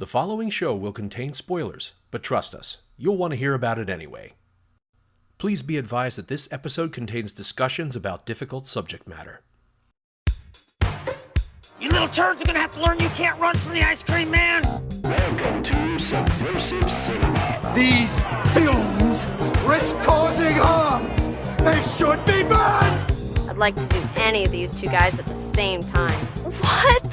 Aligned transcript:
The 0.00 0.06
following 0.06 0.48
show 0.48 0.76
will 0.76 0.92
contain 0.92 1.32
spoilers, 1.32 1.94
but 2.12 2.22
trust 2.22 2.54
us, 2.54 2.82
you'll 2.96 3.16
want 3.16 3.32
to 3.32 3.36
hear 3.36 3.52
about 3.52 3.80
it 3.80 3.90
anyway. 3.90 4.34
Please 5.38 5.60
be 5.60 5.76
advised 5.76 6.18
that 6.18 6.28
this 6.28 6.48
episode 6.52 6.92
contains 6.92 7.32
discussions 7.32 7.96
about 7.96 8.24
difficult 8.24 8.68
subject 8.68 9.08
matter. 9.08 9.40
You 11.80 11.90
little 11.90 12.06
turds 12.06 12.40
are 12.40 12.44
gonna 12.44 12.60
have 12.60 12.72
to 12.74 12.80
learn 12.80 13.00
you 13.00 13.08
can't 13.08 13.40
run 13.40 13.56
from 13.56 13.74
the 13.74 13.82
ice 13.82 14.04
cream 14.04 14.30
man! 14.30 14.62
Welcome 15.02 15.64
to 15.64 15.98
Subversive 15.98 16.84
Cinema. 16.84 17.72
These 17.74 18.22
films 18.54 19.26
risk 19.66 19.96
causing 20.06 20.58
harm. 20.58 21.08
They 21.58 21.82
should 21.96 22.24
be 22.24 22.44
banned. 22.44 23.12
I'd 23.50 23.56
like 23.56 23.74
to 23.74 23.88
do 23.88 24.00
any 24.14 24.44
of 24.44 24.52
these 24.52 24.70
two 24.78 24.86
guys 24.86 25.18
at 25.18 25.26
the 25.26 25.34
same 25.34 25.80
time. 25.80 26.20
What? 26.60 27.04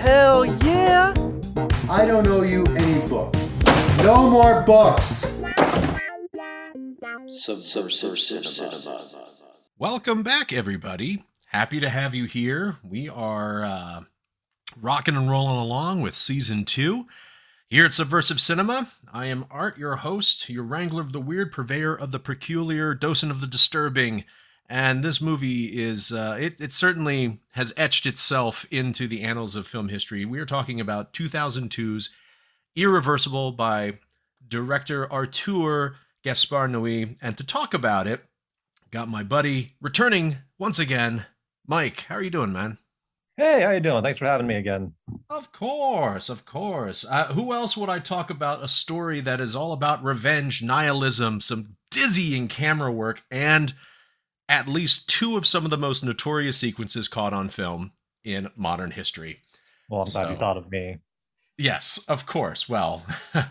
Hell 0.00 0.46
yeah! 0.64 1.12
I 1.88 2.04
don't 2.06 2.26
owe 2.28 2.42
you 2.42 2.64
any 2.76 3.06
book. 3.08 3.34
No 3.98 4.30
more 4.30 4.62
books. 4.62 5.30
Subversive 7.28 8.18
Cinema. 8.18 9.04
Welcome 9.78 10.22
back, 10.22 10.52
everybody. 10.52 11.24
Happy 11.46 11.80
to 11.80 11.88
have 11.88 12.14
you 12.14 12.24
here. 12.24 12.76
We 12.82 13.08
are 13.08 13.64
uh, 13.64 14.00
rocking 14.80 15.16
and 15.16 15.30
rolling 15.30 15.58
along 15.58 16.02
with 16.02 16.14
season 16.14 16.64
two 16.64 17.06
here 17.68 17.84
at 17.84 17.94
Subversive 17.94 18.40
Cinema. 18.40 18.88
I 19.12 19.26
am 19.26 19.46
Art, 19.50 19.76
your 19.78 19.96
host, 19.96 20.48
your 20.48 20.64
wrangler 20.64 21.02
of 21.02 21.12
the 21.12 21.20
weird, 21.20 21.52
purveyor 21.52 21.94
of 21.94 22.12
the 22.12 22.18
peculiar, 22.18 22.94
docent 22.94 23.32
of 23.32 23.40
the 23.40 23.46
disturbing. 23.46 24.24
And 24.72 25.04
this 25.04 25.20
movie 25.20 25.66
is, 25.66 26.12
uh, 26.12 26.38
it, 26.40 26.58
it 26.58 26.72
certainly 26.72 27.40
has 27.50 27.74
etched 27.76 28.06
itself 28.06 28.64
into 28.70 29.06
the 29.06 29.20
annals 29.20 29.54
of 29.54 29.66
film 29.66 29.90
history. 29.90 30.24
We 30.24 30.38
are 30.38 30.46
talking 30.46 30.80
about 30.80 31.12
2002's 31.12 32.08
Irreversible 32.74 33.52
by 33.52 33.98
director 34.48 35.12
Artur 35.12 35.96
Gaspar 36.24 36.68
Noé. 36.68 37.18
And 37.20 37.36
to 37.36 37.44
talk 37.44 37.74
about 37.74 38.06
it, 38.06 38.24
got 38.90 39.10
my 39.10 39.22
buddy 39.22 39.74
returning 39.82 40.38
once 40.58 40.78
again, 40.78 41.26
Mike. 41.66 42.06
How 42.08 42.14
are 42.14 42.22
you 42.22 42.30
doing, 42.30 42.54
man? 42.54 42.78
Hey, 43.36 43.60
how 43.60 43.72
you 43.72 43.80
doing? 43.80 44.02
Thanks 44.02 44.20
for 44.20 44.24
having 44.24 44.46
me 44.46 44.54
again. 44.54 44.94
Of 45.28 45.52
course, 45.52 46.30
of 46.30 46.46
course. 46.46 47.04
Uh, 47.04 47.26
who 47.26 47.52
else 47.52 47.76
would 47.76 47.90
I 47.90 47.98
talk 47.98 48.30
about 48.30 48.64
a 48.64 48.68
story 48.68 49.20
that 49.20 49.38
is 49.38 49.54
all 49.54 49.74
about 49.74 50.02
revenge, 50.02 50.62
nihilism, 50.62 51.42
some 51.42 51.76
dizzying 51.90 52.48
camera 52.48 52.90
work, 52.90 53.22
and 53.30 53.74
at 54.52 54.68
least 54.68 55.08
two 55.08 55.38
of 55.38 55.46
some 55.46 55.64
of 55.64 55.70
the 55.70 55.78
most 55.78 56.04
notorious 56.04 56.58
sequences 56.58 57.08
caught 57.08 57.32
on 57.32 57.48
film 57.48 57.92
in 58.22 58.50
modern 58.54 58.90
history? 58.90 59.40
Well, 59.88 60.02
I'm 60.02 60.12
glad 60.12 60.30
you 60.30 60.36
thought 60.36 60.58
of 60.58 60.70
me. 60.70 60.98
Yes, 61.56 62.04
of 62.06 62.26
course. 62.26 62.68
Well, 62.68 63.02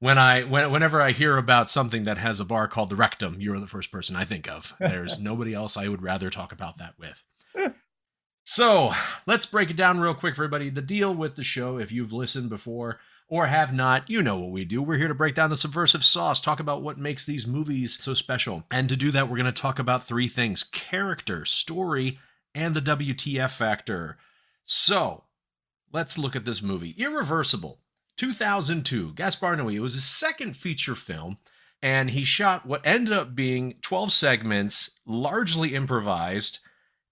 when 0.00 0.18
I 0.18 0.42
when, 0.42 0.72
whenever 0.72 1.00
I 1.00 1.12
hear 1.12 1.38
about 1.38 1.70
something 1.70 2.04
that 2.04 2.18
has 2.18 2.40
a 2.40 2.44
bar 2.44 2.66
called 2.66 2.90
the 2.90 2.96
rectum, 2.96 3.36
you're 3.38 3.60
the 3.60 3.68
first 3.68 3.92
person 3.92 4.16
I 4.16 4.24
think 4.24 4.50
of. 4.50 4.74
There's 4.80 5.18
nobody 5.20 5.54
else 5.54 5.76
I 5.76 5.86
would 5.86 6.02
rather 6.02 6.28
talk 6.28 6.50
about 6.50 6.78
that 6.78 6.94
with. 6.98 7.22
Eh. 7.56 7.70
So 8.42 8.92
let's 9.26 9.46
break 9.46 9.70
it 9.70 9.76
down 9.76 10.00
real 10.00 10.14
quick 10.14 10.34
for 10.34 10.42
everybody. 10.42 10.70
The 10.70 10.82
deal 10.82 11.14
with 11.14 11.36
the 11.36 11.44
show, 11.44 11.78
if 11.78 11.92
you've 11.92 12.12
listened 12.12 12.50
before 12.50 12.98
or 13.28 13.46
have 13.46 13.74
not, 13.74 14.08
you 14.08 14.22
know 14.22 14.38
what 14.38 14.50
we 14.50 14.64
do. 14.64 14.82
We're 14.82 14.96
here 14.96 15.08
to 15.08 15.14
break 15.14 15.34
down 15.34 15.50
the 15.50 15.56
subversive 15.56 16.04
sauce, 16.04 16.40
talk 16.40 16.60
about 16.60 16.82
what 16.82 16.98
makes 16.98 17.26
these 17.26 17.46
movies 17.46 17.98
so 18.00 18.14
special. 18.14 18.64
And 18.70 18.88
to 18.88 18.96
do 18.96 19.10
that, 19.10 19.28
we're 19.28 19.36
going 19.36 19.46
to 19.46 19.52
talk 19.52 19.78
about 19.78 20.06
three 20.06 20.28
things 20.28 20.64
character, 20.64 21.44
story, 21.44 22.18
and 22.54 22.74
the 22.74 22.80
WTF 22.80 23.50
factor. 23.50 24.16
So 24.64 25.24
let's 25.92 26.16
look 26.16 26.34
at 26.34 26.46
this 26.46 26.62
movie 26.62 26.94
Irreversible, 26.98 27.80
2002. 28.16 29.12
Gaspar 29.12 29.56
Noé. 29.56 29.74
It 29.74 29.80
was 29.80 29.94
his 29.94 30.04
second 30.04 30.56
feature 30.56 30.94
film, 30.94 31.36
and 31.82 32.10
he 32.10 32.24
shot 32.24 32.66
what 32.66 32.86
ended 32.86 33.12
up 33.12 33.34
being 33.34 33.74
12 33.82 34.10
segments, 34.12 34.98
largely 35.06 35.74
improvised, 35.74 36.60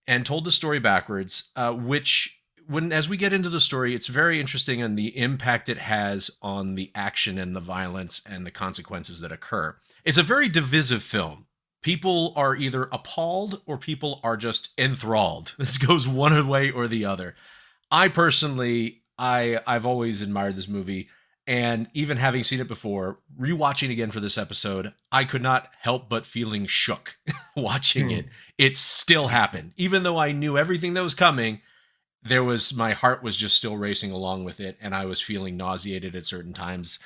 and 0.06 0.24
told 0.24 0.44
the 0.44 0.52
story 0.52 0.78
backwards, 0.78 1.52
uh, 1.56 1.72
which. 1.72 2.35
When 2.68 2.92
as 2.92 3.08
we 3.08 3.16
get 3.16 3.32
into 3.32 3.48
the 3.48 3.60
story, 3.60 3.94
it's 3.94 4.08
very 4.08 4.40
interesting 4.40 4.82
and 4.82 4.98
the 4.98 5.16
impact 5.16 5.68
it 5.68 5.78
has 5.78 6.30
on 6.42 6.74
the 6.74 6.90
action 6.94 7.38
and 7.38 7.54
the 7.54 7.60
violence 7.60 8.22
and 8.28 8.44
the 8.44 8.50
consequences 8.50 9.20
that 9.20 9.32
occur. 9.32 9.76
It's 10.04 10.18
a 10.18 10.22
very 10.22 10.48
divisive 10.48 11.02
film. 11.02 11.46
People 11.82 12.32
are 12.34 12.56
either 12.56 12.88
appalled 12.90 13.62
or 13.66 13.78
people 13.78 14.20
are 14.24 14.36
just 14.36 14.70
enthralled. 14.76 15.54
This 15.58 15.78
goes 15.78 16.08
one 16.08 16.48
way 16.48 16.70
or 16.70 16.88
the 16.88 17.04
other. 17.04 17.34
I 17.90 18.08
personally, 18.08 19.02
I 19.18 19.60
I've 19.66 19.86
always 19.86 20.22
admired 20.22 20.56
this 20.56 20.68
movie, 20.68 21.08
and 21.46 21.88
even 21.94 22.16
having 22.16 22.42
seen 22.42 22.58
it 22.60 22.66
before, 22.66 23.20
rewatching 23.38 23.92
again 23.92 24.10
for 24.10 24.18
this 24.18 24.36
episode, 24.36 24.92
I 25.12 25.24
could 25.24 25.42
not 25.42 25.68
help 25.78 26.08
but 26.08 26.26
feeling 26.26 26.66
shook 26.66 27.16
watching 27.56 28.06
hmm. 28.06 28.16
it. 28.16 28.26
It 28.58 28.76
still 28.76 29.28
happened, 29.28 29.72
even 29.76 30.02
though 30.02 30.18
I 30.18 30.32
knew 30.32 30.58
everything 30.58 30.94
that 30.94 31.02
was 31.02 31.14
coming. 31.14 31.60
There 32.28 32.44
was 32.44 32.74
my 32.74 32.92
heart 32.92 33.22
was 33.22 33.36
just 33.36 33.56
still 33.56 33.76
racing 33.76 34.10
along 34.12 34.44
with 34.44 34.60
it, 34.60 34.76
and 34.80 34.94
I 34.94 35.04
was 35.06 35.20
feeling 35.20 35.56
nauseated 35.56 36.14
at 36.14 36.26
certain 36.26 36.52
times. 36.52 36.98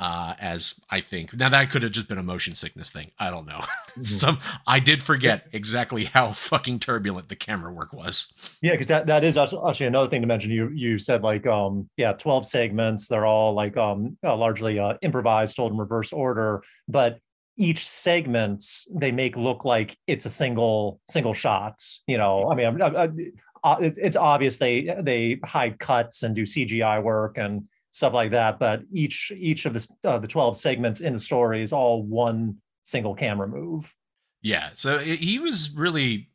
Uh, 0.00 0.32
as 0.38 0.80
I 0.92 1.00
think 1.00 1.34
now 1.34 1.48
that 1.48 1.72
could 1.72 1.82
have 1.82 1.90
just 1.90 2.06
been 2.06 2.18
a 2.18 2.22
motion 2.22 2.54
sickness 2.54 2.92
thing. 2.92 3.10
I 3.18 3.30
don't 3.30 3.46
know. 3.48 3.62
Some 4.02 4.38
I 4.64 4.78
did 4.78 5.02
forget 5.02 5.48
exactly 5.52 6.04
how 6.04 6.30
fucking 6.30 6.78
turbulent 6.78 7.28
the 7.28 7.34
camera 7.34 7.72
work 7.72 7.92
was. 7.92 8.32
Yeah, 8.62 8.74
because 8.74 8.86
that, 8.86 9.08
that 9.08 9.24
is 9.24 9.36
actually 9.36 9.86
another 9.86 10.08
thing 10.08 10.20
to 10.20 10.28
mention. 10.28 10.52
You 10.52 10.68
you 10.72 11.00
said 11.00 11.24
like 11.24 11.48
um 11.48 11.90
yeah, 11.96 12.12
12 12.12 12.46
segments. 12.46 13.08
They're 13.08 13.26
all 13.26 13.54
like 13.54 13.76
um 13.76 14.16
uh, 14.24 14.36
largely 14.36 14.78
uh, 14.78 14.94
improvised, 15.02 15.56
told 15.56 15.72
in 15.72 15.78
reverse 15.78 16.12
order, 16.12 16.62
but 16.86 17.18
each 17.60 17.88
segment 17.88 18.64
they 18.94 19.10
make 19.10 19.36
look 19.36 19.64
like 19.64 19.98
it's 20.06 20.26
a 20.26 20.30
single 20.30 21.00
single 21.10 21.34
shots. 21.34 22.02
You 22.06 22.16
know, 22.18 22.48
I 22.48 22.54
mean, 22.54 22.80
I'm, 22.80 22.96
I'm- 22.96 23.16
uh, 23.64 23.76
it- 23.80 23.98
it's 24.00 24.16
obvious 24.16 24.56
they 24.56 24.94
they 25.00 25.38
hide 25.44 25.78
cuts 25.78 26.22
and 26.22 26.34
do 26.34 26.44
CGI 26.44 27.02
work 27.02 27.38
and 27.38 27.64
stuff 27.90 28.12
like 28.12 28.30
that. 28.32 28.58
But 28.58 28.82
each 28.90 29.32
each 29.36 29.66
of 29.66 29.74
the 29.74 29.88
uh, 30.04 30.18
the 30.18 30.28
12 30.28 30.56
segments 30.58 31.00
in 31.00 31.12
the 31.14 31.20
story 31.20 31.62
is 31.62 31.72
all 31.72 32.02
one 32.02 32.56
single 32.84 33.14
camera 33.14 33.48
move. 33.48 33.94
Yeah, 34.42 34.70
so 34.74 34.98
he 34.98 35.38
was 35.38 35.74
really. 35.76 36.30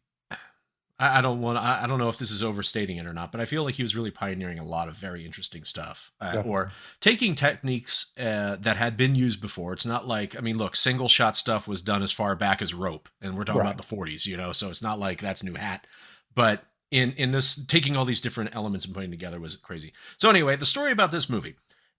I 0.99 1.19
I 1.19 1.21
don't 1.21 1.41
want. 1.41 1.57
I 1.57 1.83
I 1.83 1.87
don't 1.87 1.97
know 1.99 2.09
if 2.09 2.17
this 2.17 2.31
is 2.31 2.43
overstating 2.43 2.97
it 2.97 3.05
or 3.07 3.13
not, 3.13 3.31
but 3.31 3.41
I 3.41 3.45
feel 3.45 3.63
like 3.63 3.75
he 3.75 3.81
was 3.83 3.95
really 3.95 4.11
pioneering 4.11 4.59
a 4.59 4.63
lot 4.65 4.87
of 4.87 4.95
very 4.95 5.25
interesting 5.25 5.63
stuff, 5.63 6.11
uh, 6.21 6.43
or 6.45 6.71
taking 6.99 7.33
techniques 7.33 8.11
uh, 8.19 8.57
that 8.59 8.77
had 8.77 8.95
been 8.95 9.15
used 9.15 9.41
before. 9.41 9.73
It's 9.73 9.85
not 9.85 10.07
like 10.07 10.35
I 10.37 10.41
mean, 10.41 10.57
look, 10.57 10.75
single 10.75 11.07
shot 11.09 11.35
stuff 11.35 11.67
was 11.67 11.81
done 11.81 12.03
as 12.03 12.11
far 12.11 12.35
back 12.35 12.61
as 12.61 12.73
rope, 12.73 13.09
and 13.21 13.35
we're 13.35 13.43
talking 13.43 13.61
Right. 13.61 13.73
about 13.73 13.77
the 13.87 13.95
40s, 13.95 14.25
you 14.27 14.37
know. 14.37 14.51
So 14.51 14.69
it's 14.69 14.83
not 14.83 14.99
like 14.99 15.19
that's 15.19 15.43
new 15.43 15.55
hat, 15.55 15.87
but 16.35 16.63
in 16.93 17.11
in 17.13 17.31
this 17.31 17.55
taking 17.65 17.97
all 17.97 18.05
these 18.05 18.21
different 18.21 18.55
elements 18.55 18.85
and 18.85 18.93
putting 18.93 19.11
together 19.11 19.39
was 19.39 19.57
crazy. 19.57 19.91
So 20.17 20.29
anyway, 20.29 20.55
the 20.55 20.65
story 20.65 20.91
about 20.91 21.11
this 21.11 21.29
movie, 21.29 21.55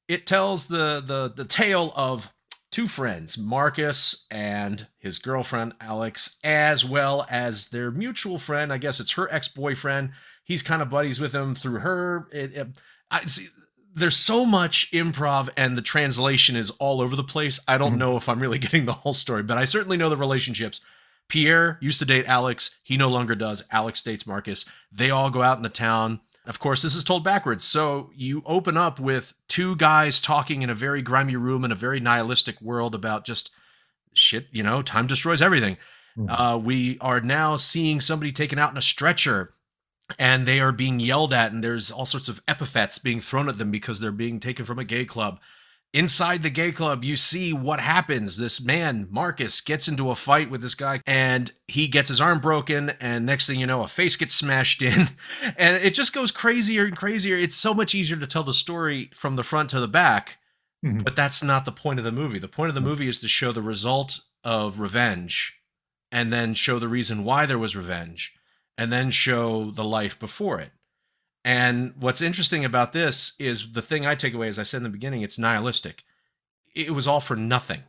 it 0.08 0.26
tells 0.26 0.66
the 0.66 1.02
the 1.04 1.32
the 1.34 1.44
tale 1.44 1.92
of 1.96 2.32
two 2.70 2.86
friends, 2.88 3.36
Marcus 3.36 4.26
and 4.30 4.86
his 4.98 5.18
girlfriend 5.18 5.74
Alex, 5.80 6.38
as 6.44 6.84
well 6.84 7.26
as 7.28 7.68
their 7.68 7.90
mutual 7.90 8.38
friend. 8.38 8.72
I 8.72 8.78
guess 8.78 9.00
it's 9.00 9.12
her 9.12 9.32
ex 9.32 9.48
boyfriend. 9.48 10.12
He's 10.44 10.62
kind 10.62 10.80
of 10.82 10.90
buddies 10.90 11.20
with 11.20 11.34
him 11.34 11.54
through 11.54 11.80
her. 11.80 12.28
It, 12.32 12.54
it- 12.54 12.68
I 13.10 13.26
see. 13.26 13.48
There's 13.96 14.16
so 14.16 14.44
much 14.44 14.90
improv, 14.92 15.50
and 15.56 15.78
the 15.78 15.82
translation 15.82 16.56
is 16.56 16.70
all 16.80 17.00
over 17.00 17.14
the 17.14 17.22
place. 17.22 17.60
I 17.68 17.78
don't 17.78 17.94
Mhm. 17.94 17.98
know 17.98 18.16
if 18.16 18.28
I'm 18.28 18.40
really 18.40 18.58
getting 18.66 18.86
the 18.86 18.92
whole 18.92 19.14
story, 19.14 19.42
but 19.44 19.56
I 19.58 19.66
certainly 19.66 19.96
know 19.96 20.08
the 20.10 20.16
relationships. 20.16 20.80
Pierre 21.28 21.78
used 21.80 21.98
to 22.00 22.04
date 22.04 22.26
Alex. 22.26 22.78
He 22.82 22.96
no 22.96 23.08
longer 23.08 23.34
does. 23.34 23.64
Alex 23.70 24.02
dates 24.02 24.26
Marcus. 24.26 24.64
They 24.92 25.10
all 25.10 25.30
go 25.30 25.42
out 25.42 25.56
in 25.56 25.62
the 25.62 25.68
town. 25.68 26.20
Of 26.46 26.58
course, 26.58 26.82
this 26.82 26.94
is 26.94 27.04
told 27.04 27.24
backwards. 27.24 27.64
So 27.64 28.10
you 28.14 28.42
open 28.44 28.76
up 28.76 29.00
with 29.00 29.32
two 29.48 29.76
guys 29.76 30.20
talking 30.20 30.62
in 30.62 30.70
a 30.70 30.74
very 30.74 31.00
grimy 31.00 31.36
room 31.36 31.64
in 31.64 31.72
a 31.72 31.76
very 31.76 32.00
nihilistic 32.00 32.60
world 32.60 32.94
about 32.94 33.24
just 33.24 33.50
shit, 34.12 34.48
you 34.52 34.62
know, 34.62 34.82
time 34.82 35.06
destroys 35.06 35.40
everything. 35.40 35.78
Mhm. 36.18 36.26
Uh, 36.28 36.58
we 36.58 36.98
are 37.00 37.20
now 37.20 37.56
seeing 37.56 38.00
somebody 38.00 38.30
taken 38.30 38.58
out 38.58 38.70
in 38.70 38.76
a 38.76 38.82
stretcher 38.82 39.52
and 40.18 40.46
they 40.46 40.60
are 40.60 40.70
being 40.70 41.00
yelled 41.00 41.32
at, 41.32 41.50
and 41.50 41.64
there's 41.64 41.90
all 41.90 42.06
sorts 42.06 42.28
of 42.28 42.42
epithets 42.46 42.98
being 42.98 43.20
thrown 43.20 43.48
at 43.48 43.56
them 43.58 43.70
because 43.70 44.00
they're 44.00 44.12
being 44.12 44.38
taken 44.38 44.64
from 44.66 44.78
a 44.78 44.84
gay 44.84 45.04
club. 45.04 45.40
Inside 45.94 46.42
the 46.42 46.50
gay 46.50 46.72
club, 46.72 47.04
you 47.04 47.14
see 47.14 47.52
what 47.52 47.78
happens. 47.78 48.36
This 48.36 48.60
man, 48.60 49.06
Marcus, 49.10 49.60
gets 49.60 49.86
into 49.86 50.10
a 50.10 50.16
fight 50.16 50.50
with 50.50 50.60
this 50.60 50.74
guy 50.74 51.00
and 51.06 51.52
he 51.68 51.86
gets 51.86 52.08
his 52.08 52.20
arm 52.20 52.40
broken. 52.40 52.90
And 53.00 53.24
next 53.24 53.46
thing 53.46 53.60
you 53.60 53.66
know, 53.66 53.84
a 53.84 53.88
face 53.88 54.16
gets 54.16 54.34
smashed 54.34 54.82
in. 54.82 55.06
And 55.56 55.82
it 55.84 55.94
just 55.94 56.12
goes 56.12 56.32
crazier 56.32 56.84
and 56.84 56.96
crazier. 56.96 57.36
It's 57.36 57.54
so 57.54 57.72
much 57.72 57.94
easier 57.94 58.16
to 58.16 58.26
tell 58.26 58.42
the 58.42 58.52
story 58.52 59.10
from 59.14 59.36
the 59.36 59.44
front 59.44 59.70
to 59.70 59.78
the 59.80 59.86
back, 59.88 60.38
Mhm. 60.84 61.04
but 61.04 61.14
that's 61.14 61.44
not 61.44 61.64
the 61.64 61.70
point 61.72 62.00
of 62.00 62.04
the 62.04 62.10
movie. 62.12 62.40
The 62.40 62.48
point 62.48 62.70
of 62.70 62.74
the 62.74 62.80
Mm-hmm. 62.80 62.90
movie 62.90 63.08
is 63.08 63.20
to 63.20 63.28
show 63.28 63.52
the 63.52 63.62
result 63.62 64.20
of 64.42 64.80
revenge 64.80 65.54
and 66.10 66.32
then 66.32 66.54
show 66.54 66.80
the 66.80 66.88
reason 66.88 67.22
why 67.24 67.46
there 67.46 67.58
was 67.58 67.76
revenge 67.76 68.32
and 68.76 68.92
then 68.92 69.12
show 69.12 69.70
the 69.70 69.84
life 69.84 70.18
before 70.18 70.58
it. 70.60 70.72
And 71.44 71.92
what's 71.98 72.22
interesting 72.22 72.64
about 72.64 72.92
this 72.92 73.34
is 73.38 73.72
the 73.72 73.82
thing 73.82 74.06
I 74.06 74.14
take 74.14 74.32
away, 74.34 74.48
as 74.48 74.58
I 74.58 74.62
said 74.62 74.78
in 74.78 74.82
the 74.84 74.88
beginning, 74.88 75.22
it's 75.22 75.38
nihilistic. 75.38 76.02
It 76.74 76.92
was 76.94 77.06
all 77.06 77.20
for 77.20 77.36
nothing. 77.36 77.82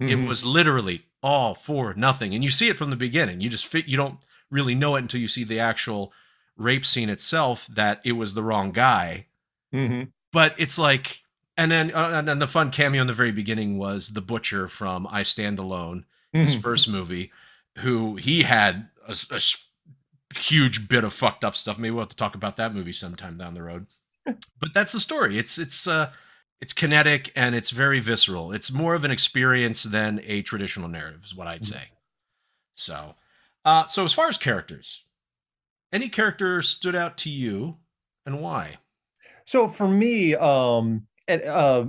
It 0.00 0.16
Mhm. 0.18 0.26
was 0.26 0.44
literally 0.44 1.04
all 1.22 1.54
for 1.54 1.94
nothing, 1.94 2.34
and 2.34 2.42
you 2.42 2.50
see 2.50 2.68
it 2.68 2.76
from 2.78 2.90
the 2.90 2.96
beginning. 2.96 3.40
You 3.40 3.48
just 3.48 3.66
fit. 3.66 3.86
You 3.86 3.96
don't 3.96 4.18
really 4.50 4.74
know 4.74 4.96
it 4.96 5.02
until 5.02 5.20
you 5.20 5.28
see 5.28 5.44
the 5.44 5.60
actual 5.60 6.12
rape 6.56 6.84
scene 6.84 7.08
itself 7.08 7.66
that 7.68 8.00
it 8.04 8.12
was 8.12 8.34
the 8.34 8.42
wrong 8.42 8.72
guy. 8.72 9.26
Mhm. 9.72 10.10
But 10.32 10.58
it's 10.58 10.78
like, 10.78 11.22
and 11.56 11.70
then 11.70 11.92
uh, 11.94 12.12
and 12.14 12.26
then 12.26 12.40
the 12.40 12.48
fun 12.48 12.70
cameo 12.72 13.00
in 13.02 13.06
the 13.06 13.12
very 13.12 13.30
beginning 13.30 13.78
was 13.78 14.12
the 14.14 14.20
butcher 14.22 14.66
from 14.66 15.06
I 15.10 15.22
Stand 15.22 15.58
Alone, 15.60 16.06
his 16.32 16.56
Mhm. 16.56 16.62
first 16.62 16.88
movie, 16.88 17.30
who 17.78 18.16
he 18.16 18.42
had 18.42 18.88
a, 19.06 19.12
a 19.30 19.40
huge 20.36 20.88
bit 20.88 21.04
of 21.04 21.12
fucked 21.12 21.44
up 21.44 21.56
stuff. 21.56 21.78
Maybe 21.78 21.92
we'll 21.92 22.02
have 22.02 22.10
to 22.10 22.16
talk 22.16 22.34
about 22.34 22.56
that 22.56 22.74
movie 22.74 22.92
sometime 22.92 23.36
down 23.36 23.54
the 23.54 23.62
road. 23.62 23.86
but 24.24 24.74
that's 24.74 24.92
the 24.92 25.00
story. 25.00 25.38
It's 25.38 25.58
it's 25.58 25.86
uh 25.86 26.10
it's 26.60 26.72
kinetic 26.72 27.32
and 27.34 27.54
it's 27.56 27.70
very 27.70 27.98
visceral. 27.98 28.52
It's 28.52 28.72
more 28.72 28.94
of 28.94 29.04
an 29.04 29.10
experience 29.10 29.82
than 29.82 30.20
a 30.24 30.42
traditional 30.42 30.88
narrative, 30.88 31.22
is 31.24 31.34
what 31.34 31.48
I'd 31.48 31.64
say. 31.64 31.82
So, 32.74 33.16
uh, 33.64 33.86
so 33.86 34.04
as 34.04 34.12
far 34.12 34.28
as 34.28 34.38
characters, 34.38 35.04
any 35.92 36.08
character 36.08 36.62
stood 36.62 36.94
out 36.94 37.18
to 37.18 37.30
you, 37.30 37.78
and 38.26 38.40
why? 38.40 38.76
So 39.44 39.66
for 39.66 39.88
me, 39.88 40.36
um, 40.36 41.06
and, 41.26 41.42
uh, 41.42 41.86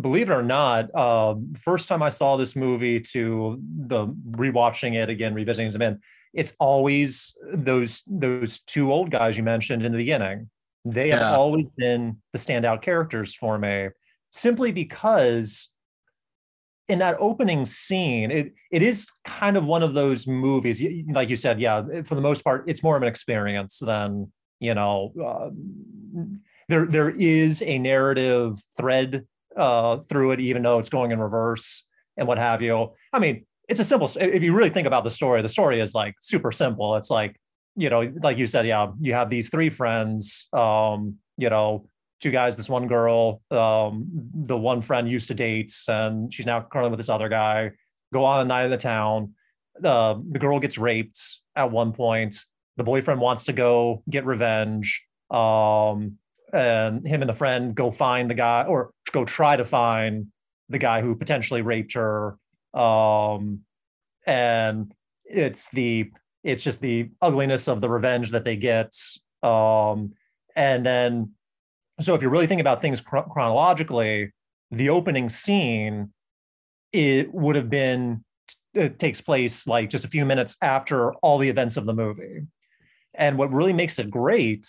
believe 0.00 0.30
it 0.30 0.32
or 0.32 0.42
not, 0.42 0.90
uh, 0.94 1.34
first 1.60 1.86
time 1.86 2.02
I 2.02 2.08
saw 2.08 2.38
this 2.38 2.56
movie 2.56 3.00
to 3.00 3.60
the 3.60 4.06
rewatching 4.30 4.94
it 4.94 5.10
again, 5.10 5.34
revisiting 5.34 5.68
it 5.68 5.74
again, 5.74 6.00
it's 6.34 6.54
always 6.58 7.36
those 7.52 8.02
those 8.06 8.60
two 8.60 8.92
old 8.92 9.10
guys 9.10 9.36
you 9.36 9.42
mentioned 9.42 9.84
in 9.84 9.92
the 9.92 9.98
beginning. 9.98 10.50
They 10.84 11.10
have 11.10 11.38
always 11.38 11.66
been 11.78 12.18
the 12.32 12.38
standout 12.38 12.82
characters 12.82 13.34
for 13.34 13.58
me, 13.58 13.88
simply 14.30 14.70
because 14.70 15.70
in 16.88 16.98
that 16.98 17.16
opening 17.18 17.64
scene, 17.64 18.30
it 18.30 18.52
it 18.70 18.82
is 18.82 19.10
kind 19.24 19.56
of 19.56 19.64
one 19.64 19.82
of 19.82 19.94
those 19.94 20.26
movies, 20.26 20.82
like 21.08 21.30
you 21.30 21.36
said, 21.36 21.58
yeah. 21.60 21.82
For 22.04 22.14
the 22.14 22.20
most 22.20 22.44
part, 22.44 22.64
it's 22.68 22.82
more 22.82 22.96
of 22.96 23.02
an 23.02 23.08
experience 23.08 23.78
than 23.78 24.30
you 24.60 24.74
know. 24.74 25.12
Uh, 25.18 25.50
there 26.68 26.86
there 26.86 27.10
is 27.10 27.62
a 27.62 27.78
narrative 27.78 28.58
thread 28.76 29.26
uh, 29.56 29.98
through 30.08 30.32
it, 30.32 30.40
even 30.40 30.62
though 30.62 30.78
it's 30.78 30.90
going 30.90 31.12
in 31.12 31.18
reverse 31.18 31.86
and 32.16 32.28
what 32.28 32.38
have 32.38 32.60
you. 32.60 32.92
I 33.12 33.18
mean, 33.18 33.46
it's 33.68 33.80
a 33.80 33.84
simple. 33.84 34.10
If 34.16 34.42
you 34.42 34.54
really 34.54 34.70
think 34.70 34.86
about 34.86 35.04
the 35.04 35.10
story, 35.10 35.42
the 35.42 35.48
story 35.48 35.80
is 35.80 35.94
like 35.94 36.14
super 36.20 36.52
simple. 36.52 36.96
It's 36.96 37.10
like 37.10 37.36
you 37.76 37.90
know, 37.90 38.12
like 38.22 38.38
you 38.38 38.46
said, 38.46 38.66
yeah, 38.66 38.88
you 39.00 39.14
have 39.14 39.30
these 39.30 39.48
three 39.48 39.70
friends. 39.70 40.48
Um, 40.52 41.16
you 41.36 41.50
know, 41.50 41.88
two 42.20 42.30
guys, 42.30 42.56
this 42.56 42.68
one 42.68 42.86
girl. 42.86 43.42
Um, 43.50 44.06
the 44.34 44.56
one 44.56 44.82
friend 44.82 45.10
used 45.10 45.28
to 45.28 45.34
date, 45.34 45.72
and 45.88 46.32
she's 46.32 46.46
now 46.46 46.60
currently 46.60 46.90
with 46.90 46.98
this 46.98 47.08
other 47.08 47.28
guy. 47.28 47.72
Go 48.12 48.24
on 48.24 48.42
a 48.42 48.44
night 48.44 48.64
in 48.64 48.70
the 48.70 48.76
town. 48.76 49.34
Uh, 49.82 50.16
the 50.30 50.38
girl 50.38 50.60
gets 50.60 50.78
raped 50.78 51.20
at 51.56 51.70
one 51.70 51.92
point. 51.92 52.36
The 52.76 52.84
boyfriend 52.84 53.20
wants 53.20 53.44
to 53.44 53.52
go 53.52 54.02
get 54.08 54.24
revenge. 54.24 55.02
Um, 55.30 56.18
and 56.52 57.06
him 57.06 57.22
and 57.22 57.28
the 57.28 57.34
friend 57.34 57.74
go 57.74 57.90
find 57.90 58.30
the 58.30 58.34
guy 58.34 58.64
or 58.64 58.92
go 59.10 59.24
try 59.24 59.56
to 59.56 59.64
find 59.64 60.28
the 60.68 60.78
guy 60.78 61.00
who 61.00 61.16
potentially 61.16 61.62
raped 61.62 61.94
her. 61.94 62.38
Um, 62.74 63.60
and 64.26 64.92
it's 65.24 65.70
the 65.70 66.10
it's 66.42 66.62
just 66.62 66.80
the 66.80 67.10
ugliness 67.22 67.68
of 67.68 67.80
the 67.80 67.88
revenge 67.88 68.32
that 68.32 68.44
they 68.44 68.56
get. 68.56 68.94
Um, 69.42 70.12
and 70.54 70.84
then, 70.84 71.32
so 72.00 72.14
if 72.14 72.20
you're 72.20 72.30
really 72.30 72.46
thinking 72.46 72.60
about 72.60 72.82
things 72.82 73.00
chro- 73.00 73.28
chronologically, 73.28 74.32
the 74.70 74.90
opening 74.90 75.28
scene 75.28 76.12
it 76.92 77.34
would 77.34 77.56
have 77.56 77.68
been 77.68 78.24
it 78.72 78.98
takes 78.98 79.20
place 79.20 79.66
like 79.66 79.90
just 79.90 80.04
a 80.04 80.08
few 80.08 80.24
minutes 80.24 80.56
after 80.62 81.12
all 81.14 81.38
the 81.38 81.48
events 81.48 81.76
of 81.76 81.86
the 81.86 81.94
movie. 81.94 82.42
And 83.14 83.38
what 83.38 83.52
really 83.52 83.72
makes 83.72 83.98
it 83.98 84.10
great, 84.10 84.66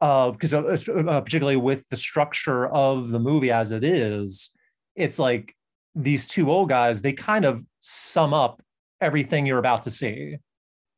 uh, 0.00 0.32
because 0.32 0.52
uh, 0.52 0.62
uh, 0.62 1.20
particularly 1.20 1.56
with 1.56 1.88
the 1.88 1.96
structure 1.96 2.66
of 2.68 3.08
the 3.08 3.20
movie 3.20 3.52
as 3.52 3.70
it 3.70 3.84
is, 3.84 4.50
it's 4.96 5.18
like 5.18 5.54
these 5.94 6.26
two 6.26 6.50
old 6.50 6.68
guys, 6.68 7.02
they 7.02 7.12
kind 7.12 7.44
of 7.44 7.62
sum 7.80 8.32
up 8.32 8.62
everything 9.00 9.46
you're 9.46 9.58
about 9.58 9.84
to 9.84 9.90
see, 9.90 10.36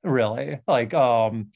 really. 0.03 0.61
Like, 0.67 0.93
um, 0.95 1.49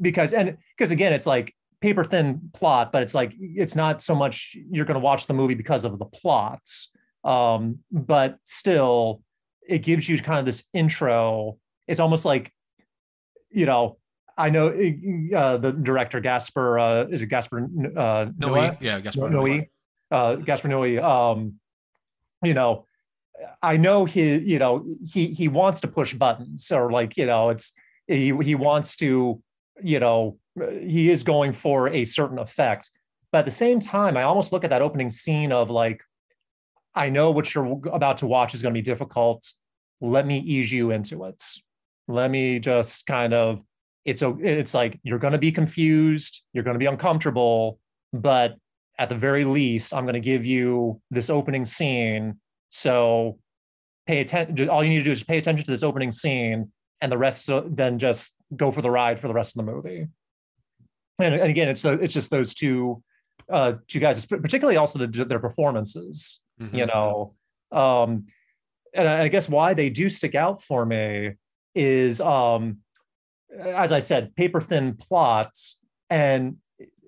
because, 0.00 0.32
and 0.32 0.56
because 0.76 0.90
again, 0.90 1.12
it's 1.12 1.26
like 1.26 1.54
paper 1.80 2.04
thin 2.04 2.50
plot, 2.52 2.92
but 2.92 3.02
it's 3.02 3.14
like, 3.14 3.32
it's 3.38 3.76
not 3.76 4.02
so 4.02 4.14
much 4.14 4.56
you're 4.70 4.86
going 4.86 4.94
to 4.94 5.00
watch 5.00 5.26
the 5.26 5.34
movie 5.34 5.54
because 5.54 5.84
of 5.84 5.98
the 5.98 6.06
plots, 6.06 6.90
um, 7.24 7.78
but 7.90 8.38
still, 8.44 9.22
it 9.66 9.78
gives 9.78 10.08
you 10.08 10.20
kind 10.20 10.38
of 10.38 10.44
this 10.44 10.64
intro. 10.74 11.58
It's 11.88 12.00
almost 12.00 12.24
like, 12.24 12.52
you 13.50 13.66
know, 13.66 13.98
I 14.36 14.50
know 14.50 14.68
uh, 14.68 15.56
the 15.58 15.72
director 15.72 16.20
Gaspar 16.20 16.78
uh, 16.78 17.06
is 17.06 17.22
it 17.22 17.26
Gaspar 17.26 17.68
uh, 17.96 18.26
No, 18.36 18.48
Noé? 18.48 18.76
yeah, 18.80 18.96
I 18.96 19.00
guess. 19.00 19.16
No, 19.16 19.26
Noé, 19.26 19.68
uh, 20.10 20.34
Gaspar 20.36 20.68
Noé. 20.68 21.02
Um, 21.02 21.54
you 22.44 22.54
know, 22.54 22.86
I 23.62 23.76
know 23.76 24.04
he, 24.04 24.36
you 24.38 24.58
know, 24.58 24.84
he 25.12 25.28
he 25.28 25.48
wants 25.48 25.80
to 25.80 25.88
push 25.88 26.14
buttons 26.14 26.70
or 26.70 26.90
like, 26.90 27.16
you 27.16 27.26
know, 27.26 27.50
it's 27.50 27.72
he 28.06 28.36
he 28.42 28.54
wants 28.54 28.96
to, 28.96 29.42
you 29.82 30.00
know, 30.00 30.38
he 30.80 31.10
is 31.10 31.22
going 31.22 31.52
for 31.52 31.88
a 31.88 32.04
certain 32.04 32.38
effect. 32.38 32.90
But 33.32 33.40
at 33.40 33.44
the 33.44 33.50
same 33.50 33.80
time, 33.80 34.16
I 34.16 34.22
almost 34.22 34.52
look 34.52 34.64
at 34.64 34.70
that 34.70 34.82
opening 34.82 35.10
scene 35.10 35.50
of 35.50 35.68
like, 35.68 36.02
I 36.94 37.08
know 37.10 37.32
what 37.32 37.52
you're 37.52 37.80
about 37.92 38.18
to 38.18 38.26
watch 38.26 38.54
is 38.54 38.62
going 38.62 38.72
to 38.72 38.78
be 38.78 38.82
difficult. 38.82 39.44
Let 40.00 40.26
me 40.26 40.38
ease 40.38 40.72
you 40.72 40.92
into 40.92 41.24
it. 41.24 41.42
Let 42.06 42.30
me 42.30 42.60
just 42.60 43.06
kind 43.06 43.34
of 43.34 43.60
it's 44.04 44.22
a 44.22 44.36
it's 44.40 44.74
like 44.74 45.00
you're 45.02 45.18
going 45.18 45.32
to 45.32 45.38
be 45.38 45.50
confused, 45.50 46.42
you're 46.52 46.64
going 46.64 46.74
to 46.74 46.78
be 46.78 46.86
uncomfortable, 46.86 47.80
but 48.12 48.54
at 48.98 49.08
the 49.08 49.14
very 49.16 49.44
least, 49.44 49.92
I'm 49.92 50.04
going 50.04 50.14
to 50.14 50.20
give 50.20 50.46
you 50.46 51.00
this 51.10 51.30
opening 51.30 51.64
scene. 51.64 52.38
So 52.70 53.38
pay 54.06 54.20
attention. 54.20 54.68
All 54.68 54.82
you 54.84 54.90
need 54.90 54.98
to 54.98 55.04
do 55.04 55.10
is 55.10 55.24
pay 55.24 55.38
attention 55.38 55.64
to 55.64 55.70
this 55.70 55.82
opening 55.82 56.12
scene, 56.12 56.70
and 57.00 57.10
the 57.10 57.18
rest 57.18 57.50
uh, 57.50 57.62
then 57.66 57.98
just 57.98 58.36
go 58.56 58.70
for 58.70 58.82
the 58.82 58.90
ride 58.90 59.20
for 59.20 59.28
the 59.28 59.34
rest 59.34 59.56
of 59.56 59.64
the 59.64 59.72
movie. 59.72 60.06
And, 61.18 61.34
and 61.34 61.50
again, 61.50 61.68
it's 61.68 61.82
the, 61.82 61.92
it's 61.92 62.14
just 62.14 62.30
those 62.30 62.54
two 62.54 63.02
uh, 63.50 63.74
two 63.88 64.00
guys, 64.00 64.24
particularly 64.26 64.76
also 64.76 64.98
the, 64.98 65.24
their 65.24 65.38
performances. 65.38 66.40
Mm-hmm. 66.60 66.76
You 66.76 66.86
know, 66.86 67.34
um, 67.72 68.26
and 68.94 69.08
I 69.08 69.28
guess 69.28 69.48
why 69.48 69.74
they 69.74 69.90
do 69.90 70.08
stick 70.08 70.36
out 70.36 70.62
for 70.62 70.86
me 70.86 71.32
is, 71.74 72.20
um, 72.20 72.78
as 73.58 73.90
I 73.90 73.98
said, 73.98 74.36
paper 74.36 74.60
thin 74.60 74.94
plots, 74.94 75.76
and 76.10 76.58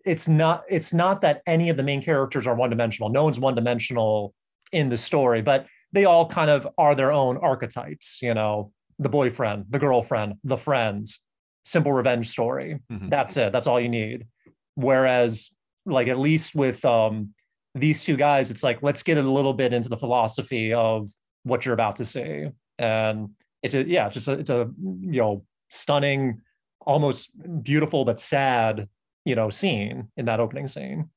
it's 0.07 0.29
not 0.29 0.63
it's 0.69 0.95
not 0.95 1.21
that 1.21 1.43
any 1.47 1.69
of 1.69 1.77
the 1.77 1.83
main 1.83 2.03
characters 2.03 2.47
are 2.47 2.55
one 2.55 2.71
dimensional. 2.71 3.11
No 3.11 3.25
one's 3.25 3.41
one 3.41 3.55
dimensional 3.55 4.33
in 4.73 4.89
the 4.89 4.97
story, 4.97 5.43
but 5.43 5.67
they 5.93 6.05
all 6.05 6.27
kind 6.29 6.51
of 6.51 6.67
are 6.79 6.95
their 6.95 7.13
own 7.13 7.37
archetypes. 7.39 8.21
You 8.23 8.33
know, 8.33 8.73
the 8.99 9.09
boyfriend, 9.09 9.67
the 9.69 9.79
girlfriend, 9.79 10.35
the 10.45 10.57
friends. 10.57 11.21
Simple 11.65 11.93
revenge 11.93 12.29
story. 12.29 12.79
Mhm. 12.91 13.11
That's 13.11 13.37
it. 13.37 13.51
That's 13.53 13.67
all 13.67 13.81
you 13.81 13.89
need. 13.89 14.27
Whereas, 14.77 15.51
like 15.85 16.07
at 16.07 16.19
least 16.19 16.55
with 16.55 16.85
um, 16.85 17.35
these 17.75 18.05
two 18.05 18.17
guys, 18.17 18.53
it's 18.53 18.63
like 18.63 18.83
let's 18.83 19.03
get 19.03 19.19
a 19.19 19.23
little 19.23 19.53
bit 19.53 19.73
into 19.73 19.89
the 19.89 19.97
philosophy 19.97 20.73
of 20.73 21.09
what 21.43 21.65
you're 21.65 21.75
about 21.75 21.97
to 21.97 22.05
see, 22.05 22.47
and 22.79 23.31
it's 23.65 23.75
a 23.75 23.85
yeah, 23.85 24.09
just 24.09 24.29
a, 24.29 24.33
it's 24.35 24.51
a 24.51 24.71
you 24.77 25.21
know 25.21 25.45
stunning, 25.69 26.41
almost 26.87 27.31
beautiful 27.65 28.05
but 28.05 28.21
sad 28.21 28.89
you 29.27 29.35
know 29.35 29.51
scene 29.51 30.09
in 30.17 30.25
that 30.25 30.41
opening 30.41 30.69
scene. 30.69 31.11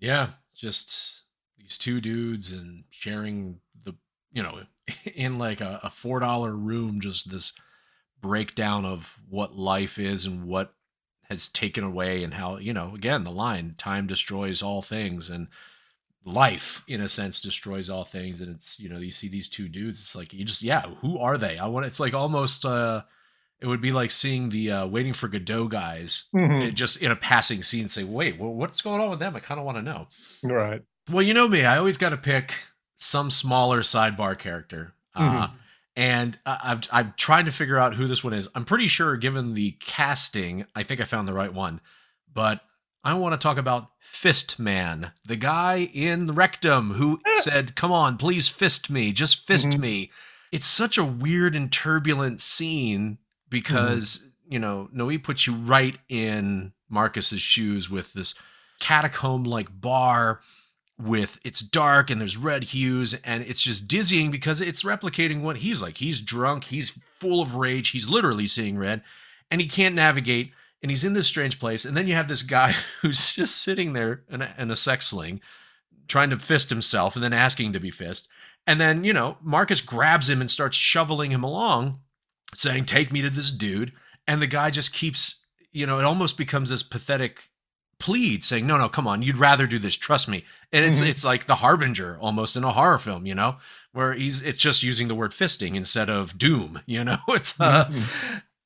Yeah, 0.00 0.30
just 0.56 1.22
these 1.58 1.78
two 1.78 2.00
dudes 2.00 2.50
and 2.50 2.84
sharing 2.90 3.60
the, 3.84 3.94
you 4.32 4.42
know, 4.42 4.62
in 5.14 5.36
like 5.36 5.60
a, 5.60 5.78
a 5.84 5.90
four 5.90 6.18
dollar 6.18 6.56
room, 6.56 7.00
just 7.00 7.30
this 7.30 7.52
breakdown 8.20 8.84
of 8.84 9.20
what 9.28 9.54
life 9.54 9.98
is 9.98 10.26
and 10.26 10.46
what 10.46 10.74
has 11.24 11.48
taken 11.48 11.84
away 11.84 12.24
and 12.24 12.34
how 12.34 12.56
you 12.56 12.72
know 12.72 12.94
again 12.94 13.24
the 13.24 13.30
line 13.30 13.74
time 13.78 14.06
destroys 14.06 14.62
all 14.62 14.80
things 14.80 15.28
and 15.28 15.48
life 16.24 16.84
in 16.86 17.00
a 17.00 17.08
sense 17.08 17.40
destroys 17.40 17.90
all 17.90 18.04
things 18.04 18.40
and 18.40 18.54
it's 18.54 18.78
you 18.78 18.88
know 18.88 18.98
you 18.98 19.10
see 19.10 19.28
these 19.28 19.48
two 19.48 19.66
dudes 19.66 19.98
it's 19.98 20.14
like 20.14 20.32
you 20.32 20.44
just 20.44 20.62
yeah 20.62 20.82
who 21.00 21.18
are 21.18 21.36
they 21.36 21.58
i 21.58 21.66
want 21.66 21.86
it's 21.86 21.98
like 21.98 22.14
almost 22.14 22.64
uh 22.64 23.02
it 23.62 23.66
would 23.66 23.80
be 23.80 23.92
like 23.92 24.10
seeing 24.10 24.48
the 24.50 24.70
uh 24.72 24.86
waiting 24.86 25.12
for 25.12 25.28
godot 25.28 25.68
guys 25.68 26.24
Mhm. 26.34 26.74
just 26.74 27.00
in 27.00 27.10
a 27.10 27.16
passing 27.16 27.62
scene 27.62 27.88
say 27.88 28.04
wait 28.04 28.38
well, 28.38 28.52
what's 28.52 28.82
going 28.82 29.00
on 29.00 29.08
with 29.10 29.20
them 29.20 29.34
i 29.36 29.40
kind 29.40 29.58
of 29.60 29.64
want 29.66 29.78
to 29.78 29.82
know 29.82 30.08
Right. 30.42 30.82
well 31.10 31.22
you 31.22 31.32
know 31.34 31.48
me 31.48 31.64
i 31.64 31.78
always 31.78 31.98
got 31.98 32.10
to 32.10 32.16
pick 32.16 32.54
some 32.96 33.30
smaller 33.30 33.80
sidebar 33.82 34.38
character 34.38 34.92
uh 35.14 35.46
Mhm. 35.46 35.50
and 35.96 36.38
I- 36.46 36.58
I've, 36.64 36.80
I'm 36.92 37.14
trying 37.16 37.44
to 37.46 37.52
figure 37.52 37.78
out 37.78 37.94
who 37.94 38.06
this 38.08 38.24
one 38.24 38.32
is. 38.32 38.48
I'm 38.54 38.64
pretty 38.64 38.86
sure, 38.88 39.16
given 39.18 39.52
the 39.54 39.72
casting, 39.72 40.64
I 40.74 40.84
think 40.84 41.00
I 41.02 41.04
found 41.04 41.28
the 41.28 41.34
right 41.34 41.52
one. 41.52 41.82
But 42.32 42.60
I 43.04 43.12
want 43.14 43.34
to 43.34 43.36
talk 43.44 43.58
about 43.58 43.90
Fist 44.00 44.58
Man, 44.58 45.12
the 45.26 45.36
guy 45.36 45.90
in 45.92 46.24
the 46.26 46.32
rectum 46.32 46.92
who 46.92 47.20
said, 47.34 47.74
Come 47.76 47.92
on, 47.92 48.16
please 48.16 48.48
fist 48.48 48.88
me, 48.88 49.12
just 49.12 49.46
fist 49.46 49.66
Mhm. 49.66 49.80
me. 49.80 50.10
It's 50.50 50.66
such 50.66 50.96
a 50.96 51.04
weird 51.04 51.54
and 51.54 51.70
turbulent 51.70 52.40
scene 52.40 53.18
Mm-hmm. 53.52 53.62
because, 53.62 54.30
you 54.48 54.58
know, 54.58 54.88
Noé 54.94 55.22
puts 55.22 55.46
you 55.46 55.54
right 55.54 55.98
in 56.08 56.72
Marcus's 56.88 57.40
shoes 57.40 57.90
with 57.90 58.12
this 58.12 58.34
catacomb 58.80 59.44
like 59.44 59.68
bar 59.80 60.40
with 60.98 61.38
it's 61.44 61.60
dark 61.60 62.10
and 62.10 62.20
there's 62.20 62.36
red 62.36 62.64
hues 62.64 63.14
and 63.24 63.42
it's 63.44 63.62
just 63.62 63.88
dizzying 63.88 64.30
because 64.30 64.60
it's 64.60 64.82
replicating 64.82 65.40
what 65.42 65.56
he's 65.56 65.82
like. 65.82 65.96
He's 65.96 66.20
drunk, 66.20 66.64
he's 66.64 66.90
full 66.90 67.40
of 67.40 67.54
rage, 67.54 67.90
he's 67.90 68.08
literally 68.08 68.46
seeing 68.46 68.78
red 68.78 69.02
and 69.50 69.60
he 69.60 69.68
can't 69.68 69.94
navigate 69.94 70.52
and 70.82 70.90
he's 70.90 71.04
in 71.04 71.14
this 71.14 71.26
strange 71.26 71.60
place 71.60 71.84
and 71.84 71.96
then 71.96 72.08
you 72.08 72.14
have 72.14 72.28
this 72.28 72.42
guy 72.42 72.74
who's 73.00 73.34
just 73.34 73.62
sitting 73.62 73.92
there 73.92 74.22
in 74.28 74.42
a, 74.42 74.54
in 74.58 74.70
a 74.70 74.76
sex 74.76 75.08
sling 75.08 75.40
trying 76.08 76.30
to 76.30 76.38
fist 76.38 76.68
himself 76.68 77.14
and 77.14 77.22
then 77.22 77.32
asking 77.32 77.72
to 77.72 77.80
be 77.80 77.90
fist 77.90 78.28
and 78.66 78.80
then 78.80 79.04
you 79.04 79.12
know 79.12 79.36
marcus 79.40 79.80
grabs 79.80 80.28
him 80.28 80.40
and 80.40 80.50
starts 80.50 80.76
shoveling 80.76 81.30
him 81.30 81.44
along 81.44 81.98
saying 82.54 82.84
take 82.84 83.12
me 83.12 83.22
to 83.22 83.30
this 83.30 83.50
dude 83.52 83.92
and 84.26 84.40
the 84.42 84.46
guy 84.46 84.70
just 84.70 84.92
keeps 84.92 85.44
you 85.72 85.86
know 85.86 85.98
it 85.98 86.04
almost 86.04 86.36
becomes 86.36 86.68
this 86.70 86.82
pathetic 86.82 87.48
plead 87.98 88.42
saying 88.42 88.66
no 88.66 88.76
no 88.76 88.88
come 88.88 89.06
on 89.06 89.22
you'd 89.22 89.38
rather 89.38 89.66
do 89.66 89.78
this 89.78 89.96
trust 89.96 90.28
me 90.28 90.44
and 90.72 90.84
it's 90.84 91.00
Mhm. 91.00 91.08
it's 91.08 91.24
like 91.24 91.46
the 91.46 91.54
harbinger 91.56 92.18
almost 92.20 92.56
in 92.56 92.64
a 92.64 92.72
horror 92.72 92.98
film 92.98 93.26
you 93.26 93.34
know 93.34 93.56
where 93.92 94.12
he's 94.12 94.42
it's 94.42 94.58
just 94.58 94.82
using 94.82 95.08
the 95.08 95.14
word 95.14 95.30
fisting 95.30 95.76
instead 95.76 96.10
of 96.10 96.36
doom 96.36 96.80
you 96.86 97.04
know 97.04 97.18
it's 97.28 97.60
uh 97.60 97.84
Mhm. 97.86 98.04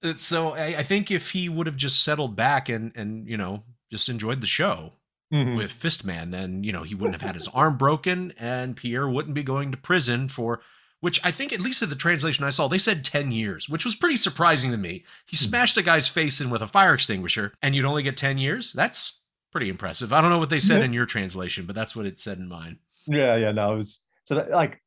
it's- 0.02 0.22
so 0.22 0.50
I, 0.54 0.78
I 0.78 0.82
think 0.82 1.10
if 1.10 1.30
he 1.30 1.48
would 1.48 1.66
have 1.66 1.76
just 1.76 2.02
settled 2.02 2.34
back 2.34 2.68
and 2.68 2.92
and 2.96 3.28
you 3.28 3.36
know 3.36 3.62
just 3.92 4.08
enjoyed 4.08 4.40
the 4.40 4.46
show 4.46 4.92
Mhm. 5.32 5.56
with 5.56 5.72
Fistman, 5.72 6.30
then 6.30 6.62
you 6.62 6.70
know 6.72 6.84
he 6.84 6.94
wouldn't 6.94 7.20
have 7.20 7.26
had 7.26 7.34
his 7.34 7.48
arm 7.48 7.76
broken, 7.76 8.32
and 8.38 8.76
Pierre 8.76 9.08
wouldn't 9.08 9.34
be 9.34 9.42
going 9.42 9.72
to 9.72 9.76
prison 9.76 10.28
for 10.28 10.60
which 11.00 11.20
I 11.24 11.30
think 11.30 11.52
at 11.52 11.60
least 11.60 11.82
in 11.82 11.90
the 11.90 11.96
translation 11.96 12.44
I 12.44 12.50
saw 12.50 12.68
they 12.68 12.78
said 12.78 13.04
ten 13.04 13.30
years, 13.32 13.68
which 13.68 13.84
was 13.84 13.94
pretty 13.94 14.16
surprising 14.16 14.70
to 14.70 14.76
me. 14.76 15.04
He 15.26 15.36
smashed 15.36 15.76
a 15.76 15.82
guy's 15.82 16.08
face 16.08 16.40
in 16.40 16.50
with 16.50 16.62
a 16.62 16.66
fire 16.66 16.94
extinguisher, 16.94 17.52
and 17.62 17.74
you'd 17.74 17.84
only 17.84 18.02
get 18.02 18.16
ten 18.16 18.38
years. 18.38 18.72
That's 18.72 19.24
pretty 19.52 19.68
impressive. 19.68 20.12
I 20.12 20.20
don't 20.20 20.30
know 20.30 20.38
what 20.38 20.50
they 20.50 20.60
said 20.60 20.82
in 20.82 20.92
your 20.92 21.06
translation, 21.06 21.66
but 21.66 21.74
that's 21.74 21.96
what 21.96 22.06
it 22.06 22.18
said 22.18 22.38
in 22.38 22.48
mine. 22.48 22.78
Yeah, 23.06 23.36
yeah, 23.36 23.52
no, 23.52 23.74
it 23.74 23.78
was 23.78 24.00
so 24.24 24.34
that, 24.34 24.50
like, 24.50 24.82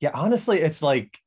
yeah, 0.00 0.10
honestly, 0.14 0.58
it's 0.58 0.82
like, 0.82 1.18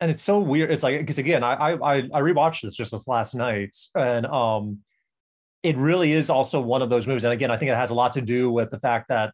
and 0.00 0.10
it's 0.10 0.22
so 0.22 0.38
weird. 0.40 0.70
It's 0.70 0.82
like 0.82 0.98
because 1.00 1.18
again, 1.18 1.42
I 1.42 1.54
I 1.54 1.72
I 1.72 1.96
I 1.96 2.20
rewatched 2.20 2.62
this 2.62 2.74
just 2.74 2.90
this 2.92 3.06
last 3.06 3.34
night, 3.34 3.76
and 3.94 4.26
um, 4.26 4.78
it 5.62 5.76
really 5.76 6.12
is 6.12 6.30
also 6.30 6.60
one 6.60 6.82
of 6.82 6.90
those 6.90 7.06
movies. 7.06 7.24
And 7.24 7.32
again, 7.32 7.50
I 7.50 7.56
think 7.56 7.70
it 7.70 7.76
has 7.76 7.90
a 7.90 7.94
lot 7.94 8.12
to 8.12 8.20
do 8.20 8.50
with 8.50 8.70
the 8.70 8.78
fact 8.78 9.08
that 9.08 9.32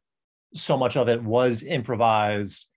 so 0.54 0.76
much 0.76 0.96
of 0.96 1.08
it 1.08 1.22
was 1.22 1.62
improvised. 1.62 2.68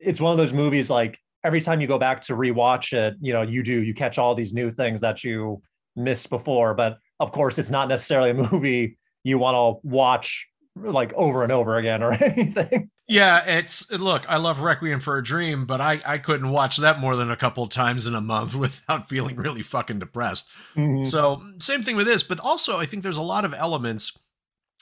It's 0.00 0.20
one 0.20 0.32
of 0.32 0.38
those 0.38 0.52
movies 0.52 0.90
like 0.90 1.18
every 1.44 1.60
time 1.60 1.80
you 1.80 1.86
go 1.86 1.98
back 1.98 2.22
to 2.22 2.34
rewatch 2.34 2.92
it, 2.92 3.14
you 3.20 3.32
know, 3.32 3.42
you 3.42 3.62
do 3.62 3.82
you 3.82 3.94
catch 3.94 4.18
all 4.18 4.34
these 4.34 4.52
new 4.52 4.70
things 4.70 5.00
that 5.00 5.24
you 5.24 5.62
missed 5.96 6.30
before. 6.30 6.74
But 6.74 6.98
of 7.18 7.32
course, 7.32 7.58
it's 7.58 7.70
not 7.70 7.88
necessarily 7.88 8.30
a 8.30 8.34
movie 8.50 8.98
you 9.24 9.38
want 9.38 9.54
to 9.54 9.86
watch 9.86 10.46
like 10.76 11.12
over 11.14 11.42
and 11.42 11.52
over 11.52 11.76
again 11.76 12.02
or 12.02 12.12
anything. 12.22 12.90
Yeah, 13.08 13.44
it's 13.44 13.90
look, 13.90 14.24
I 14.28 14.36
love 14.36 14.60
Requiem 14.60 15.00
for 15.00 15.18
a 15.18 15.24
Dream, 15.24 15.66
but 15.66 15.80
I 15.80 16.00
I 16.06 16.18
couldn't 16.18 16.50
watch 16.50 16.76
that 16.76 17.00
more 17.00 17.16
than 17.16 17.30
a 17.30 17.36
couple 17.36 17.64
of 17.64 17.70
times 17.70 18.06
in 18.06 18.14
a 18.14 18.20
month 18.20 18.54
without 18.54 19.08
feeling 19.08 19.36
really 19.36 19.62
fucking 19.62 19.98
depressed. 19.98 20.48
Mm-hmm. 20.76 21.04
So 21.04 21.42
same 21.58 21.82
thing 21.82 21.96
with 21.96 22.06
this, 22.06 22.22
but 22.22 22.40
also 22.40 22.78
I 22.78 22.86
think 22.86 23.02
there's 23.02 23.16
a 23.16 23.22
lot 23.22 23.44
of 23.44 23.54
elements 23.54 24.16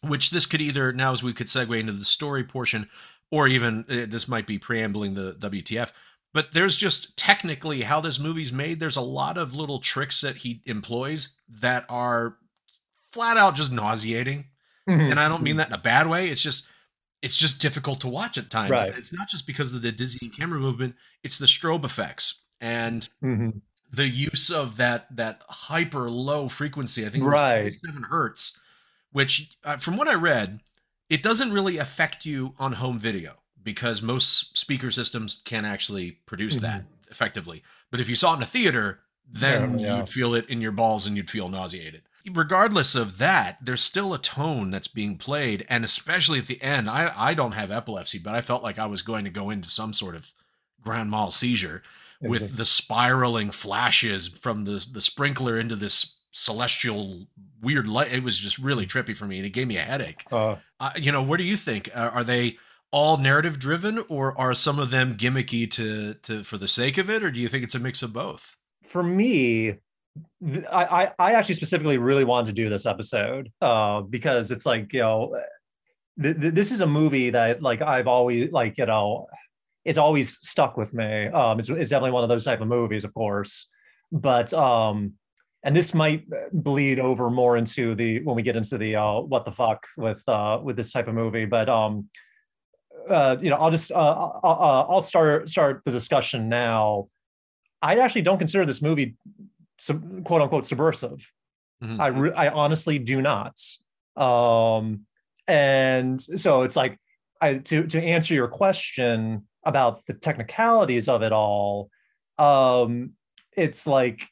which 0.03 0.31
this 0.31 0.47
could 0.47 0.61
either 0.61 0.93
now 0.93 1.13
as 1.13 1.23
we 1.25 1.33
could 1.33 1.49
segue 1.49 1.79
into 1.79 1.93
the 1.93 2.05
story 2.05 2.45
portion, 2.45 2.89
or 3.31 3.49
even 3.49 3.85
uh, 3.89 4.07
this 4.09 4.29
might 4.29 4.47
be 4.47 4.59
preambling 4.59 5.15
the 5.15 5.35
WTF. 5.35 5.91
But 6.35 6.53
there's 6.53 6.77
just 6.77 7.17
technically 7.17 7.81
how 7.83 8.01
this 8.01 8.19
movie's 8.19 8.53
made. 8.53 8.81
There's 8.81 8.97
a 8.97 9.01
lot 9.01 9.39
of 9.39 9.55
little 9.55 9.81
tricks 9.81 10.21
that 10.21 10.37
he 10.37 10.63
employs 10.67 11.37
that 11.61 11.87
are 11.89 12.37
flat 13.13 13.37
out 13.39 13.55
just 13.55 13.73
nauseating 13.73 14.45
Mhm. 14.89 15.11
and 15.11 15.21
I 15.21 15.29
don't 15.29 15.43
mean 15.43 15.57
that 15.57 15.69
in 15.69 15.73
a 15.75 15.79
bad 15.79 16.07
way. 16.07 16.29
It's 16.31 16.41
just 16.43 16.65
it's 17.21 17.37
just 17.37 17.61
difficult 17.61 18.01
to 18.03 18.09
watch 18.09 18.39
at 18.39 18.49
times. 18.49 18.71
Right. 18.71 18.97
It's 18.97 19.13
not 19.13 19.29
just 19.29 19.47
because 19.47 19.75
of 19.75 19.83
the 19.83 19.91
dizzying 19.93 20.31
camera 20.31 20.61
movement; 20.61 20.95
it's 21.25 21.37
the 21.39 21.47
strobe 21.47 21.85
effects 21.85 22.43
and 22.61 23.09
Mhm. 23.23 23.61
the 23.93 24.09
use 24.09 24.51
of 24.51 24.77
that 24.77 25.15
that 25.17 25.43
hyper 25.49 26.09
low 26.11 26.49
frequency. 26.49 27.05
I 27.05 27.09
think 27.11 27.23
it 27.23 27.27
was 27.27 27.33
Right. 27.33 27.75
7 27.85 28.05
hertz, 28.05 28.61
which, 29.11 29.57
uh, 29.65 29.79
from 29.79 29.97
what 29.97 30.07
I 30.09 30.15
read, 30.15 30.61
it 31.11 31.23
doesn't 31.23 31.53
really 31.53 31.79
affect 31.79 32.27
you 32.27 32.55
on 32.59 32.73
home 32.75 32.99
video 32.99 33.35
because 33.62 34.03
most 34.03 34.57
speaker 34.57 34.91
systems 34.91 35.43
can 35.45 35.65
actually 35.65 36.12
produce 36.27 36.57
that 36.59 36.85
effectively. 37.11 37.62
But 37.91 38.00
if 38.00 38.09
you 38.09 38.15
saw 38.15 38.33
it 38.35 38.38
in 38.38 38.43
a 38.43 38.47
theater, 38.47 39.00
then 39.31 39.71
Mm-hmm. 39.71 39.79
Yeah, 39.79 39.87
yeah. 39.87 39.97
you'd 39.99 40.09
feel 40.09 40.35
it 40.35 40.49
in 40.49 40.61
your 40.61 40.73
balls 40.73 41.07
and 41.07 41.17
you'd 41.17 41.31
feel 41.31 41.49
nauseated. 41.49 42.03
Regardless 42.31 42.95
of 42.95 43.19
that, 43.19 43.59
there's 43.62 43.83
still 43.83 44.12
a 44.12 44.19
tone 44.19 44.71
that's 44.71 44.88
being 44.88 45.17
played, 45.17 45.65
and 45.69 45.85
especially 45.85 46.38
at 46.38 46.47
the 46.47 46.61
end, 46.61 46.91
I 46.91 47.12
I 47.17 47.35
don't 47.35 47.53
have 47.53 47.71
epilepsy, 47.71 48.19
but 48.19 48.35
I 48.35 48.43
felt 48.43 48.62
like 48.62 48.79
I 48.79 48.87
was 48.87 49.03
going 49.03 49.25
to 49.25 49.31
go 49.31 49.50
into 49.50 49.71
some 49.71 49.93
sort 49.95 50.15
of 50.15 50.33
grand 50.83 51.11
mal 51.11 51.31
seizure 51.31 51.83
with 52.21 52.57
the 52.57 52.65
spiraling 52.67 53.50
flashes 53.50 54.29
from 54.29 54.65
the 54.65 54.87
the 54.93 55.00
sprinkler 55.00 55.59
into 55.59 55.77
this 55.77 56.18
celestial 56.38 57.26
weird 57.61 57.88
light. 57.88 58.12
It 58.12 58.23
was 58.23 58.38
just 58.38 58.59
really 58.59 58.87
trippy 58.87 59.16
for 59.16 59.26
me, 59.26 59.38
and 59.38 59.47
it 59.47 59.50
gave 59.50 59.66
me 59.66 59.76
a 59.76 59.83
headache. 59.83 60.25
Uh, 60.30 60.57
Uh, 60.80 60.92
you 60.97 61.12
know, 61.12 61.23
what 61.23 61.38
do 61.38 61.45
you 61.45 61.57
think? 61.57 61.90
Are, 61.95 62.11
are 62.11 62.25
they 62.25 62.57
all 62.90 63.16
narrative 63.18 63.59
driven, 63.59 63.99
or 64.09 64.38
are 64.38 64.54
some 64.54 64.78
of 64.78 64.90
them 64.90 65.16
gimmicky 65.16 65.71
to 65.73 66.14
to 66.14 66.42
for 66.45 66.57
the 66.59 66.68
sake 66.68 66.99
of 66.99 67.11
it, 67.11 67.23
or 67.23 67.30
do 67.30 67.40
you 67.40 67.49
think 67.49 67.64
it's 67.64 67.75
a 67.75 67.78
mix 67.78 68.02
of 68.02 68.12
both? 68.12 68.54
for 68.85 69.02
me, 69.02 69.75
th- 70.42 70.64
I, 70.73 70.85
I 71.04 71.12
I 71.18 71.33
actually 71.35 71.57
specifically 71.57 71.99
really 71.99 72.25
wanted 72.25 72.47
to 72.47 72.52
do 72.62 72.71
this 72.71 72.87
episode 72.87 73.50
uh, 73.61 74.00
because 74.02 74.50
it's 74.50 74.64
like 74.66 74.92
you 74.92 75.00
know, 75.00 75.37
th- 76.23 76.40
th- 76.40 76.54
this 76.54 76.73
is 76.73 76.80
a 76.80 76.87
movie 76.87 77.30
that 77.30 77.62
like 77.62 77.83
I've 77.83 78.07
always 78.07 78.50
like 78.52 78.78
you 78.78 78.87
know, 78.87 79.26
it's 79.85 79.99
always 79.99 80.38
stuck 80.47 80.76
with 80.76 80.92
me. 80.95 81.26
Um, 81.28 81.59
it's, 81.59 81.68
it's 81.68 81.90
definitely 81.90 82.12
one 82.12 82.23
of 82.23 82.28
those 82.28 82.45
type 82.45 82.61
of 82.61 82.68
movies, 82.68 83.04
of 83.04 83.14
course, 83.14 83.68
but 84.12 84.52
um, 84.52 85.14
and 85.62 85.75
this 85.75 85.93
might 85.95 86.25
bleed 86.53 86.99
over 86.99 87.31
more 87.31 87.57
into 87.57 87.95
the 87.95 88.23
when 88.23 88.37
we 88.37 88.43
get 88.43 88.57
into 88.57 88.79
the 88.79 88.97
uh, 88.97 89.21
what 89.21 89.45
the 89.45 89.53
fuck 89.53 89.87
with 89.97 90.23
uh, 90.29 90.61
with 90.62 90.77
this 90.77 90.93
type 90.93 91.09
of 91.09 91.15
movie, 91.15 91.45
but 91.47 91.69
um. 91.69 92.09
Uh, 93.09 93.37
you 93.41 93.49
know, 93.49 93.57
I'll 93.57 93.71
just 93.71 93.91
uh, 93.91 93.95
I'll, 93.95 94.41
I'll 94.45 94.87
I'll 94.91 95.03
start 95.03 95.49
start 95.49 95.81
the 95.87 95.91
discussion 95.91 96.50
now. 96.50 97.09
I 97.81 97.97
actually 98.00 98.23
don't 98.23 98.37
consider 98.38 98.67
this 98.67 98.83
movie 98.83 99.17
sub, 99.79 100.25
quote 100.25 100.43
unquote 100.43 100.67
subversive. 100.67 101.27
Mhm. 101.83 102.00
I 102.00 102.07
re- 102.09 102.33
I 102.33 102.49
honestly 102.49 102.99
do 102.99 103.23
not. 103.23 103.59
Um, 104.17 105.07
and 105.47 106.21
so 106.21 106.65
it's 106.65 106.77
like 106.77 106.99
I 107.41 107.55
to 107.55 107.87
to 107.87 108.03
answer 108.03 108.35
your 108.35 108.49
question 108.49 109.47
about 109.65 110.05
the 110.07 110.12
technicalities 110.15 111.09
of 111.09 111.23
it 111.23 111.33
all. 111.33 111.91
Um, 112.37 113.12
it's 113.57 113.87
like 113.87 114.29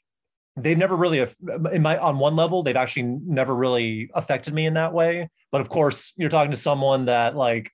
they've 0.56 0.78
never 0.78 0.96
really 0.96 1.24
in 1.72 1.82
my 1.82 1.98
on 1.98 2.18
one 2.18 2.34
level 2.34 2.62
they've 2.62 2.76
actually 2.76 3.02
never 3.26 3.54
really 3.54 4.10
affected 4.14 4.54
me 4.54 4.66
in 4.66 4.74
that 4.74 4.92
way. 4.92 5.28
But 5.52 5.60
of 5.60 5.68
course, 5.68 6.12
you're 6.16 6.30
talking 6.30 6.50
to 6.50 6.56
someone 6.56 7.06
that 7.06 7.36
like 7.36 7.70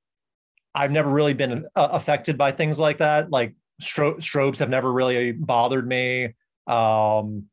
I've 0.74 0.90
never 0.90 1.10
really 1.10 1.34
been 1.34 1.66
uh, 1.76 1.88
affected 1.92 2.38
by 2.38 2.52
things 2.52 2.78
like 2.78 2.98
that. 2.98 3.30
Like 3.30 3.54
stro- 3.80 4.16
strobes 4.16 4.58
have 4.58 4.70
never 4.70 4.92
really 4.92 5.32
bothered 5.32 5.86
me. 5.86 6.34
Um, 6.66 7.44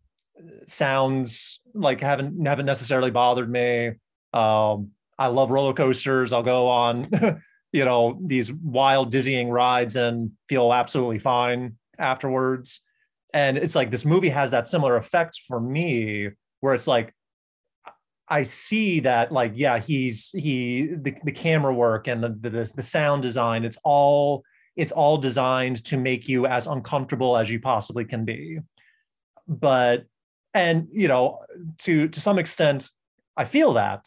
sounds 0.65 1.59
like 1.73 2.01
haven't 2.01 2.45
haven't 2.45 2.65
necessarily 2.65 3.11
bothered 3.11 3.49
me. 3.49 3.91
Um, 4.33 4.91
I 5.17 5.27
love 5.27 5.51
roller 5.51 5.73
coasters. 5.73 6.31
I'll 6.31 6.43
go 6.43 6.69
on, 6.69 7.09
you 7.73 7.85
know, 7.85 8.19
these 8.25 8.51
wild 8.51 9.11
dizzying 9.11 9.49
rides 9.49 9.95
and 9.95 10.31
feel 10.47 10.71
absolutely 10.71 11.19
fine 11.19 11.75
afterwards. 11.97 12.81
And 13.33 13.57
it's 13.57 13.75
like 13.75 13.91
this 13.91 14.05
movie 14.05 14.29
has 14.29 14.51
that 14.51 14.67
similar 14.67 14.95
effect 14.97 15.41
for 15.47 15.59
me, 15.59 16.29
where 16.61 16.73
it's 16.73 16.87
like 16.87 17.13
I 18.29 18.43
see 18.43 18.99
that 19.01 19.31
like 19.31 19.53
yeah 19.55 19.79
he's 19.79 20.29
he 20.29 20.87
the, 20.87 21.15
the 21.23 21.31
camera 21.31 21.73
work 21.73 22.07
and 22.07 22.23
the, 22.23 22.29
the 22.29 22.71
the 22.75 22.83
sound 22.83 23.23
design 23.23 23.65
it's 23.65 23.79
all 23.83 24.43
it's 24.75 24.91
all 24.91 25.17
designed 25.17 25.83
to 25.85 25.97
make 25.97 26.29
you 26.29 26.45
as 26.45 26.67
uncomfortable 26.67 27.35
as 27.35 27.51
you 27.51 27.59
possibly 27.59 28.05
can 28.05 28.23
be. 28.23 28.59
But 29.47 30.05
and 30.53 30.87
you 30.91 31.07
know 31.07 31.39
to 31.79 32.07
to 32.07 32.21
some 32.21 32.39
extent 32.39 32.89
I 33.35 33.45
feel 33.45 33.73
that. 33.73 34.05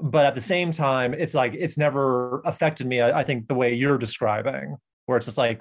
But 0.00 0.26
at 0.26 0.34
the 0.34 0.40
same 0.40 0.72
time 0.72 1.14
it's 1.14 1.34
like 1.34 1.54
it's 1.54 1.78
never 1.78 2.40
affected 2.40 2.86
me 2.86 3.00
I, 3.00 3.20
I 3.20 3.24
think 3.24 3.46
the 3.46 3.54
way 3.54 3.74
you're 3.74 3.98
describing 3.98 4.76
where 5.06 5.16
it's 5.16 5.26
just 5.26 5.38
like 5.38 5.60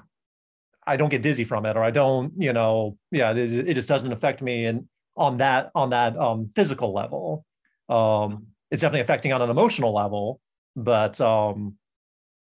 I 0.88 0.98
don't 0.98 1.10
get 1.10 1.22
dizzy 1.22 1.44
from 1.46 1.66
it 1.66 1.76
or 1.78 1.84
I 1.84 1.92
don't 1.92 2.34
you 2.38 2.54
know 2.54 2.98
yeah 3.12 3.32
it, 3.32 3.70
it 3.70 3.74
just 3.74 3.88
doesn't 3.90 4.12
affect 4.12 4.42
me 4.42 4.66
and 4.66 4.88
on 5.16 5.38
that 5.38 5.72
on 5.76 5.92
that 5.92 6.18
um 6.18 6.50
physical 6.56 6.94
level 6.94 7.46
um 7.90 8.48
it's 8.72 8.82
definitely 8.82 9.02
affecting 9.02 9.32
on 9.34 9.42
an 9.44 9.52
emotional 9.52 9.94
level, 9.94 10.40
but 10.76 11.22
um, 11.22 11.76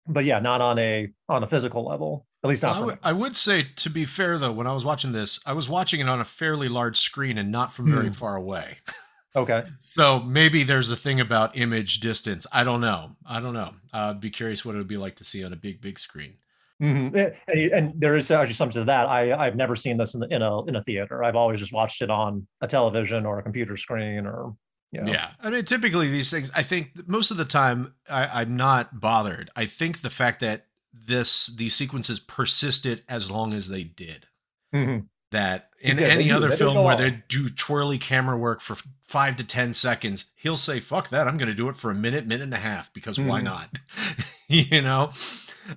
but 0.09 0.25
yeah, 0.25 0.41
not 0.41 0.61
on 0.61 0.77
a 0.79 1.09
on 1.29 1.45
a 1.45 1.47
physical 1.47 1.87
level. 1.87 2.27
At 2.43 2.51
least 2.51 2.65
not. 2.65 2.99
I 3.05 3.11
for 3.11 3.15
would- 3.15 3.37
say, 3.37 3.67
to 3.77 3.89
be 3.91 4.05
fair, 4.05 4.37
though, 4.37 4.51
when 4.51 4.67
I 4.67 4.73
was 4.73 4.85
watching 4.85 5.13
this, 5.13 5.39
I 5.47 5.53
was 5.53 5.69
watching 5.69 6.01
it 6.01 6.09
on 6.09 6.19
a 6.21 6.25
fairly 6.25 6.67
large 6.69 6.99
screen 6.99 7.39
and 7.39 7.53
not 7.53 7.73
from 7.73 7.89
very 7.89 8.09
Hmm. 8.09 8.13
far 8.15 8.35
away. 8.37 8.79
Okay. 9.37 9.65
So 9.83 10.21
maybe 10.21 10.63
there's 10.65 10.91
a 10.91 10.97
thing 10.97 11.21
about 11.21 11.59
image 11.59 12.01
distance. 12.01 12.47
I 12.53 12.65
don't 12.65 12.81
know. 12.81 13.17
I 13.27 13.39
don't 13.39 13.53
know. 13.53 13.75
I'd 13.93 14.19
be 14.19 14.31
curious 14.31 14.65
what 14.65 14.75
it 14.75 14.79
would 14.79 14.89
be 14.89 14.97
like 14.97 15.17
to 15.17 15.25
see 15.25 15.45
on 15.45 15.53
a 15.53 15.57
big, 15.57 15.83
big 15.83 15.99
screen. 15.99 16.39
Mhm. 16.83 17.15
Eh, 17.17 17.31
And, 17.49 17.73
and 17.73 17.93
there 18.01 18.17
is 18.17 18.31
actually 18.31 18.55
something 18.55 18.81
to 18.83 18.85
that. 18.85 19.07
I 19.07 19.33
I've 19.35 19.57
never 19.57 19.77
seen 19.77 19.97
this 19.97 20.15
in, 20.15 20.23
in 20.31 20.43
a 20.43 20.65
in 20.67 20.77
a 20.77 20.83
theater. 20.85 21.25
I've 21.25 21.37
always 21.37 21.59
just 21.61 21.73
watched 21.73 22.03
it 22.03 22.11
on 22.11 22.47
a 22.61 22.67
television 22.67 23.25
or 23.25 23.39
a 23.39 23.43
computer 23.43 23.77
screen 23.77 24.27
or 24.27 24.55
you 24.93 25.01
know. 25.03 25.11
Yeah. 25.11 25.31
I 25.43 25.51
mean, 25.51 25.65
typically 25.65 26.09
these 26.11 26.31
things, 26.31 26.51
I 26.55 26.63
think 26.63 27.09
most 27.09 27.31
of 27.31 27.39
the 27.39 27.45
time 27.45 27.95
I, 28.09 28.41
I'm 28.43 28.57
not 28.57 29.01
bothered. 29.01 29.51
I 29.57 29.67
think 29.67 30.03
the 30.03 30.11
fact 30.11 30.41
that 30.41 30.67
this, 30.93 31.49
these 31.49 31.75
sequences 31.75 32.21
persisted 32.21 33.03
as 33.09 33.31
long 33.31 33.53
as 33.53 33.69
they 33.69 33.85
did. 33.85 34.27
Mhm. 34.75 35.07
That 35.33 35.71
in 35.81 35.97
did, 35.97 36.07
they 36.07 36.11
any 36.11 36.29
do, 36.29 36.37
other 36.37 36.53
film 36.53 36.83
where 36.85 36.97
they 36.97 37.23
do 37.29 37.49
twirly 37.49 37.99
camera 37.99 38.39
work 38.39 38.61
for 38.61 38.77
five 39.03 39.37
to 39.37 39.45
10 39.45 39.75
seconds, 39.75 40.27
he'll 40.37 40.57
say, 40.57 40.79
fuck 40.81 41.09
that. 41.11 41.27
I'm 41.27 41.37
going 41.37 41.49
to 41.49 41.55
do 41.55 41.69
it 41.69 41.77
for 41.77 41.91
a 41.91 41.95
minute, 41.95 42.27
minute 42.27 42.45
and 42.45 42.55
a 42.55 42.59
half 42.59 42.93
because 42.95 43.19
why 43.19 43.41
Mhm. 43.41 43.45
not? 43.45 43.79
you 44.49 44.83
know? 44.83 45.11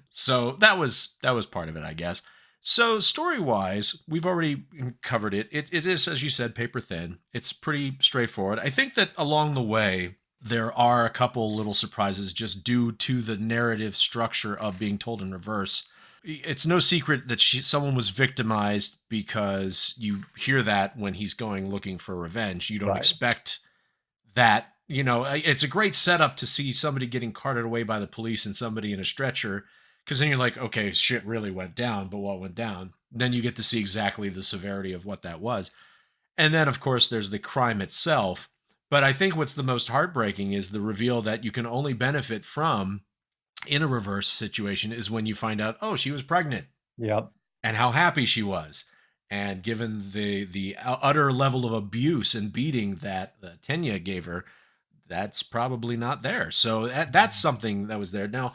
So 0.10 0.54
that 0.60 0.78
was, 0.78 1.18
that 1.24 1.32
was 1.32 1.46
part 1.46 1.70
of 1.70 1.78
it, 1.78 1.84
I 1.84 1.94
guess. 1.94 2.22
So 2.62 3.00
story 3.00 3.40
wise, 3.40 4.04
we've 4.10 4.26
already 4.26 4.66
covered 5.02 5.34
it. 5.34 5.48
it. 5.52 5.70
It 5.72 5.86
is, 5.86 6.08
as 6.08 6.22
you 6.22 6.30
said, 6.30 6.56
paper 6.56 6.82
thin. 6.82 7.20
It's 7.34 7.54
pretty 7.54 7.96
straightforward. 8.02 8.60
I 8.60 8.70
think 8.70 8.96
that 8.96 9.12
along 9.18 9.54
the 9.54 9.62
way, 9.62 10.16
there 10.42 10.72
are 10.74 11.06
a 11.06 11.10
couple 11.10 11.56
little 11.56 11.74
surprises 11.74 12.32
just 12.34 12.64
due 12.64 12.92
to 12.94 13.22
the 13.22 13.38
narrative 13.38 13.96
structure 13.96 14.58
of 14.58 14.80
being 14.80 14.98
told 14.98 15.22
in 15.22 15.32
reverse. 15.32 15.88
It's 16.24 16.66
no 16.66 16.80
secret 16.80 17.30
that 17.30 17.40
she, 17.40 17.62
someone 17.62 17.96
was 17.96 18.10
victimized 18.10 18.98
because 19.10 19.94
you 19.98 20.24
hear 20.38 20.62
that 20.64 20.98
when 20.98 21.14
he's 21.14 21.34
going 21.34 21.70
looking 21.70 21.98
for 21.98 22.16
revenge. 22.16 22.70
You 22.70 22.80
don't 22.80 22.90
Right. 22.90 22.98
expect 22.98 23.60
that. 24.36 24.68
You 24.88 25.04
know, 25.04 25.24
it's 25.24 25.64
a 25.64 25.68
great 25.68 25.96
setup 25.96 26.36
to 26.38 26.46
see 26.46 26.72
somebody 26.74 27.06
getting 27.06 27.32
carted 27.32 27.64
away 27.64 27.84
by 27.84 28.00
the 28.00 28.08
police 28.08 28.46
and 28.46 28.56
somebody 28.56 28.92
in 28.92 29.00
a 29.00 29.06
stretcher 29.06 29.66
because 30.06 30.20
then 30.20 30.30
you're 30.30 30.38
like, 30.38 30.58
okay, 30.58 30.92
shit 30.92 31.26
really 31.26 31.52
went 31.52 31.76
down, 31.76 32.08
but 32.08 32.18
what 32.20 32.40
went 32.40 32.56
down? 32.56 32.94
Then 33.12 33.34
you 33.34 33.42
get 33.42 33.56
to 33.58 33.64
see 33.64 33.80
exactly 33.80 34.30
the 34.30 34.44
severity 34.44 34.94
of 34.94 35.06
what 35.06 35.22
that 35.24 35.40
was. 35.40 35.72
And 36.38 36.54
then, 36.54 36.68
of 36.68 36.80
course, 36.80 37.08
there's 37.08 37.30
the 37.32 37.40
crime 37.40 37.82
itself. 37.82 38.50
But 38.90 39.04
I 39.04 39.14
think 39.14 39.36
what's 39.36 39.54
the 39.54 39.64
most 39.64 39.90
heartbreaking 39.90 40.54
is 40.54 40.70
the 40.72 40.82
reveal 40.82 41.22
that 41.24 41.44
you 41.44 41.52
can 41.52 41.66
only 41.66 41.94
benefit 41.94 42.44
from 42.44 43.02
in 43.68 43.84
a 43.84 43.88
reverse 43.88 44.28
situation 44.28 44.92
is 44.92 45.12
when 45.12 45.26
you 45.26 45.36
find 45.36 45.62
out, 45.62 45.78
oh, 45.82 45.96
she 45.96 46.12
was 46.12 46.22
pregnant 46.22 46.66
Yep. 46.98 47.32
and 47.64 47.76
how 47.78 47.92
happy 47.92 48.26
she 48.26 48.42
was. 48.42 48.86
And 49.30 49.62
given 49.62 50.12
the 50.12 50.46
the 50.46 50.76
utter 50.80 51.32
level 51.32 51.66
of 51.66 51.74
abuse 51.74 52.34
and 52.34 52.52
beating 52.52 52.96
that 52.96 53.36
uh, 53.44 53.50
Tenia 53.62 54.04
gave 54.04 54.26
her, 54.26 54.46
that's 55.08 55.44
probably 55.44 55.96
not 55.98 56.24
there. 56.24 56.50
So 56.50 56.88
that, 56.88 57.12
that's 57.14 57.40
something 57.40 57.88
that 57.88 58.00
was 58.00 58.12
there. 58.12 58.28
Now, 58.28 58.54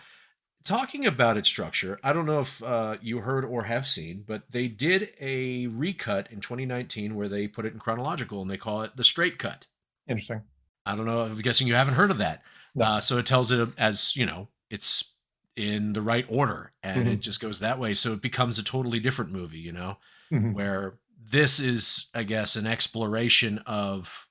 talking 0.65 1.07
about 1.07 1.37
its 1.37 1.49
structure, 1.49 1.99
I 2.03 2.13
don't 2.13 2.27
know 2.27 2.41
if 2.41 2.63
uh, 2.63 2.97
you 3.03 3.19
heard 3.19 3.45
or 3.45 3.65
have 3.65 3.87
seen, 3.87 4.23
but 4.27 4.51
they 4.51 4.69
did 4.69 5.15
a 5.21 5.67
recut 5.69 6.31
in 6.31 6.41
2019 6.41 7.15
where 7.15 7.29
they 7.29 7.49
put 7.49 7.67
it 7.67 7.73
in 7.73 7.79
chronological 7.79 8.43
and 8.43 8.51
they 8.51 8.57
call 8.59 8.83
it 8.83 8.97
the 8.97 9.05
straight 9.05 9.39
cut. 9.39 9.67
Interesting. 10.07 10.45
I 10.87 10.95
don't 10.97 11.07
know. 11.07 11.23
I'm 11.23 11.39
guessing 11.41 11.67
you 11.67 11.75
haven't 11.75 11.95
heard 11.95 12.11
of 12.11 12.19
that. 12.19 12.43
No. 12.75 12.85
Uh, 12.85 13.01
so 13.01 13.19
it 13.19 13.27
tells 13.27 13.53
it 13.53 13.69
as 13.79 14.15
you 14.17 14.27
know, 14.27 14.49
it's 14.71 15.17
in 15.57 15.93
the 15.93 16.03
right 16.03 16.27
order, 16.29 16.73
and 16.83 17.07
Mhm. 17.07 17.15
it 17.15 17.21
just 17.21 17.41
goes 17.41 17.61
that 17.61 17.79
way. 17.79 17.95
So 17.95 18.13
it 18.13 18.23
becomes 18.23 18.59
a 18.59 18.65
totally 18.65 19.01
different 19.01 19.33
movie. 19.33 19.59
You 19.61 19.73
know, 19.73 19.99
Mhm. 20.31 20.55
where 20.55 20.99
this 21.19 21.61
is, 21.61 22.11
I 22.15 22.25
guess, 22.25 22.57
an 22.57 22.67
exploration 22.67 23.59
of 23.61 24.29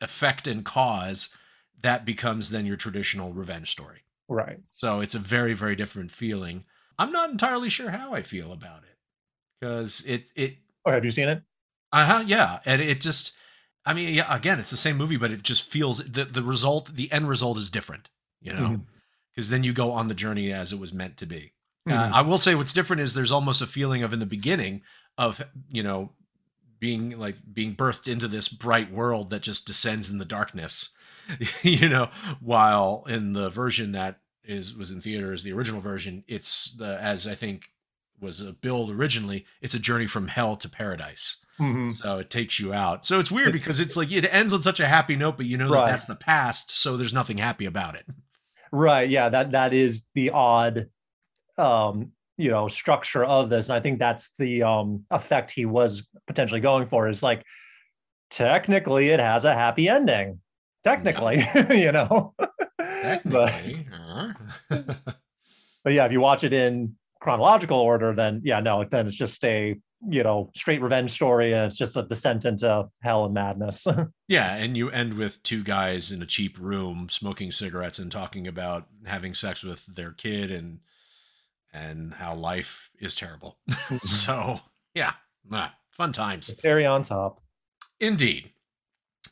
effect 0.00 0.46
and 0.48 0.64
cause 0.64 1.30
that 1.82 2.04
becomes 2.04 2.50
then 2.50 2.66
your 2.66 2.76
traditional 2.76 3.32
revenge 3.32 3.70
story. 3.70 4.02
Right. 4.30 4.60
So 4.72 5.00
it's 5.00 5.14
a 5.14 5.18
very, 5.18 5.54
very 5.54 5.76
different 5.76 6.10
feeling. 6.10 6.64
I'm 6.98 7.12
not 7.12 7.30
entirely 7.30 7.68
sure 7.68 7.90
how 7.90 8.14
I 8.14 8.22
feel 8.22 8.52
about 8.52 8.84
it 8.84 8.98
because 9.60 10.04
it 10.06 10.32
it 10.36 10.58
Oh, 10.84 10.90
have 10.92 11.04
you 11.04 11.10
seen 11.10 11.28
it? 11.28 11.42
uh-huh, 11.92 12.24
yeah. 12.26 12.60
And 12.64 12.80
it 12.80 13.00
just 13.00 13.32
I 13.84 13.94
mean, 13.94 14.14
yeah, 14.14 14.34
again, 14.34 14.58
it's 14.60 14.70
the 14.70 14.76
same 14.76 14.96
movie, 14.96 15.16
but 15.16 15.30
it 15.30 15.42
just 15.42 15.62
feels 15.62 15.98
the 15.98 16.24
the 16.24 16.42
result, 16.42 16.94
the 16.94 17.10
end 17.10 17.28
result 17.28 17.58
is 17.58 17.70
different, 17.70 18.10
you 18.40 18.52
know, 18.52 18.80
because 19.34 19.50
then 19.50 19.64
you 19.64 19.72
go 19.72 19.90
on 19.92 20.08
the 20.08 20.14
journey 20.14 20.52
as 20.52 20.72
it 20.72 20.78
was 20.78 20.92
meant 20.92 21.16
to 21.18 21.26
be. 21.26 21.54
Uh, 21.88 22.10
Mhm. 22.10 22.12
I 22.12 22.22
will 22.22 22.38
say 22.38 22.54
what's 22.54 22.72
different 22.72 23.02
is 23.02 23.14
there's 23.14 23.32
almost 23.32 23.62
a 23.62 23.66
feeling 23.66 24.02
of 24.02 24.12
in 24.12 24.20
the 24.20 24.26
beginning 24.26 24.82
of, 25.18 25.42
you 25.70 25.82
know, 25.82 26.12
being 26.78 27.18
like 27.18 27.36
being 27.52 27.74
birthed 27.74 28.10
into 28.10 28.28
this 28.28 28.48
bright 28.48 28.92
world 28.92 29.30
that 29.30 29.42
just 29.42 29.66
descends 29.66 30.10
in 30.10 30.18
the 30.18 30.24
darkness, 30.24 30.96
you 31.62 31.88
know, 31.88 32.10
while 32.40 33.04
in 33.08 33.32
the 33.32 33.50
version 33.50 33.92
that 33.92 34.19
is 34.44 34.74
was 34.74 34.90
in 34.90 35.00
theaters, 35.00 35.42
the 35.42 35.52
original 35.52 35.80
version, 35.80 36.24
it's 36.28 36.72
the 36.78 36.98
as 37.00 37.26
I 37.26 37.34
think 37.34 37.62
was 38.20 38.40
a 38.42 38.52
build 38.52 38.90
originally, 38.90 39.46
it's 39.62 39.74
a 39.74 39.78
journey 39.78 40.06
from 40.06 40.28
hell 40.28 40.56
to 40.56 40.68
paradise. 40.68 41.44
Mhm. 41.58 41.92
So 41.94 42.18
it 42.18 42.30
takes 42.30 42.58
you 42.60 42.72
out. 42.72 43.04
So 43.06 43.18
it's 43.18 43.30
weird 43.30 43.52
because 43.52 43.80
it's 43.80 43.96
like 43.96 44.10
it 44.12 44.32
ends 44.32 44.52
on 44.52 44.62
such 44.62 44.80
a 44.80 44.86
happy 44.86 45.16
note, 45.16 45.36
but 45.36 45.46
you 45.46 45.56
know 45.56 45.70
Right. 45.70 45.84
that 45.84 45.90
that's 45.90 46.04
the 46.06 46.16
past, 46.16 46.70
so 46.70 46.96
there's 46.96 47.12
nothing 47.14 47.38
happy 47.38 47.64
about 47.66 47.94
it. 47.96 48.06
Right. 48.72 49.08
Yeah. 49.08 49.28
That 49.30 49.52
that 49.52 49.72
is 49.74 50.04
the 50.14 50.30
odd, 50.30 50.88
um, 51.58 52.12
you 52.36 52.50
know, 52.50 52.68
structure 52.68 53.24
of 53.24 53.48
this, 53.50 53.68
and 53.68 53.76
I 53.76 53.80
think 53.80 53.98
that's 53.98 54.30
the 54.38 54.62
um 54.62 55.04
effect 55.10 55.50
he 55.50 55.66
was 55.66 56.06
potentially 56.26 56.60
going 56.60 56.86
for. 56.86 57.08
Is 57.08 57.22
like, 57.22 57.44
technically, 58.30 59.08
it 59.10 59.20
has 59.20 59.44
a 59.44 59.54
happy 59.54 59.88
ending. 59.88 60.40
Technically, 60.84 61.46
you 61.70 61.92
know. 61.92 62.34
But 63.24 63.52
huh? 63.92 64.32
but 64.68 65.92
yeah, 65.92 66.06
if 66.06 66.12
you 66.12 66.20
watch 66.20 66.44
it 66.44 66.52
in 66.52 66.96
chronological 67.20 67.78
order, 67.78 68.14
then 68.14 68.40
yeah, 68.44 68.60
no, 68.60 68.84
then 68.84 69.06
it's 69.06 69.16
just 69.16 69.44
a 69.44 69.76
you 70.08 70.22
know 70.22 70.50
straight 70.54 70.80
revenge 70.80 71.10
story, 71.10 71.52
and 71.52 71.66
it's 71.66 71.76
just 71.76 71.96
a 71.96 72.02
descent 72.02 72.44
into 72.44 72.88
hell 73.02 73.24
and 73.24 73.34
madness. 73.34 73.86
yeah, 74.28 74.56
and 74.56 74.76
you 74.76 74.90
end 74.90 75.14
with 75.14 75.42
two 75.42 75.62
guys 75.62 76.10
in 76.10 76.22
a 76.22 76.26
cheap 76.26 76.58
room 76.58 77.08
smoking 77.10 77.52
cigarettes 77.52 77.98
and 77.98 78.10
talking 78.10 78.46
about 78.46 78.86
having 79.04 79.34
sex 79.34 79.62
with 79.62 79.84
their 79.86 80.12
kid 80.12 80.50
and 80.50 80.80
and 81.72 82.14
how 82.14 82.34
life 82.34 82.90
is 82.98 83.14
terrible. 83.14 83.58
so 84.02 84.60
yeah, 84.94 85.12
ah, 85.52 85.74
fun 85.90 86.12
times. 86.12 86.54
Cherry 86.56 86.86
on 86.86 87.02
top. 87.02 87.40
Indeed. 88.00 88.52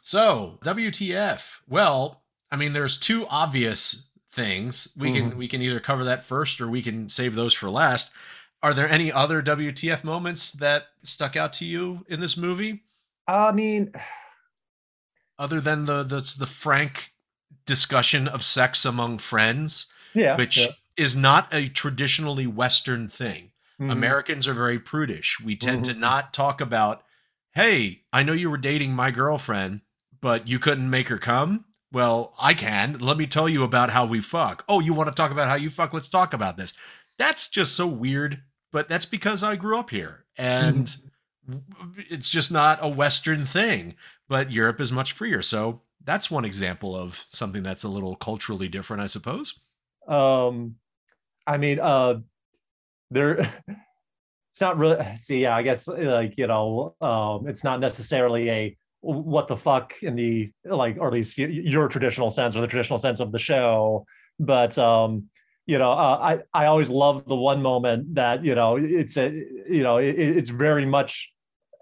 So, 0.03 0.59
WTF? 0.65 1.57
Well, 1.69 2.23
I 2.51 2.57
mean, 2.57 2.73
there's 2.73 2.97
two 2.99 3.27
obvious 3.29 4.07
things. 4.33 4.89
We 4.97 5.13
can 5.13 5.33
Mhm. 5.33 5.37
we 5.37 5.49
can 5.49 5.63
either 5.63 5.81
cover 5.81 6.05
that 6.05 6.23
first 6.25 6.61
or 6.61 6.69
we 6.69 6.83
can 6.83 7.09
save 7.09 7.35
those 7.35 7.53
for 7.55 7.69
last. 7.71 8.11
Are 8.63 8.75
there 8.75 8.89
any 8.89 9.13
other 9.13 9.41
WTF 9.43 10.03
moments 10.05 10.53
that 10.55 10.89
stuck 11.03 11.37
out 11.37 11.53
to 11.55 11.65
you 11.65 12.05
in 12.09 12.21
this 12.21 12.37
movie 12.37 12.83
I 13.27 13.53
mean, 13.53 13.93
other 15.39 15.61
than 15.61 15.85
the 15.85 16.03
the, 16.03 16.21
the 16.39 16.47
frank 16.47 17.11
discussion 17.67 18.27
of 18.29 18.45
sex 18.45 18.85
among 18.85 19.19
friends, 19.19 19.87
yeah, 20.15 20.37
which 20.37 20.57
yeah. 20.57 20.69
is 20.97 21.15
not 21.17 21.53
a 21.53 21.69
traditionally 21.69 22.47
western 22.47 23.09
thing. 23.09 23.51
Mhm. 23.81 23.93
Americans 23.93 24.49
are 24.49 24.55
very 24.55 24.79
prudish. 24.79 25.39
We 25.41 25.55
tend 25.57 25.85
to 25.85 25.95
Mhm. 25.95 25.99
not 25.99 26.33
talk 26.35 26.61
about, 26.61 27.05
hey, 27.53 28.03
I 28.13 28.23
know 28.23 28.33
you 28.33 28.51
were 28.51 28.57
dating 28.59 28.95
my 28.95 29.11
girlfriend, 29.11 29.83
but 30.21 30.49
you 30.49 30.59
couldn't 30.59 30.89
make 30.91 31.09
her 31.09 31.19
come. 31.19 31.65
Well, 31.93 32.35
I 32.39 32.55
can. 32.55 32.99
Let 32.99 33.17
me 33.17 33.27
tell 33.27 33.49
you 33.49 33.65
about 33.65 33.91
how 33.91 34.07
we 34.07 34.21
fuck. 34.21 34.65
Oh, 34.69 34.81
you 34.81 34.93
want 34.93 35.09
to 35.09 35.15
talk 35.15 35.31
about 35.31 35.49
how 35.49 35.55
you 35.55 35.71
fuck? 35.71 35.93
Let's 35.93 36.09
talk 36.09 36.35
about 36.35 36.57
this. 36.57 36.75
That's 37.19 37.49
just 37.49 37.75
so 37.75 37.87
weird, 37.87 38.43
but 38.73 38.89
that's 38.89 39.07
because 39.07 39.43
I 39.43 39.57
grew 39.57 39.79
up 39.79 39.91
here 39.91 40.25
and 40.37 40.95
it's 41.97 42.29
just 42.29 42.53
not 42.53 42.79
a 42.83 42.89
Western 42.89 43.47
thing. 43.47 43.95
But 44.29 44.53
Europe 44.53 44.81
is 44.81 44.93
much 44.93 45.13
freer. 45.13 45.41
So 45.41 45.81
that's 46.05 46.31
one 46.31 46.45
example 46.45 46.95
of 46.95 47.25
something 47.31 47.63
that's 47.63 47.85
a 47.85 47.89
little 47.89 48.15
culturally 48.17 48.69
different, 48.69 49.03
I 49.03 49.07
suppose. 49.07 49.59
Um, 50.07 50.77
I 51.47 51.57
mean, 51.57 51.81
uh, 51.81 52.21
there. 53.11 53.51
It's 54.53 54.63
not 54.63 54.77
really. 54.77 54.97
See, 55.19 55.43
yeah, 55.43 55.55
I 55.55 55.63
guess 55.63 55.87
like 55.87 56.35
you 56.37 56.49
know, 56.49 56.97
um, 57.01 57.47
it's 57.47 57.63
not 57.63 57.79
necessarily 57.79 58.51
a 58.51 58.77
what 59.01 59.49
the 59.49 59.57
fuck 59.57 59.95
in 60.03 60.17
the 60.17 60.51
like, 60.65 60.97
or 60.99 61.09
at 61.09 61.15
least 61.15 61.39
your 61.39 61.89
traditional 61.89 62.31
sense 62.31 62.57
or 62.57 62.61
the 62.61 62.67
traditional 62.67 62.99
sense 62.99 63.21
of 63.21 63.33
the 63.33 63.39
show. 63.39 64.05
But 64.39 64.77
um, 64.79 65.25
you 65.67 65.79
know, 65.79 65.93
uh, 65.93 66.19
I 66.55 66.63
I 66.63 66.67
always 66.67 66.89
love 66.89 67.27
the 67.27 67.37
one 67.37 67.63
moment 67.63 68.15
that 68.15 68.45
you 68.45 68.55
know 68.55 68.77
it's 68.77 69.17
a 69.17 69.31
you 69.69 69.83
know 69.83 69.99
it, 69.99 70.19
it's 70.19 70.51
very 70.51 70.87
much 70.87 71.33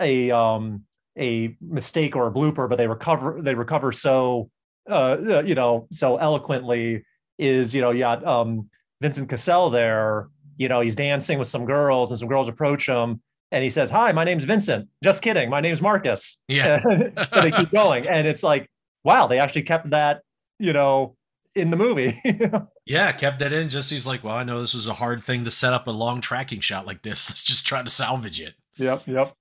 a 0.00 0.31
um 0.31 0.83
a 1.18 1.57
mistake 1.61 2.16
or 2.16 2.26
a 2.26 2.33
blooper, 2.33 2.68
but 2.68 2.76
they 2.76 2.87
recover 2.87 3.40
they 3.40 3.55
recover 3.55 3.92
so 3.92 4.50
uh, 4.88 5.42
you 5.44 5.55
know, 5.55 5.88
so 5.92 6.16
eloquently 6.16 7.05
is, 7.38 7.74
you 7.74 7.81
know, 7.81 7.90
you 7.90 8.00
got 8.00 8.24
um, 8.26 8.68
Vincent 9.00 9.29
Cassel 9.29 9.70
there, 9.70 10.29
you 10.57 10.68
know, 10.68 10.81
he's 10.81 10.96
dancing 10.96 11.38
with 11.38 11.48
some 11.48 11.64
girls 11.64 12.11
and 12.11 12.18
some 12.18 12.29
girls 12.29 12.48
approach 12.48 12.88
him 12.88 13.20
and 13.53 13.63
he 13.63 13.71
says, 13.71 13.91
Hi, 13.91 14.13
my 14.13 14.25
name's 14.25 14.45
Vincent. 14.45 14.89
Just 15.03 15.23
kidding. 15.23 15.49
My 15.51 15.61
name's 15.61 15.81
Marcus. 15.83 16.43
Yeah. 16.49 16.81
and 16.91 17.13
they 17.43 17.51
keep 17.51 17.71
going. 17.71 18.07
And 18.07 18.27
it's 18.27 18.43
like, 18.43 18.69
wow, 19.05 19.27
they 19.27 19.39
actually 19.39 19.63
kept 19.63 19.91
that, 19.91 20.23
you 20.59 20.73
know, 20.73 21.17
in 21.55 21.71
the 21.71 21.77
movie. 21.77 22.21
Yeah, 22.89 23.11
kept 23.11 23.41
that 23.41 23.53
in. 23.53 23.69
Just 23.69 23.91
he's 23.91 24.07
like, 24.07 24.23
well, 24.23 24.37
I 24.37 24.45
know 24.45 24.61
this 24.61 24.73
is 24.73 24.87
a 24.87 24.95
hard 24.95 25.25
thing 25.25 25.43
to 25.43 25.51
set 25.51 25.73
up 25.73 25.89
a 25.89 25.91
long 25.91 26.21
tracking 26.21 26.61
shot 26.61 26.87
like 26.87 27.03
this. 27.03 27.29
Let's 27.29 27.43
just 27.43 27.67
try 27.67 27.83
to 27.83 27.91
salvage 27.91 28.41
it. 28.41 28.55
yep. 28.77 29.03
Yep. 29.09 29.35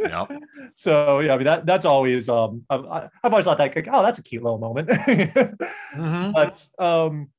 Yep. 0.00 0.32
So 0.74 1.20
yeah, 1.20 1.34
I 1.34 1.36
mean 1.36 1.44
that 1.44 1.64
that's 1.64 1.84
always 1.84 2.28
um 2.28 2.64
I've, 2.68 2.84
I've 2.86 3.08
always 3.32 3.44
thought 3.44 3.58
that 3.58 3.74
like, 3.76 3.88
oh 3.92 4.02
that's 4.02 4.18
a 4.18 4.22
cute 4.24 4.42
little 4.42 4.58
moment. 4.58 4.88
Mhm. 4.88 6.32
but 6.32 6.68
um 6.84 7.30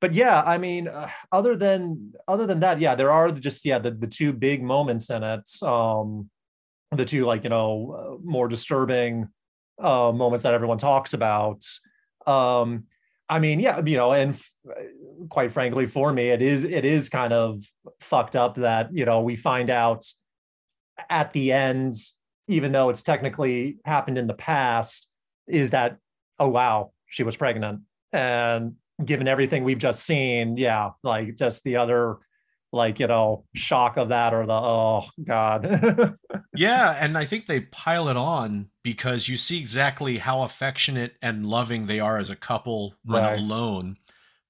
but 0.00 0.12
yeah 0.12 0.42
i 0.42 0.58
mean 0.58 0.88
uh, 0.88 1.08
other 1.32 1.56
than 1.56 2.12
other 2.28 2.46
than 2.46 2.60
that 2.60 2.80
yeah 2.80 2.94
there 2.94 3.10
are 3.10 3.30
just 3.30 3.64
yeah 3.64 3.78
the, 3.78 3.90
the 3.90 4.06
two 4.06 4.32
big 4.32 4.62
moments 4.62 5.10
in 5.10 5.22
it 5.22 5.48
um 5.62 6.28
the 6.92 7.04
two 7.04 7.24
like 7.26 7.44
you 7.44 7.50
know 7.50 8.18
uh, 8.18 8.22
more 8.24 8.48
disturbing 8.48 9.28
uh 9.82 10.12
moments 10.12 10.44
that 10.44 10.54
everyone 10.54 10.78
talks 10.78 11.12
about. 11.12 11.64
Um 12.26 12.84
i 13.28 13.38
mean 13.38 13.58
yeah 13.58 13.80
you 13.84 13.96
know 13.96 14.12
and 14.12 14.34
f- 14.34 14.50
quite 15.28 15.52
frankly 15.52 15.86
for 15.86 16.12
me 16.12 16.28
it 16.28 16.40
is 16.40 16.62
it 16.62 16.84
is 16.84 17.08
kind 17.08 17.32
of 17.32 17.64
fucked 18.00 18.36
up 18.36 18.54
that 18.54 18.94
you 18.94 19.04
know 19.04 19.20
we 19.20 19.34
find 19.34 19.68
out 19.68 20.06
at 21.10 21.32
the 21.32 21.52
end 21.52 21.94
even 22.46 22.70
though 22.70 22.88
it's 22.88 23.02
technically 23.02 23.78
happened 23.84 24.16
in 24.16 24.28
the 24.28 24.34
past 24.34 25.08
is 25.48 25.70
that 25.70 25.98
oh 26.38 26.48
wow 26.48 26.92
she 27.08 27.22
was 27.22 27.36
pregnant. 27.36 27.80
And 28.12 28.74
given 29.04 29.28
everything 29.28 29.62
we've 29.64 29.78
just 29.78 30.04
seen 30.04 30.56
yeah 30.56 30.90
like 31.02 31.36
just 31.36 31.62
the 31.64 31.76
other 31.76 32.16
like 32.72 32.98
you 32.98 33.06
know 33.06 33.44
shock 33.54 33.96
of 33.96 34.08
that 34.08 34.32
or 34.34 34.46
the 34.46 34.52
oh 34.52 35.04
god 35.24 36.16
Yeah, 36.56 36.96
and 36.98 37.18
I 37.18 37.26
think 37.26 37.46
they 37.46 37.60
pile 37.60 38.08
it 38.08 38.16
on 38.16 38.70
because 38.82 39.28
you 39.28 39.36
see 39.36 39.58
exactly 39.60 40.16
how 40.16 40.40
affectionate 40.42 41.12
and 41.20 41.44
loving 41.44 41.86
they 41.86 42.00
are 42.00 42.16
as 42.16 42.30
a 42.30 42.36
couple 42.36 42.94
when 43.04 43.22
Right. 43.22 43.38
alone. 43.38 43.96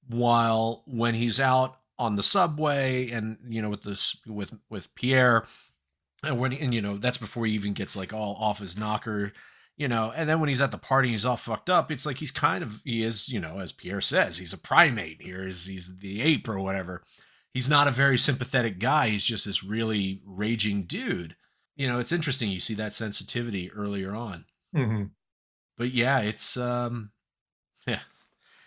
While 0.08 0.84
when 0.86 1.14
he's 1.14 1.40
out 1.40 1.78
on 1.98 2.14
the 2.14 2.22
subway 2.22 3.10
and 3.10 3.38
you 3.48 3.60
know 3.60 3.70
with 3.70 3.82
this 3.82 4.16
with 4.26 4.52
with 4.70 4.94
Pierre, 4.94 5.46
and 6.22 6.38
when 6.38 6.52
and 6.52 6.72
you 6.72 6.80
know 6.80 6.96
that's 6.96 7.18
before 7.18 7.44
he 7.46 7.52
even 7.54 7.72
gets 7.72 7.96
like 7.96 8.12
all 8.12 8.36
off 8.40 8.60
his 8.60 8.78
knocker, 8.78 9.32
you 9.76 9.88
know, 9.88 10.12
and 10.16 10.28
then 10.28 10.40
when 10.40 10.48
he's 10.48 10.60
at 10.60 10.70
the 10.70 10.78
party, 10.78 11.10
he's 11.10 11.24
all 11.24 11.36
fucked 11.36 11.68
up. 11.70 11.90
It's 11.90 12.06
like 12.06 12.16
he's 12.18 12.30
kind 12.30 12.62
of 12.64 12.80
he 12.84 13.02
is 13.02 13.28
you 13.28 13.40
know 13.40 13.58
as 13.58 13.72
Pierre 13.72 14.00
says 14.00 14.38
he's 14.38 14.52
a 14.52 14.58
primate 14.58 15.20
here 15.22 15.46
is 15.46 15.66
he's 15.66 15.96
the 15.98 16.22
ape 16.22 16.48
or 16.48 16.58
whatever. 16.60 17.02
He's 17.52 17.70
not 17.70 17.88
a 17.88 17.90
very 17.92 18.18
sympathetic 18.18 18.78
guy. 18.78 19.08
He's 19.08 19.22
just 19.22 19.46
this 19.46 19.62
really 19.64 20.20
raging 20.26 20.84
dude 20.84 21.36
you 21.78 21.86
know 21.86 21.98
it's 21.98 22.10
interesting 22.12 22.50
you 22.50 22.58
see 22.58 22.72
that 22.72 22.94
sensitivity 22.94 23.70
earlier 23.70 24.14
on 24.14 24.46
Mhm. 24.74 25.10
but 25.76 25.90
yeah 25.90 26.20
it's 26.20 26.56
um 26.56 27.10
yeah 27.86 27.98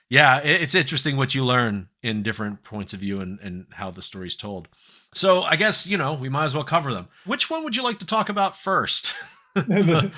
yeah 0.09 0.37
it's 0.41 0.75
interesting 0.75 1.17
what 1.17 1.33
you 1.33 1.43
learn 1.43 1.89
in 2.03 2.21
different 2.21 2.61
points 2.63 2.93
of 2.93 2.99
view 2.99 3.19
and 3.19 3.39
and 3.39 3.65
how 3.71 3.89
the 3.89 4.03
story's 4.03 4.35
told 4.35 4.67
so 5.15 5.41
i 5.41 5.55
guess 5.55 5.87
you 5.87 5.97
know 5.97 6.13
we 6.13 6.29
might 6.29 6.45
as 6.45 6.53
well 6.53 6.63
cover 6.63 6.93
them 6.93 7.07
which 7.25 7.49
one 7.49 7.63
would 7.63 7.75
you 7.75 7.81
like 7.81 7.97
to 7.97 8.05
talk 8.05 8.29
about 8.29 8.55
first 8.55 9.15
the, 9.55 10.11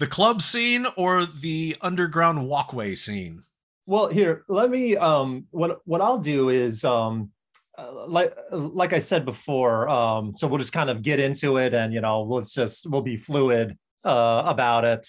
the 0.00 0.06
club 0.06 0.42
scene 0.42 0.86
or 0.96 1.26
the 1.26 1.76
underground 1.82 2.48
walkway 2.48 2.94
scene 2.94 3.44
Well, 3.86 4.08
here, 4.08 4.44
let 4.48 4.70
me. 4.70 4.96
Um, 4.96 5.46
what 5.50 5.80
what 5.84 6.00
I'll 6.00 6.18
do 6.18 6.48
is, 6.48 6.84
um, 6.84 7.30
uh, 7.78 8.06
like 8.08 8.34
like 8.50 8.92
I 8.92 8.98
said 8.98 9.24
before. 9.24 9.88
Um, 9.88 10.34
so 10.36 10.48
we'll 10.48 10.58
just 10.58 10.72
kind 10.72 10.90
of 10.90 11.02
get 11.02 11.20
into 11.20 11.58
it, 11.58 11.74
and 11.74 11.92
you 11.92 12.00
know, 12.00 12.22
let's 12.22 12.52
just 12.52 12.88
we'll 12.88 13.02
be 13.02 13.16
fluid 13.16 13.76
uh, 14.04 14.42
about 14.46 14.84
it. 14.84 15.06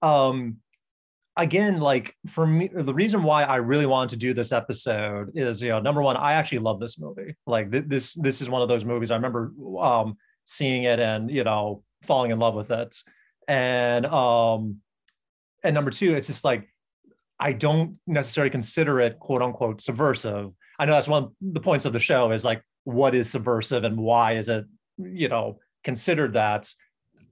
Um, 0.00 0.56
again, 1.36 1.80
like 1.80 2.14
for 2.28 2.46
me, 2.46 2.70
the 2.72 2.94
reason 2.94 3.22
why 3.22 3.44
I 3.44 3.56
really 3.56 3.86
wanted 3.86 4.10
to 4.10 4.16
do 4.16 4.34
this 4.34 4.52
episode 4.52 5.32
is, 5.34 5.62
you 5.62 5.70
know, 5.70 5.80
number 5.80 6.02
one, 6.02 6.16
I 6.16 6.34
actually 6.34 6.60
love 6.60 6.80
this 6.80 6.98
movie. 6.98 7.36
Like 7.46 7.70
th- 7.72 7.84
this 7.86 8.14
this 8.14 8.40
is 8.40 8.48
one 8.48 8.62
of 8.62 8.68
those 8.68 8.84
movies 8.84 9.10
I 9.10 9.16
remember 9.16 9.52
um, 9.78 10.16
seeing 10.44 10.84
it 10.84 11.00
and 11.00 11.30
you 11.30 11.44
know 11.44 11.82
falling 12.02 12.30
in 12.30 12.38
love 12.38 12.54
with 12.54 12.70
it, 12.70 12.96
and 13.50 14.06
um, 14.06 14.76
and 15.64 15.74
number 15.74 15.90
two, 15.90 16.14
it's 16.14 16.28
just 16.28 16.44
like 16.44 16.68
I 17.40 17.52
don't 17.52 17.98
necessarily 18.06 18.50
consider 18.50 19.00
it 19.00 19.18
quote 19.18 19.42
unquote 19.42 19.80
subversive. 19.82 20.52
I 20.78 20.86
know 20.86 20.92
that's 20.92 21.08
one 21.08 21.24
of 21.24 21.32
the 21.40 21.60
points 21.60 21.84
of 21.84 21.92
the 21.92 21.98
show 21.98 22.30
is 22.30 22.44
like 22.44 22.62
what 22.84 23.12
is 23.14 23.28
subversive 23.28 23.82
and 23.82 23.98
why 23.98 24.36
is 24.36 24.48
it, 24.48 24.66
you 24.98 25.28
know, 25.28 25.58
considered 25.82 26.34
that. 26.34 26.72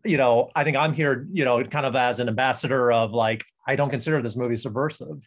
You 0.04 0.16
know, 0.16 0.50
I 0.56 0.64
think 0.64 0.76
I'm 0.76 0.92
here, 0.92 1.28
you 1.32 1.44
know, 1.44 1.62
kind 1.62 1.86
of 1.86 1.94
as 1.94 2.18
an 2.18 2.28
ambassador 2.28 2.90
of 2.90 3.12
like, 3.12 3.44
I 3.66 3.76
don't 3.76 3.90
consider 3.90 4.20
this 4.20 4.36
movie 4.36 4.56
subversive. 4.56 5.26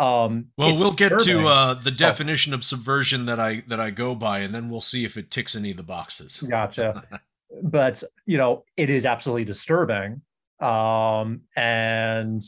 Um 0.00 0.46
well 0.58 0.74
we'll 0.74 0.90
get 0.90 1.20
to 1.20 1.46
uh 1.46 1.74
the 1.74 1.92
definition 1.92 2.52
of 2.52 2.64
subversion 2.64 3.26
that 3.26 3.38
i 3.38 3.62
that 3.68 3.78
i 3.78 3.90
go 3.90 4.16
by 4.16 4.40
and 4.40 4.52
then 4.52 4.68
we'll 4.68 4.80
see 4.80 5.04
if 5.04 5.16
it 5.16 5.30
ticks 5.30 5.54
any 5.54 5.70
of 5.70 5.76
the 5.76 5.84
boxes 5.84 6.40
Gotcha. 6.40 7.04
but 7.62 8.02
you 8.26 8.36
know, 8.36 8.64
it 8.76 8.90
is 8.90 9.06
absolutely 9.06 9.44
disturbing. 9.44 10.22
Um, 10.60 11.42
and 11.56 12.42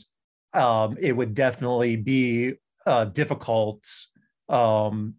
um, 0.53 0.97
it 0.99 1.11
would 1.11 1.33
definitely 1.33 1.95
be 1.95 2.53
uh, 2.85 3.05
difficult 3.05 3.85
um, 4.49 5.15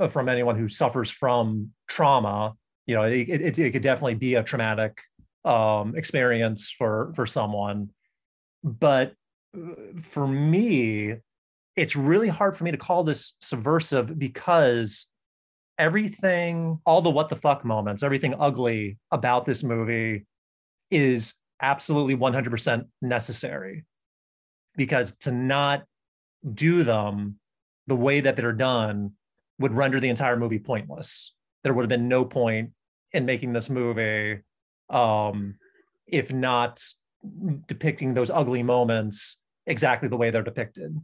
f- 0.00 0.12
from 0.12 0.28
anyone 0.28 0.56
who 0.56 0.68
suffers 0.68 1.10
from 1.10 1.70
trauma. 1.88 2.54
You 2.86 2.94
know, 2.94 3.02
it, 3.02 3.28
it, 3.28 3.58
it 3.58 3.72
could 3.72 3.82
definitely 3.82 4.14
be 4.14 4.36
a 4.36 4.42
traumatic 4.42 5.00
um, 5.44 5.96
experience 5.96 6.70
for 6.70 7.12
for 7.14 7.26
someone. 7.26 7.90
But 8.62 9.14
uh, 9.56 9.74
for 10.00 10.26
me, 10.26 11.16
it's 11.76 11.96
really 11.96 12.28
hard 12.28 12.56
for 12.56 12.64
me 12.64 12.70
to 12.70 12.76
call 12.76 13.04
this 13.04 13.34
subversive 13.40 14.18
because 14.18 15.06
everything, 15.78 16.80
all 16.84 17.02
the 17.02 17.10
what 17.10 17.28
the 17.28 17.36
fuck 17.36 17.64
moments, 17.64 18.02
everything 18.02 18.34
ugly 18.38 18.98
about 19.10 19.44
this 19.44 19.62
movie 19.62 20.26
is 20.90 21.34
absolutely 21.60 22.16
100% 22.16 22.84
necessary. 23.02 23.84
Because 24.76 25.16
to 25.20 25.32
not 25.32 25.84
do 26.54 26.82
them 26.82 27.38
the 27.86 27.96
way 27.96 28.20
that 28.20 28.36
they're 28.36 28.52
done 28.52 29.12
would 29.58 29.72
render 29.72 29.98
the 29.98 30.08
entire 30.08 30.36
movie 30.36 30.58
pointless. 30.58 31.34
There 31.64 31.74
would 31.74 31.82
have 31.82 31.88
been 31.88 32.08
no 32.08 32.24
point 32.24 32.70
in 33.12 33.24
making 33.24 33.52
this 33.52 33.70
movie 33.70 34.40
um, 34.90 35.56
if 36.06 36.32
not 36.32 36.82
depicting 37.66 38.14
those 38.14 38.30
ugly 38.30 38.62
moments 38.62 39.38
exactly 39.66 40.08
the 40.08 40.16
way 40.16 40.30
they're 40.30 40.42
depicted. 40.42 40.96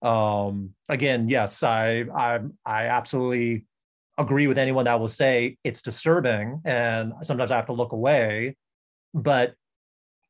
Um, 0.00 0.70
again, 0.88 1.28
yes, 1.28 1.62
I 1.62 2.04
I 2.14 2.40
I 2.64 2.86
absolutely 2.86 3.66
agree 4.18 4.46
with 4.46 4.58
anyone 4.58 4.84
that 4.84 5.00
will 5.00 5.08
say 5.08 5.56
it's 5.64 5.82
disturbing 5.82 6.60
and 6.64 7.12
sometimes 7.22 7.50
I 7.50 7.56
have 7.56 7.66
to 7.66 7.72
look 7.72 7.92
away, 7.92 8.56
but 9.14 9.54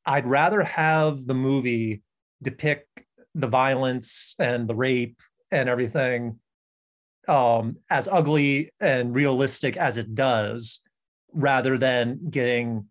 I'd 0.07 0.27
rather 0.27 0.63
have 0.63 1.27
the 1.27 1.35
movie 1.35 2.03
depict 2.43 2.89
the 3.35 3.47
violence 3.47 4.35
and 4.39 4.69
the 4.69 4.75
rape 4.75 5.21
and 5.51 5.69
everything 5.69 6.39
um, 7.29 7.77
as 7.91 8.09
ugly 8.09 8.73
and 8.81 9.15
realistic 9.15 9.77
as 9.77 9.97
it 9.97 10.15
does, 10.15 10.81
rather 11.33 11.79
than 11.79 12.19
getting 12.31 12.87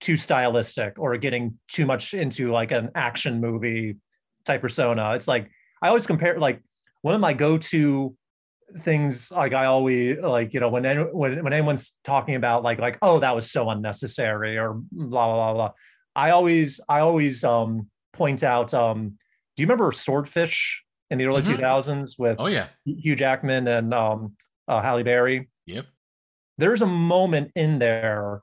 too 0.00 0.16
stylistic 0.16 0.98
or 0.98 1.16
getting 1.16 1.58
too 1.68 1.86
much 1.86 2.12
into 2.12 2.52
like 2.52 2.72
an 2.72 2.90
action 2.94 3.40
movie 3.40 3.96
type 4.44 4.60
persona. 4.60 5.14
It's 5.14 5.28
like 5.28 5.50
I 5.80 5.88
always 5.88 6.06
compare 6.06 6.38
like 6.38 6.60
one 7.02 7.14
of 7.14 7.20
my 7.20 7.32
go-to 7.32 8.14
things 8.78 9.30
like 9.30 9.52
I 9.52 9.66
always 9.66 10.18
like 10.18 10.54
you 10.54 10.60
know 10.60 10.68
when 10.68 10.84
any, 10.86 11.00
when 11.02 11.42
when 11.44 11.52
anyone's 11.52 11.96
talking 12.04 12.34
about 12.34 12.62
like 12.62 12.78
like 12.78 12.98
oh 13.02 13.18
that 13.20 13.34
was 13.34 13.50
so 13.50 13.68
unnecessary 13.70 14.58
or 14.58 14.74
blah 14.92 15.26
blah 15.26 15.34
blah 15.34 15.52
blah 15.54 15.70
I 16.16 16.30
always 16.30 16.80
I 16.88 17.00
always 17.00 17.44
um 17.44 17.88
point 18.12 18.42
out 18.42 18.72
um 18.74 19.18
do 19.56 19.62
you 19.62 19.66
remember 19.66 19.92
Swordfish 19.92 20.82
in 21.10 21.18
the 21.18 21.26
early 21.26 21.42
Mhm. 21.42 21.56
2000s 21.58 22.18
with 22.18 22.36
oh 22.38 22.46
yeah 22.46 22.68
Hugh 22.84 23.16
Jackman 23.16 23.68
and 23.68 23.92
um 23.94 24.34
uh, 24.68 24.80
Halle 24.80 25.02
Berry 25.02 25.48
yep 25.66 25.86
there's 26.58 26.82
a 26.82 26.86
moment 26.86 27.50
in 27.54 27.78
there 27.78 28.42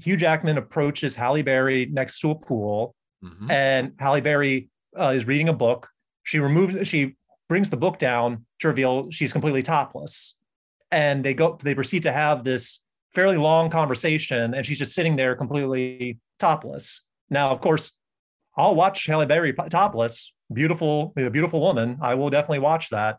Hugh 0.00 0.16
Jackman 0.16 0.58
approaches 0.58 1.14
Halle 1.14 1.42
Berry 1.42 1.86
next 1.86 2.18
to 2.20 2.30
a 2.30 2.34
pool 2.34 2.94
Mhm. 3.24 3.50
and 3.50 3.92
Halle 3.98 4.20
Berry 4.20 4.68
uh, 4.98 5.08
is 5.08 5.26
reading 5.26 5.48
a 5.48 5.52
book. 5.54 5.88
She 6.24 6.38
removes, 6.40 6.86
she 6.86 7.16
brings 7.48 7.70
the 7.70 7.76
book 7.76 7.98
down 7.98 8.46
to 8.60 8.68
reveal 8.68 9.10
she's 9.10 9.32
completely 9.32 9.62
topless, 9.62 10.36
and 10.90 11.24
they 11.24 11.34
go, 11.34 11.58
they 11.62 11.74
proceed 11.74 12.02
to 12.02 12.12
have 12.12 12.44
this 12.44 12.82
fairly 13.14 13.36
long 13.36 13.70
conversation, 13.70 14.54
and 14.54 14.66
she's 14.66 14.78
just 14.78 14.94
sitting 14.94 15.16
there 15.16 15.36
completely 15.36 16.18
topless. 16.38 17.04
Now, 17.30 17.50
of 17.50 17.60
course, 17.60 17.92
I'll 18.56 18.74
watch 18.74 19.06
Halle 19.06 19.26
Berry 19.26 19.52
topless, 19.52 20.32
beautiful, 20.52 21.12
a 21.16 21.30
beautiful 21.30 21.60
woman. 21.60 21.98
I 22.00 22.14
will 22.14 22.30
definitely 22.30 22.60
watch 22.60 22.90
that. 22.90 23.18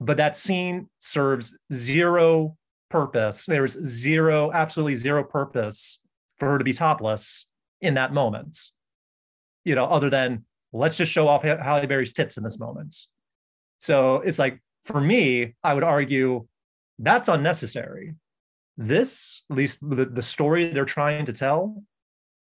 But 0.00 0.16
that 0.16 0.36
scene 0.36 0.88
serves 0.98 1.56
zero 1.72 2.56
purpose. 2.88 3.44
There's 3.44 3.72
zero, 3.82 4.50
absolutely 4.52 4.96
zero 4.96 5.22
purpose 5.22 6.00
for 6.38 6.48
her 6.48 6.58
to 6.58 6.64
be 6.64 6.72
topless 6.72 7.46
in 7.80 7.94
that 7.94 8.14
moment. 8.14 8.58
You 9.64 9.74
know, 9.74 9.84
other 9.84 10.08
than 10.08 10.44
let's 10.72 10.96
just 10.96 11.12
show 11.12 11.28
off 11.28 11.42
Halle 11.42 11.86
Berry's 11.86 12.14
tits 12.14 12.38
in 12.38 12.44
this 12.44 12.58
moment. 12.58 12.96
So 13.80 14.16
it's 14.16 14.38
like 14.38 14.60
for 14.84 15.00
me, 15.00 15.54
I 15.64 15.74
would 15.74 15.82
argue 15.82 16.46
that's 16.98 17.28
unnecessary. 17.28 18.14
This, 18.76 19.42
at 19.50 19.56
least 19.56 19.80
the, 19.82 20.04
the 20.04 20.22
story 20.22 20.70
they're 20.70 20.84
trying 20.84 21.24
to 21.24 21.32
tell, 21.32 21.82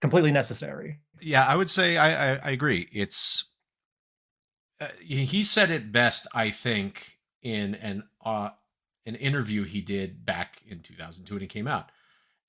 completely 0.00 0.32
necessary. 0.32 1.00
Yeah, 1.20 1.44
I 1.44 1.56
would 1.56 1.70
say 1.70 1.96
I 1.96 2.34
I, 2.34 2.40
I 2.44 2.50
agree. 2.50 2.88
It's 2.92 3.52
uh, 4.80 4.88
he 5.00 5.44
said 5.44 5.70
it 5.70 5.92
best, 5.92 6.26
I 6.32 6.50
think, 6.50 7.18
in 7.42 7.74
an 7.76 8.04
uh, 8.24 8.50
an 9.06 9.16
interview 9.16 9.64
he 9.64 9.80
did 9.80 10.24
back 10.24 10.62
in 10.66 10.80
2002 10.80 11.34
when 11.34 11.42
it 11.42 11.50
came 11.50 11.68
out, 11.68 11.90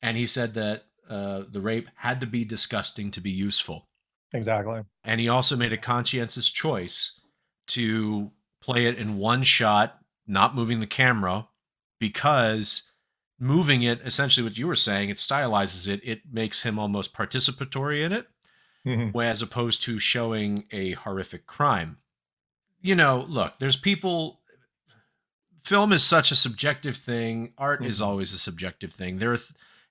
and 0.02 0.16
he 0.16 0.26
said 0.26 0.54
that 0.54 0.86
uh, 1.10 1.44
the 1.52 1.62
rape 1.62 1.90
had 1.96 2.20
to 2.22 2.28
be 2.28 2.46
disgusting 2.46 3.12
to 3.12 3.22
be 3.22 3.32
useful. 3.32 3.88
Exactly. 4.34 4.82
And 5.04 5.20
he 5.20 5.30
also 5.30 5.56
made 5.56 5.74
a 5.74 5.78
conscientious 5.78 6.50
choice 6.50 7.20
to 7.68 8.32
play 8.66 8.86
it 8.88 8.98
in 8.98 9.18
one 9.18 9.44
shot, 9.44 10.00
not 10.28 10.56
moving 10.56 10.80
the 10.80 10.88
camera, 10.88 11.48
because 12.00 12.90
moving 13.40 13.84
it, 13.84 14.02
essentially 14.04 14.44
what 14.44 14.58
you 14.58 14.66
were 14.68 14.76
saying, 14.76 15.10
it 15.10 15.18
stylizes 15.18 15.88
it, 15.88 16.02
it 16.04 16.22
makes 16.32 16.64
him 16.64 16.80
almost 16.80 17.14
participatory 17.14 18.04
in 18.04 18.12
it, 18.12 18.28
Mhm. 18.86 19.24
as 19.24 19.42
opposed 19.42 19.82
to 19.84 20.00
showing 20.00 20.66
a 20.72 20.92
horrific 20.94 21.46
crime. 21.46 21.98
You 22.82 22.96
know, 22.96 23.26
look, 23.30 23.60
there's 23.60 23.78
people. 23.78 24.42
Film 25.64 25.92
is 25.92 26.04
such 26.04 26.32
a 26.32 26.36
subjective 26.36 26.96
thing. 26.98 27.54
Art 27.58 27.84
is 27.86 28.00
Mhm. 28.00 28.06
always 28.06 28.34
a 28.34 28.38
subjective 28.38 28.94
thing. 28.94 29.18
There, 29.18 29.40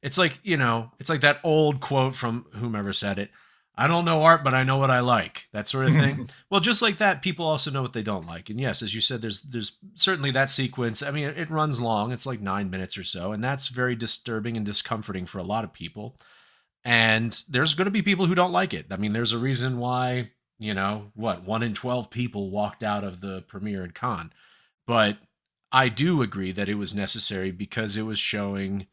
it's 0.03 0.19
like 0.19 0.39
you 0.43 0.57
know, 0.57 0.93
it's 0.99 1.11
like 1.11 1.21
that 1.23 1.41
old 1.43 1.81
quote 1.81 2.15
from 2.15 2.45
whomever 2.55 2.93
said 2.93 3.19
it. 3.19 3.31
I 3.77 3.89
don't 3.89 4.05
know 4.05 4.23
art, 4.23 4.45
but 4.45 4.55
I 4.55 4.63
know 4.63 4.77
what 4.79 4.91
I 4.91 5.01
like. 5.01 5.49
That 5.53 5.67
sort 5.67 5.87
of 5.87 5.93
mm-hmm. 5.93 6.01
thing. 6.01 6.29
well, 6.51 6.61
just 6.61 6.81
like 6.81 6.99
that, 6.99 7.23
people 7.23 7.45
also 7.45 7.71
know 7.71 7.83
what 7.83 7.93
they 7.93 8.03
don't 8.03 8.27
like. 8.27 8.49
And 8.49 8.61
yes, 8.61 8.83
as 8.83 8.95
you 8.95 9.01
said, 9.01 9.21
there's 9.21 9.43
there's 9.43 9.79
certainly 9.95 10.31
that 10.33 10.51
sequence. 10.51 11.03
I 11.03 11.11
mean, 11.11 11.25
it, 11.25 11.39
it 11.39 11.51
runs 11.51 11.81
long. 11.81 12.13
It's 12.13 12.27
like 12.27 12.41
nine 12.41 12.71
minutes 12.71 12.97
or 12.97 13.03
so, 13.03 13.33
and 13.33 13.43
that's 13.43 13.69
very 13.69 13.97
disturbing 13.97 14.57
and 14.57 14.65
discomforting 14.65 15.27
for 15.27 15.39
a 15.39 15.45
lot 15.45 15.65
of 15.65 15.73
people. 15.73 16.17
And 16.85 17.33
there's 17.49 17.75
going 17.75 17.87
to 17.87 17.91
be 17.91 18.03
people 18.03 18.27
who 18.27 18.35
don't 18.35 18.53
like 18.53 18.75
it. 18.75 18.87
I 18.91 18.97
mean, 18.97 19.13
there's 19.13 19.33
a 19.33 19.39
reason 19.39 19.79
why 19.79 20.31
you 20.61 20.75
know 20.75 21.11
what 21.15 21.45
one 21.45 21.65
in 21.65 21.75
twelve 21.75 22.11
people 22.11 22.51
walked 22.51 22.85
out 22.85 23.03
of 23.03 23.21
the 23.21 23.43
premiere 23.43 23.85
at 23.85 23.95
Cannes. 23.95 24.31
But 24.87 25.19
I 25.73 25.89
do 25.89 26.23
agree 26.23 26.53
that 26.53 26.69
it 26.69 26.77
was 26.77 26.95
necessary 26.95 27.51
because 27.51 27.97
it 27.97 28.03
was 28.03 28.21
showing 28.21 28.87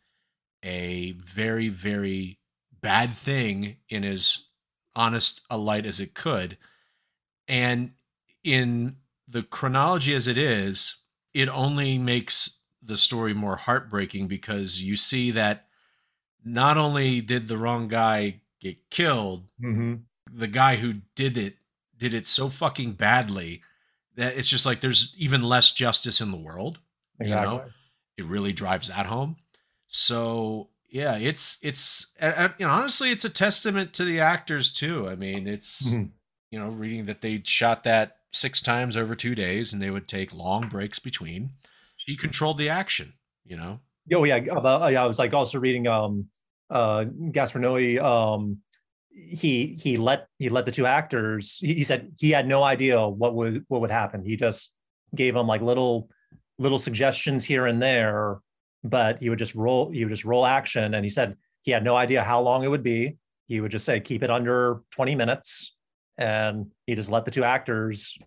a 0.64 1.12
very 1.12 1.70
very 1.70 2.40
bad 2.82 3.16
thing 3.16 3.78
in 3.90 4.04
as 4.04 4.48
honest 4.96 5.42
a 5.50 5.58
light 5.58 5.86
as 5.86 6.00
it 6.00 6.14
could. 6.14 6.58
And 7.48 7.94
in 8.44 8.98
the 9.28 9.44
chronology 9.44 10.14
as 10.14 10.28
it 10.28 10.38
is 10.38 10.98
it 11.34 11.48
only 11.48 11.98
makes 11.98 12.60
the 12.84 12.98
story 12.98 13.34
more 13.34 13.56
heartbreaking 13.56 14.28
because 14.28 14.82
you 14.82 14.96
see 14.98 15.32
that 15.32 15.68
not 16.44 16.76
only 16.78 17.22
did 17.22 17.48
the 17.48 17.58
wrong 17.58 17.88
guy 17.88 18.42
get 18.60 18.90
killed 18.90 19.52
Mhm. 19.62 20.04
the 20.32 20.48
guy 20.48 20.76
who 20.76 20.94
did 21.16 21.38
it 21.38 21.58
did 21.98 22.14
it 22.16 22.26
so 22.28 22.50
fucking 22.50 22.94
badly 22.94 23.62
that 24.16 24.36
it's 24.36 24.50
just 24.50 24.66
like 24.66 24.82
there's 24.82 25.14
even 25.18 25.44
less 25.44 25.72
justice 25.72 26.20
in 26.20 26.32
the 26.32 26.38
world 26.38 26.80
you 27.20 27.30
know? 27.30 27.64
It 28.18 28.26
really 28.26 28.52
drives 28.54 28.88
that 28.88 29.06
home. 29.06 29.38
So 29.88 30.71
yeah 30.92 31.18
it's 31.18 31.58
it's 31.64 32.12
uh, 32.22 32.26
uh, 32.36 32.50
you 32.58 32.66
know 32.66 32.72
honestly 32.72 33.10
it's 33.12 33.26
a 33.26 33.30
testament 33.30 33.94
to 33.94 34.04
the 34.04 34.20
actors 34.20 34.72
too 34.72 35.08
i 35.10 35.16
mean 35.16 35.48
it's 35.48 35.92
Mhm. 35.92 36.12
you 36.52 36.60
know 36.60 36.70
reading 36.70 37.06
that 37.06 37.22
they 37.22 37.42
shot 37.44 37.84
that 37.86 38.18
six 38.34 38.62
times 38.62 38.96
over 38.98 39.16
two 39.16 39.36
days 39.36 39.74
and 39.74 39.82
they 39.82 39.90
would 39.90 40.08
take 40.08 40.34
long 40.34 40.68
breaks 40.68 41.00
between 41.00 41.52
she 41.98 42.16
controlled 42.16 42.58
the 42.58 42.70
action 42.70 43.14
you 43.46 43.58
know 43.58 43.80
Oh 44.14 44.24
yeah, 44.26 44.38
about 44.38 44.92
yeah, 44.92 45.04
I 45.04 45.06
was 45.06 45.20
like 45.20 45.32
also 45.34 45.60
reading 45.60 45.88
um 45.88 46.26
uh 46.70 47.06
Gaspar 47.06 47.60
Noé 47.60 48.02
um 48.04 48.58
he 49.12 49.78
he 49.80 49.96
let 49.96 50.28
he 50.40 50.50
let 50.50 50.66
the 50.66 50.72
two 50.72 50.86
actors 50.88 51.58
he, 51.62 51.76
he 51.76 51.84
said 51.84 52.12
he 52.18 52.32
had 52.32 52.48
no 52.48 52.64
idea 52.64 53.08
what 53.08 53.36
would 53.36 53.64
what 53.68 53.80
would 53.82 53.92
happen. 53.92 54.26
He 54.26 54.36
just 54.36 54.72
gave 55.16 55.36
them 55.36 55.48
like 55.48 55.62
little 55.62 56.10
little 56.58 56.80
suggestions 56.80 57.46
here 57.46 57.68
and 57.68 57.82
there, 57.82 58.40
but 58.84 59.20
he 59.20 59.30
would 59.30 59.40
just 59.40 59.56
roll 59.56 59.92
he 59.92 60.04
would 60.04 60.12
just 60.12 60.26
roll 60.26 60.46
action 60.46 60.94
and 60.94 61.06
he 61.06 61.10
said 61.10 61.36
he 61.62 61.72
had 61.72 61.84
no 61.84 61.96
idea 61.96 62.24
how 62.24 62.42
long 62.42 62.64
it 62.64 62.68
would 62.68 62.84
be. 62.84 63.18
He 63.48 63.62
would 63.62 63.72
just 63.72 63.86
say 63.86 64.00
keep 64.00 64.24
it 64.24 64.32
under 64.32 64.82
20 64.92 65.16
minutes 65.16 65.76
and 66.18 66.72
he 66.88 66.96
just 66.96 67.12
let 67.12 67.26
the 67.26 67.32
two 67.32 67.44
actors 67.44 68.18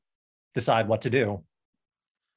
decide 0.54 0.88
what 0.88 1.02
to 1.02 1.10
do. 1.10 1.42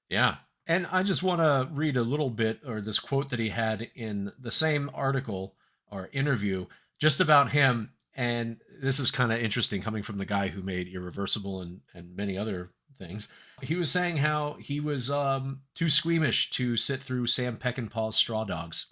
Yeah. 0.09 0.37
And 0.67 0.87
I 0.91 1.03
just 1.03 1.23
want 1.23 1.39
to 1.39 1.69
read 1.71 1.97
a 1.97 2.01
little 2.01 2.29
bit 2.29 2.59
or 2.67 2.81
this 2.81 2.99
quote 2.99 3.29
that 3.29 3.39
he 3.39 3.49
had 3.49 3.89
in 3.95 4.31
the 4.39 4.51
same 4.51 4.89
article 4.93 5.55
or 5.91 6.09
interview 6.11 6.65
just 6.99 7.19
about 7.21 7.51
him. 7.51 7.91
And 8.15 8.57
this 8.81 8.99
is 8.99 9.11
kind 9.11 9.31
of 9.31 9.39
interesting 9.39 9.81
coming 9.81 10.03
from 10.03 10.17
the 10.17 10.25
guy 10.25 10.47
who 10.47 10.61
made 10.61 10.87
Irreversible 10.87 11.61
and, 11.61 11.79
and 11.93 12.15
many 12.15 12.37
other 12.37 12.71
things. 12.97 13.29
He 13.61 13.75
was 13.75 13.89
saying 13.91 14.17
how 14.17 14.53
he 14.59 14.79
was 14.79 15.09
um, 15.09 15.61
too 15.73 15.89
squeamish 15.89 16.49
to 16.51 16.77
sit 16.77 17.01
through 17.01 17.27
Sam 17.27 17.57
Peckinpah's 17.57 18.15
Straw 18.15 18.43
Dogs. 18.43 18.87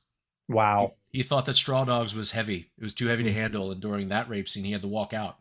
Wow. 0.47 0.95
He 1.11 1.23
thought 1.23 1.45
that 1.45 1.55
Straw 1.55 1.85
Dogs 1.85 2.15
was 2.15 2.31
heavy. 2.31 2.71
It 2.77 2.83
was 2.83 2.93
too 2.93 3.07
heavy 3.07 3.23
to 3.23 3.33
handle. 3.33 3.71
And 3.71 3.81
during 3.81 4.09
that 4.09 4.29
rape 4.29 4.49
scene, 4.49 4.63
he 4.63 4.71
had 4.71 4.81
to 4.81 4.87
walk 4.87 5.13
out. 5.13 5.37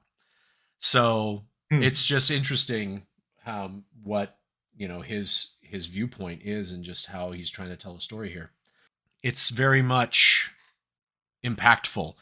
So 0.78 1.44
Hmm. 1.70 1.82
it's 1.82 2.04
just 2.04 2.30
interesting 2.30 3.06
um, 3.46 3.84
what 4.02 4.38
you 4.76 4.86
know 4.88 5.00
his 5.00 5.56
his 5.62 5.86
viewpoint 5.86 6.42
is 6.44 6.72
and 6.72 6.84
just 6.84 7.06
how 7.06 7.32
he's 7.32 7.50
trying 7.50 7.70
to 7.70 7.76
tell 7.76 7.96
a 7.96 8.00
story 8.00 8.30
here. 8.30 8.50
It's 9.22 9.48
very 9.48 9.82
much 9.82 10.52
impactful. 11.44 12.14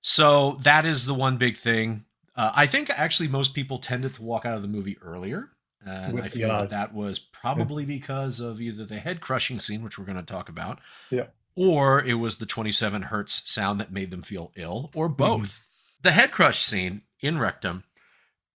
So 0.00 0.58
that 0.62 0.84
is 0.84 1.06
the 1.06 1.14
one 1.14 1.36
big 1.36 1.56
thing. 1.56 2.04
Uh, 2.34 2.52
I 2.54 2.66
think 2.66 2.90
actually 2.90 3.28
most 3.28 3.54
people 3.54 3.78
tended 3.78 4.14
to 4.14 4.22
walk 4.22 4.44
out 4.44 4.56
of 4.56 4.62
the 4.62 4.68
movie 4.68 4.98
earlier. 5.02 5.50
And 5.84 6.20
I 6.20 6.28
feel 6.28 6.48
yeah. 6.48 6.60
that 6.60 6.70
that 6.70 6.94
was 6.94 7.18
probably 7.18 7.84
because 7.84 8.38
of 8.40 8.60
either 8.60 8.84
the 8.84 8.98
head 8.98 9.20
crushing 9.20 9.58
scene, 9.58 9.82
which 9.82 9.98
we're 9.98 10.04
going 10.04 10.16
to 10.18 10.22
talk 10.22 10.48
about, 10.48 10.78
Yeah. 11.10 11.26
or 11.56 12.04
it 12.04 12.14
was 12.14 12.36
the 12.36 12.46
27 12.46 13.02
hertz 13.02 13.42
sound 13.50 13.80
that 13.80 13.92
made 13.92 14.10
them 14.10 14.22
feel 14.22 14.52
ill, 14.56 14.90
or 14.94 15.08
both. 15.08 15.42
Mm-hmm. 15.42 15.62
The 16.02 16.10
head 16.12 16.32
crush 16.32 16.64
scene 16.64 17.02
in 17.20 17.38
Rectum 17.38 17.84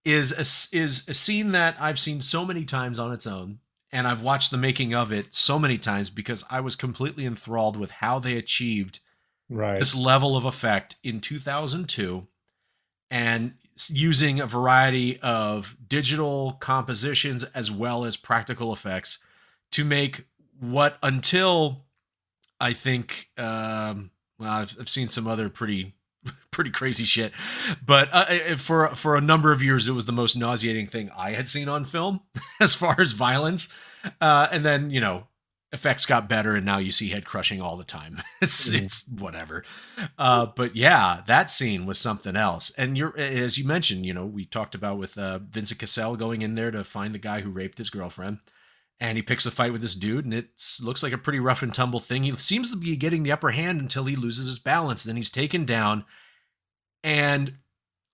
is 0.04 0.32
a, 0.32 0.76
is 0.76 1.08
a 1.08 1.14
scene 1.14 1.52
that 1.52 1.76
I've 1.80 1.98
seen 1.98 2.20
so 2.20 2.44
many 2.44 2.64
times 2.66 2.98
on 2.98 3.12
its 3.12 3.26
own, 3.26 3.60
and 3.90 4.06
I've 4.06 4.22
watched 4.22 4.50
the 4.50 4.58
making 4.58 4.92
of 4.94 5.10
it 5.12 5.34
so 5.34 5.58
many 5.58 5.78
times 5.78 6.10
because 6.10 6.44
I 6.50 6.60
was 6.60 6.76
completely 6.76 7.24
enthralled 7.24 7.76
with 7.78 7.90
how 7.90 8.18
they 8.18 8.36
achieved 8.36 9.00
Right. 9.50 9.78
this 9.78 9.94
level 9.94 10.36
of 10.36 10.44
effect 10.46 10.96
in 11.04 11.20
2002 11.20 12.26
and 13.10 13.54
using 13.88 14.40
a 14.40 14.46
variety 14.46 15.18
of 15.20 15.76
digital 15.88 16.56
compositions 16.60 17.44
as 17.44 17.70
well 17.70 18.04
as 18.04 18.16
practical 18.16 18.72
effects 18.72 19.18
to 19.72 19.84
make 19.84 20.26
what 20.60 20.96
until 21.02 21.84
I 22.60 22.72
think 22.72 23.28
um 23.36 24.10
well 24.38 24.50
I've, 24.50 24.76
I've 24.78 24.88
seen 24.88 25.08
some 25.08 25.26
other 25.26 25.48
pretty 25.48 25.94
pretty 26.50 26.70
crazy 26.70 27.04
shit 27.04 27.32
but 27.84 28.08
uh, 28.12 28.26
uh, 28.28 28.56
for 28.56 28.88
for 28.88 29.16
a 29.16 29.20
number 29.20 29.52
of 29.52 29.62
years 29.62 29.88
it 29.88 29.92
was 29.92 30.04
the 30.04 30.12
most 30.12 30.36
nauseating 30.36 30.86
thing 30.86 31.10
I 31.16 31.32
had 31.32 31.48
seen 31.48 31.68
on 31.68 31.84
film 31.84 32.20
as 32.60 32.74
far 32.74 33.00
as 33.00 33.12
violence. 33.12 33.72
Uh 34.20 34.48
and 34.52 34.64
then 34.64 34.90
you 34.90 35.00
know 35.00 35.26
effects 35.74 36.06
got 36.06 36.28
better 36.28 36.54
and 36.54 36.64
now 36.64 36.78
you 36.78 36.90
see 36.92 37.08
head 37.10 37.26
crushing 37.26 37.60
all 37.60 37.76
the 37.76 37.84
time. 37.84 38.22
It's 38.40 38.70
Mhm. 38.70 38.82
it's 38.84 39.04
whatever. 39.08 39.64
Uh 40.16 40.46
but 40.46 40.74
yeah 40.76 41.22
that 41.26 41.50
scene 41.50 41.84
was 41.84 41.98
something 41.98 42.36
else. 42.36 42.70
And 42.78 42.96
you're 42.96 43.14
as 43.18 43.58
you 43.58 43.64
mentioned 43.66 44.06
you 44.06 44.14
know 44.14 44.24
we 44.24 44.44
talked 44.46 44.74
about 44.74 44.98
with 44.98 45.18
uh 45.18 45.40
vincent 45.40 45.80
cassel 45.80 46.16
going 46.16 46.40
in 46.42 46.54
there 46.54 46.70
to 46.70 46.84
find 46.84 47.12
the 47.14 47.18
guy 47.18 47.40
who 47.42 47.50
raped 47.50 47.76
his 47.78 47.90
girlfriend. 47.90 48.38
And 49.00 49.18
he 49.18 49.22
picks 49.22 49.44
a 49.44 49.50
fight 49.50 49.72
with 49.72 49.82
this 49.82 49.96
dude 49.96 50.24
and 50.24 50.32
it 50.32 50.50
looks 50.80 51.02
like 51.02 51.12
a 51.12 51.18
pretty 51.18 51.40
rough 51.40 51.62
and 51.62 51.74
tumble 51.74 52.00
thing. 52.00 52.22
He 52.22 52.34
seems 52.36 52.70
to 52.70 52.76
be 52.76 52.94
getting 52.96 53.24
the 53.24 53.32
upper 53.32 53.50
hand 53.50 53.80
until 53.80 54.04
he 54.04 54.14
loses 54.16 54.46
his 54.46 54.60
balance. 54.60 55.02
Then 55.04 55.16
he's 55.16 55.30
taken 55.30 55.64
down. 55.66 56.04
And 57.02 57.54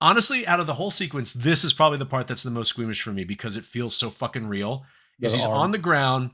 honestly 0.00 0.46
out 0.46 0.60
of 0.60 0.66
the 0.66 0.74
whole 0.74 0.90
sequence 0.90 1.34
this 1.34 1.62
is 1.64 1.74
probably 1.74 1.98
the 1.98 2.06
part 2.06 2.26
that's 2.26 2.42
the 2.42 2.50
most 2.50 2.68
squeamish 2.68 3.02
for 3.02 3.12
me 3.12 3.24
because 3.24 3.56
it 3.56 3.64
feels 3.66 3.94
so 3.94 4.08
fucking 4.10 4.46
real 4.46 4.84
is 5.20 5.34
he's 5.34 5.44
arm. 5.44 5.58
on 5.58 5.70
the 5.72 5.78
ground 5.78 6.30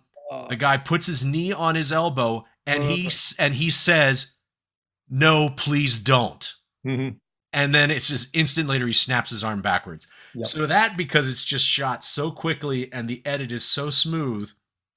the 0.48 0.56
guy 0.56 0.76
puts 0.76 1.06
his 1.06 1.24
knee 1.24 1.52
on 1.52 1.74
his 1.74 1.92
elbow 1.92 2.44
and 2.66 2.82
he 2.84 3.04
Uh. 3.04 3.06
s- 3.06 3.34
and 3.38 3.54
he 3.54 3.70
says 3.70 4.32
no 5.08 5.50
please 5.56 5.98
don't 6.00 6.54
mhm. 6.84 7.16
and 7.52 7.74
then 7.74 7.90
it's 7.90 8.08
just 8.08 8.34
instant 8.34 8.68
later 8.68 8.86
he 8.86 8.92
snaps 8.92 9.30
his 9.30 9.44
arm 9.44 9.62
backwards. 9.62 10.08
Yep. 10.34 10.46
So 10.46 10.66
that 10.66 10.96
because 10.96 11.28
it's 11.28 11.44
just 11.44 11.64
shot 11.64 12.02
so 12.04 12.30
quickly 12.30 12.92
and 12.92 13.08
the 13.08 13.24
edit 13.24 13.52
is 13.52 13.64
so 13.64 13.88
smooth, 13.90 14.50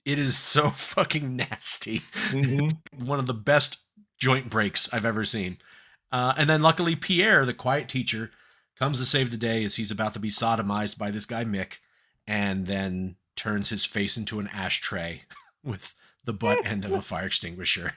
it 0.06 0.18
is 0.20 0.38
so 0.38 0.70
fucking 0.76 1.36
nasty. 1.36 2.02
Mhm. 2.30 2.70
One 3.06 3.20
of 3.20 3.28
the 3.28 3.34
best 3.34 3.78
joint 4.18 4.50
breaks 4.50 4.92
I've 4.94 5.06
ever 5.06 5.24
seen. 5.26 5.60
Uh, 6.12 6.34
and 6.38 6.50
then 6.50 6.62
luckily 6.64 6.96
Pierre, 6.96 7.46
the 7.46 7.54
quiet 7.54 7.88
teacher, 7.88 8.32
comes 8.78 8.98
to 9.00 9.06
save 9.06 9.30
the 9.32 9.38
day 9.38 9.64
as 9.64 9.76
he's 9.76 9.92
about 9.92 10.14
to 10.16 10.20
be 10.20 10.30
sodomized 10.30 10.98
by 10.98 11.12
this 11.12 11.26
guy 11.28 11.44
Mick, 11.46 11.74
and 12.26 12.66
then 12.66 13.16
turns 13.36 13.70
his 13.70 13.86
face 13.86 14.18
into 14.18 14.40
an 14.40 14.48
ashtray 14.48 15.22
with 15.64 15.96
the 16.26 16.34
butt 16.34 16.66
end 16.66 16.86
of 16.86 16.92
a 16.92 17.02
fire 17.02 17.26
extinguisher. 17.28 17.94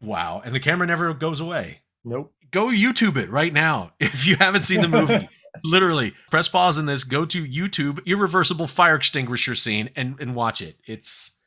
Wow. 0.00 0.42
And 0.44 0.54
the 0.54 0.60
camera 0.60 0.86
never 0.86 1.12
goes 1.14 1.40
away. 1.40 1.80
Nope. 2.04 2.32
Go 2.50 2.68
YouTube 2.68 3.16
it 3.16 3.30
right 3.30 3.52
now 3.52 3.92
if 4.00 4.26
you 4.26 4.36
haven't 4.36 4.62
seen 4.62 4.80
the 4.80 4.88
movie. 4.88 5.28
Literally, 5.64 6.12
press 6.30 6.48
pause 6.48 6.76
in 6.76 6.84
this, 6.84 7.02
go 7.02 7.24
to 7.24 7.42
YouTube, 7.44 8.04
irreversible 8.04 8.66
fire 8.66 8.94
extinguisher 8.96 9.54
scene, 9.54 9.88
and, 9.96 10.20
and 10.20 10.34
watch 10.34 10.60
it. 10.60 10.76
It's 10.84 11.38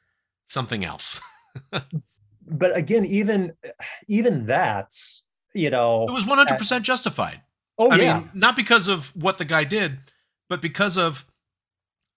something 0.47 0.83
else. 0.83 1.21
But 1.71 2.75
again, 2.75 3.05
even 3.05 3.53
even 4.07 4.47
that, 4.47 4.95
you 5.53 5.69
know, 5.69 6.05
It 6.07 6.11
was 6.11 6.23
100% 6.23 6.71
uh, 6.71 6.79
justified. 6.79 7.41
oh 7.77 7.89
I 7.89 7.97
yeah, 7.97 8.17
mean, 8.19 8.31
not 8.33 8.55
because 8.55 8.87
of 8.87 9.15
what 9.15 9.37
the 9.37 9.45
guy 9.45 9.63
did, 9.63 9.99
but 10.49 10.59
because 10.59 10.97
of 10.97 11.25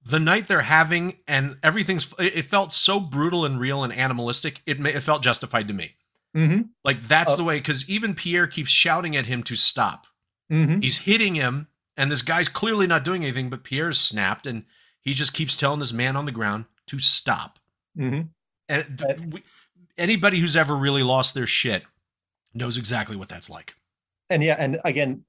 the 0.04 0.18
night 0.20 0.48
they're 0.48 0.62
having 0.62 1.18
and 1.28 1.56
everything's 1.62 2.12
it 2.18 2.44
felt 2.44 2.72
so 2.72 2.98
brutal 3.00 3.44
and 3.44 3.60
real 3.60 3.84
and 3.84 3.92
animalistic. 3.92 4.62
It 4.66 4.80
ma- 4.80 4.88
it 4.90 5.02
felt 5.02 5.22
justified 5.22 5.68
to 5.68 5.74
me. 5.74 5.94
hmm 6.34 6.62
Like 6.84 7.06
that's 7.06 7.34
Uh, 7.34 7.36
the 7.36 7.44
way 7.44 7.60
cuz 7.60 7.88
even 7.88 8.14
Pierre 8.14 8.46
keeps 8.46 8.70
shouting 8.70 9.16
at 9.16 9.26
him 9.26 9.42
to 9.44 9.56
stop. 9.56 10.06
hmm 10.50 10.80
He's 10.80 10.98
hitting 10.98 11.34
him 11.34 11.68
and 11.96 12.10
this 12.10 12.22
guy's 12.22 12.48
clearly 12.48 12.86
not 12.86 13.04
doing 13.04 13.22
anything 13.22 13.50
but 13.50 13.64
Pierre's 13.64 14.00
snapped 14.00 14.46
and 14.46 14.64
he 15.00 15.12
just 15.14 15.32
keeps 15.34 15.56
telling 15.56 15.78
this 15.80 15.92
man 15.92 16.16
on 16.16 16.24
the 16.26 16.32
ground 16.32 16.64
to 16.86 16.98
stop. 16.98 17.58
hmm 17.96 18.22
And 18.68 18.98
th- 18.98 19.20
we, 19.30 19.42
anybody 19.98 20.38
who's 20.38 20.56
ever 20.56 20.76
really 20.76 21.02
lost 21.02 21.34
their 21.34 21.46
shit 21.46 21.84
knows 22.54 22.76
exactly 22.76 23.16
what 23.16 23.28
that's 23.28 23.50
like. 23.50 23.74
and 24.30 24.42
yeah, 24.42 24.56
and 24.58 24.80
again, 24.84 25.24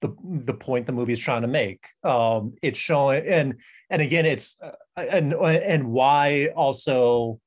the 0.00 0.14
the 0.44 0.54
point 0.54 0.86
the 0.86 0.92
movie's 0.92 1.18
trying 1.18 1.42
to 1.42 1.48
make, 1.48 1.86
um, 2.04 2.54
it's 2.62 2.78
showing, 2.78 3.26
and 3.26 3.54
and 3.90 4.02
again, 4.02 4.26
it's 4.26 4.56
uh, 4.62 4.72
and 4.96 5.32
and 5.34 5.90
why 5.90 6.48
also 6.56 7.40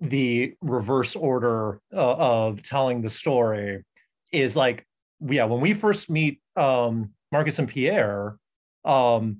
the 0.00 0.54
reverse 0.60 1.16
order 1.16 1.80
uh, 1.92 2.14
of 2.14 2.62
telling 2.62 3.02
the 3.02 3.10
story 3.10 3.84
is 4.32 4.56
like, 4.56 4.86
yeah, 5.20 5.44
when 5.44 5.60
we 5.60 5.72
first 5.74 6.10
meet 6.10 6.40
um, 6.56 7.10
Marcus 7.32 7.58
and 7.58 7.68
Pierre, 7.68 8.36
um, 8.84 9.38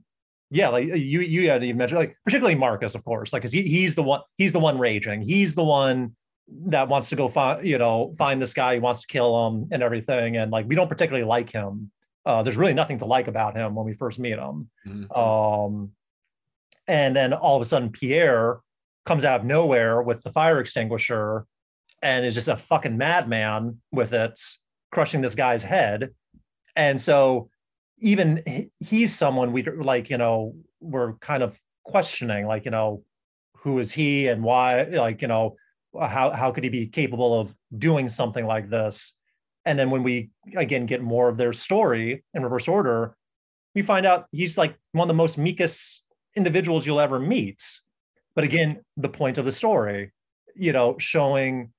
yeah, 0.50 0.68
like 0.68 0.86
you 0.86 1.20
you 1.20 1.48
had 1.48 1.64
even 1.64 1.76
mentioned, 1.76 1.98
like 1.98 2.16
particularly 2.24 2.54
Marcus, 2.54 2.94
of 2.94 3.04
course, 3.04 3.32
like 3.32 3.42
because 3.42 3.52
he, 3.52 3.62
he's 3.62 3.94
the 3.94 4.02
one 4.02 4.20
he's 4.38 4.52
the 4.52 4.60
one 4.60 4.78
raging, 4.78 5.22
he's 5.22 5.54
the 5.54 5.64
one 5.64 6.14
that 6.66 6.88
wants 6.88 7.08
to 7.08 7.16
go 7.16 7.28
find 7.28 7.66
you 7.66 7.78
know 7.78 8.12
find 8.16 8.40
this 8.40 8.54
guy, 8.54 8.74
he 8.74 8.80
wants 8.80 9.00
to 9.00 9.06
kill 9.08 9.48
him 9.48 9.68
and 9.72 9.82
everything, 9.82 10.36
and 10.36 10.52
like 10.52 10.66
we 10.68 10.74
don't 10.74 10.88
particularly 10.88 11.26
like 11.26 11.50
him. 11.50 11.90
Uh, 12.26 12.42
there's 12.42 12.56
really 12.56 12.74
nothing 12.74 12.98
to 12.98 13.04
like 13.04 13.28
about 13.28 13.56
him 13.56 13.74
when 13.76 13.86
we 13.86 13.94
first 13.94 14.18
meet 14.18 14.36
him. 14.36 14.68
Mhm. 14.86 15.16
Um, 15.16 15.92
and 16.88 17.14
then 17.14 17.32
all 17.32 17.56
of 17.56 17.62
a 17.62 17.64
sudden, 17.64 17.90
Pierre 17.90 18.58
comes 19.04 19.24
out 19.24 19.40
of 19.40 19.46
nowhere 19.46 20.02
with 20.02 20.22
the 20.24 20.32
fire 20.32 20.58
extinguisher 20.58 21.46
and 22.02 22.26
is 22.26 22.34
just 22.34 22.48
a 22.48 22.56
fucking 22.56 22.98
madman 22.98 23.80
with 23.92 24.12
it, 24.12 24.40
crushing 24.90 25.20
this 25.20 25.36
guy's 25.36 25.62
head. 25.62 26.10
And 26.74 27.00
so, 27.00 27.48
even 27.98 28.42
he's 28.80 29.14
someone 29.16 29.52
we 29.52 29.62
like, 29.62 30.10
you 30.10 30.18
know, 30.18 30.54
we're 30.80 31.14
kind 31.14 31.42
of 31.42 31.58
questioning, 31.84 32.46
like, 32.46 32.64
you 32.64 32.70
know, 32.70 33.04
who 33.58 33.78
is 33.78 33.92
he 33.92 34.26
and 34.26 34.42
why, 34.42 34.82
like, 34.82 35.22
you 35.22 35.28
know, 35.28 35.56
how 35.98 36.30
how 36.30 36.50
could 36.50 36.64
he 36.64 36.70
be 36.70 36.88
capable 36.88 37.40
of 37.40 37.56
doing 37.78 38.08
something 38.08 38.44
like 38.44 38.68
this? 38.68 39.15
And 39.66 39.78
then 39.78 39.90
when 39.90 40.02
we 40.02 40.30
again 40.56 40.86
get 40.86 41.02
more 41.02 41.28
of 41.28 41.36
their 41.36 41.52
story 41.52 42.24
in 42.32 42.42
reverse 42.42 42.68
order, 42.68 43.16
we 43.74 43.82
find 43.82 44.06
out 44.06 44.26
he's 44.32 44.56
like 44.56 44.76
one 44.92 45.04
of 45.04 45.08
the 45.08 45.14
most 45.14 45.36
meekest 45.36 46.02
individuals 46.36 46.86
you'll 46.86 47.00
ever 47.00 47.18
meet. 47.18 47.62
But 48.34 48.44
again, 48.44 48.80
the 48.96 49.08
point 49.08 49.38
of 49.38 49.44
the 49.44 49.52
story, 49.52 50.12
you 50.54 50.72
know, 50.72 50.96
showing 50.98 51.72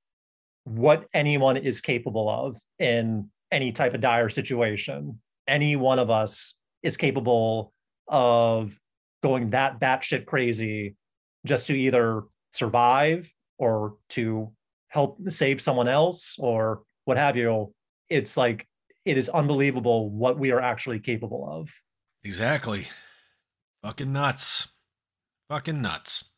what 0.66 1.08
anyone 1.14 1.56
is 1.56 1.80
capable 1.82 2.30
of 2.30 2.58
in 2.78 3.30
any 3.52 3.72
type 3.72 3.94
of 3.94 4.02
dire 4.02 4.30
situation. 4.30 5.20
Any 5.48 5.78
one 5.78 5.98
of 5.98 6.10
us 6.10 6.56
is 6.84 6.98
capable 6.98 7.72
of 8.08 8.78
going 9.24 9.52
that 9.52 9.80
batshit 9.80 10.26
crazy 10.26 10.96
just 11.46 11.68
to 11.68 11.74
either 11.74 12.24
survive 12.52 13.32
or 13.58 13.96
to 14.10 14.52
help 14.90 15.18
save 15.30 15.62
someone 15.62 15.88
else 15.88 16.36
or 16.38 16.84
what 17.06 17.18
have 17.18 17.38
you. 17.38 17.74
It's 18.10 18.38
like 18.38 18.68
it 19.06 19.18
is 19.18 19.30
unbelievable 19.30 20.10
what 20.10 20.38
we 20.38 20.52
are 20.52 20.60
actually 20.60 21.00
capable 21.00 21.48
of. 21.50 21.74
Exactly. 22.24 22.88
Fucking 23.84 24.12
nuts. 24.12 24.70
Fucking 25.50 25.82
nuts. 25.82 26.32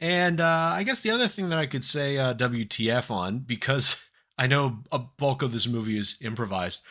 And 0.00 0.40
uh, 0.40 0.72
I 0.74 0.82
guess 0.84 1.00
the 1.00 1.10
other 1.10 1.26
thing 1.26 1.48
that 1.48 1.58
I 1.58 1.66
could 1.66 1.84
say 1.84 2.18
uh, 2.18 2.34
WTF 2.34 3.10
on, 3.10 3.40
because 3.40 4.04
I 4.38 4.46
know 4.46 4.78
a 4.92 4.98
bulk 4.98 5.42
of 5.42 5.52
this 5.52 5.66
movie 5.66 5.98
is 5.98 6.18
improvised, 6.20 6.84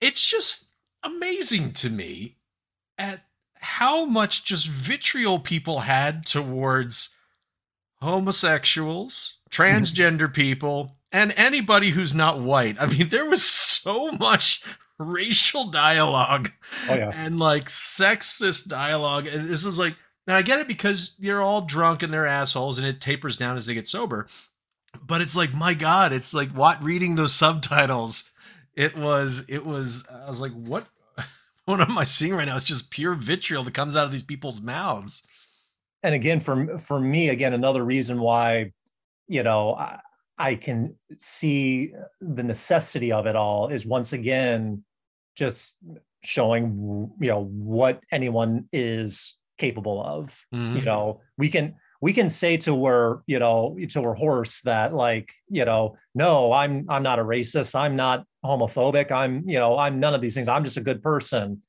it's 0.00 0.24
just 0.24 0.66
amazing 1.02 1.72
to 1.72 1.90
me 1.90 2.36
at 2.98 3.24
how 3.54 4.04
much 4.04 4.44
just 4.44 4.68
vitriol 4.68 5.38
people 5.38 5.80
had 5.80 6.26
towards 6.26 7.16
homosexuals, 8.00 9.36
transgender 9.50 10.32
people, 10.32 10.96
and 11.12 11.32
anybody 11.36 11.90
who's 11.90 12.14
not 12.14 12.40
white. 12.40 12.76
I 12.80 12.86
mean, 12.86 13.08
there 13.08 13.28
was 13.28 13.44
so 13.44 14.10
much 14.12 14.62
racial 14.98 15.64
dialogue 15.70 16.50
Oh 16.88 16.94
yeah. 16.94 17.10
and 17.14 17.38
like 17.38 17.64
sexist 17.66 18.68
dialogue. 18.68 19.26
And 19.26 19.48
this 19.48 19.64
is 19.64 19.78
like, 19.78 19.94
and 20.26 20.36
I 20.36 20.42
get 20.42 20.60
it 20.60 20.68
because 20.68 21.14
you're 21.18 21.42
all 21.42 21.62
drunk 21.62 22.02
and 22.02 22.12
they're 22.12 22.26
assholes 22.26 22.78
and 22.78 22.86
it 22.86 23.00
tapers 23.00 23.36
down 23.38 23.56
as 23.56 23.66
they 23.66 23.74
get 23.74 23.88
sober. 23.88 24.26
But 25.06 25.20
it's 25.20 25.36
like, 25.36 25.54
my 25.54 25.74
God, 25.74 26.12
it's 26.12 26.34
like 26.34 26.50
what 26.50 26.82
reading 26.82 27.14
those 27.16 27.34
subtitles. 27.34 28.30
It 28.74 28.96
was, 28.96 29.44
it 29.48 29.64
was, 29.64 30.04
I 30.10 30.28
was 30.28 30.40
like, 30.40 30.52
what, 30.52 30.86
what 31.64 31.80
am 31.80 31.96
I 31.98 32.04
seeing 32.04 32.34
right 32.34 32.46
now? 32.46 32.56
It's 32.56 32.64
just 32.64 32.90
pure 32.90 33.14
vitriol 33.14 33.62
that 33.64 33.74
comes 33.74 33.96
out 33.96 34.04
of 34.04 34.12
these 34.12 34.22
people's 34.22 34.60
mouths. 34.60 35.22
and 36.02 36.14
again 36.14 36.40
for 36.40 36.78
for 36.78 36.98
me 37.00 37.28
again 37.30 37.52
another 37.52 37.84
reason 37.84 38.20
why 38.20 38.72
you 39.28 39.42
know 39.42 39.74
I, 39.74 39.98
I 40.40 40.54
can 40.54 40.94
see 41.18 41.92
the 42.20 42.42
necessity 42.42 43.12
of 43.12 43.26
it 43.26 43.36
all 43.36 43.68
is 43.68 43.86
once 43.86 44.12
again 44.14 44.82
just 45.36 45.74
showing 46.24 47.10
you 47.20 47.28
know 47.28 47.44
what 47.44 48.02
anyone 48.10 48.66
is 48.72 49.36
capable 49.58 50.02
of. 50.02 50.44
Mhm. 50.54 50.76
you 50.78 50.84
know 50.84 51.20
we 51.36 51.48
can 51.50 51.74
we 52.02 52.12
can 52.14 52.28
say 52.30 52.56
to 52.56 52.72
our 52.86 53.22
you 53.26 53.38
know 53.38 53.76
to 53.90 54.02
our 54.02 54.14
horse 54.14 54.62
that 54.62 54.94
like 54.94 55.28
you 55.50 55.64
know 55.66 55.96
no 56.14 56.50
i'm 56.52 56.86
i'm 56.88 57.02
not 57.02 57.18
a 57.18 57.24
racist. 57.24 57.74
I'm 57.78 57.94
not 57.96 58.24
homophobic. 58.44 59.10
I'm 59.12 59.46
you 59.48 59.58
know 59.58 59.76
i'm 59.78 60.00
none 60.00 60.14
of 60.14 60.22
these 60.22 60.34
things. 60.34 60.48
I'm 60.48 60.64
just 60.64 60.78
a 60.78 60.86
good 60.88 61.02
person. 61.02 61.62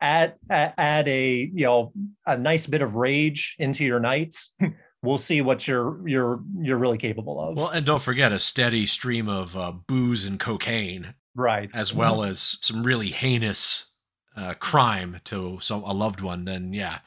Add 0.00 0.34
add 0.50 0.74
add 0.78 1.08
a 1.08 1.50
you 1.52 1.64
know 1.66 1.92
a 2.26 2.36
nice 2.36 2.66
bit 2.68 2.82
of 2.82 2.94
rage 2.94 3.56
into 3.58 3.84
your 3.84 4.00
nights 4.00 4.52
we'll 5.02 5.18
see 5.18 5.40
what 5.40 5.66
you're 5.66 6.06
you're 6.08 6.40
you're 6.58 6.78
really 6.78 6.98
capable 6.98 7.40
of 7.40 7.56
Well, 7.56 7.68
and 7.68 7.84
don't 7.84 8.02
forget 8.02 8.32
a 8.32 8.38
steady 8.38 8.86
stream 8.86 9.28
of 9.28 9.56
uh, 9.56 9.72
booze 9.72 10.24
and 10.24 10.38
cocaine, 10.38 11.14
right 11.34 11.70
as 11.74 11.92
well 11.92 12.22
as 12.22 12.40
some 12.60 12.82
really 12.82 13.08
heinous 13.08 13.90
uh, 14.36 14.54
crime 14.54 15.20
to 15.24 15.58
some 15.60 15.82
a 15.82 15.92
loved 15.92 16.20
one. 16.20 16.44
Then 16.44 16.72
yeah, 16.72 17.00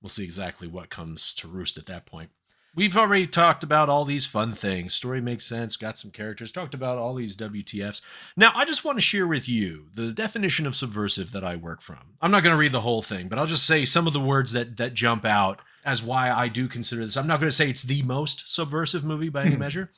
we'll 0.00 0.10
see 0.10 0.24
exactly 0.24 0.68
what 0.68 0.90
comes 0.90 1.34
to 1.34 1.48
roost 1.48 1.76
at 1.76 1.86
that 1.86 2.06
point. 2.06 2.30
We've 2.72 2.96
already 2.96 3.26
talked 3.26 3.64
about 3.64 3.88
all 3.88 4.04
these 4.04 4.26
fun 4.26 4.54
things. 4.54 4.94
Story 4.94 5.20
makes 5.20 5.44
sense, 5.44 5.76
got 5.76 5.98
some 5.98 6.12
characters, 6.12 6.52
talked 6.52 6.72
about 6.72 6.98
all 6.98 7.16
these 7.16 7.34
WTFs. 7.36 8.00
Now, 8.36 8.52
I 8.54 8.64
just 8.64 8.84
want 8.84 8.96
to 8.96 9.02
share 9.02 9.26
with 9.26 9.48
you 9.48 9.88
the 9.92 10.12
definition 10.12 10.68
of 10.68 10.76
subversive 10.76 11.32
that 11.32 11.42
I 11.42 11.56
work 11.56 11.82
from. 11.82 12.14
I'm 12.20 12.30
not 12.30 12.44
going 12.44 12.54
to 12.54 12.58
read 12.58 12.70
the 12.70 12.80
whole 12.80 13.02
thing, 13.02 13.26
but 13.26 13.40
I'll 13.40 13.46
just 13.46 13.66
say 13.66 13.84
some 13.84 14.06
of 14.06 14.12
the 14.12 14.20
words 14.20 14.52
that 14.52 14.76
that 14.76 14.94
jump 14.94 15.24
out 15.24 15.60
as 15.84 16.02
why 16.02 16.30
I 16.30 16.48
do 16.48 16.68
consider 16.68 17.02
this. 17.04 17.16
I'm 17.16 17.26
not 17.26 17.40
going 17.40 17.50
to 17.50 17.56
say 17.56 17.68
it's 17.70 17.82
the 17.82 18.02
most 18.02 18.52
subversive 18.52 19.04
movie 19.04 19.28
by 19.28 19.42
any 19.44 19.54
Hmm. 19.54 19.60
measure, 19.60 19.90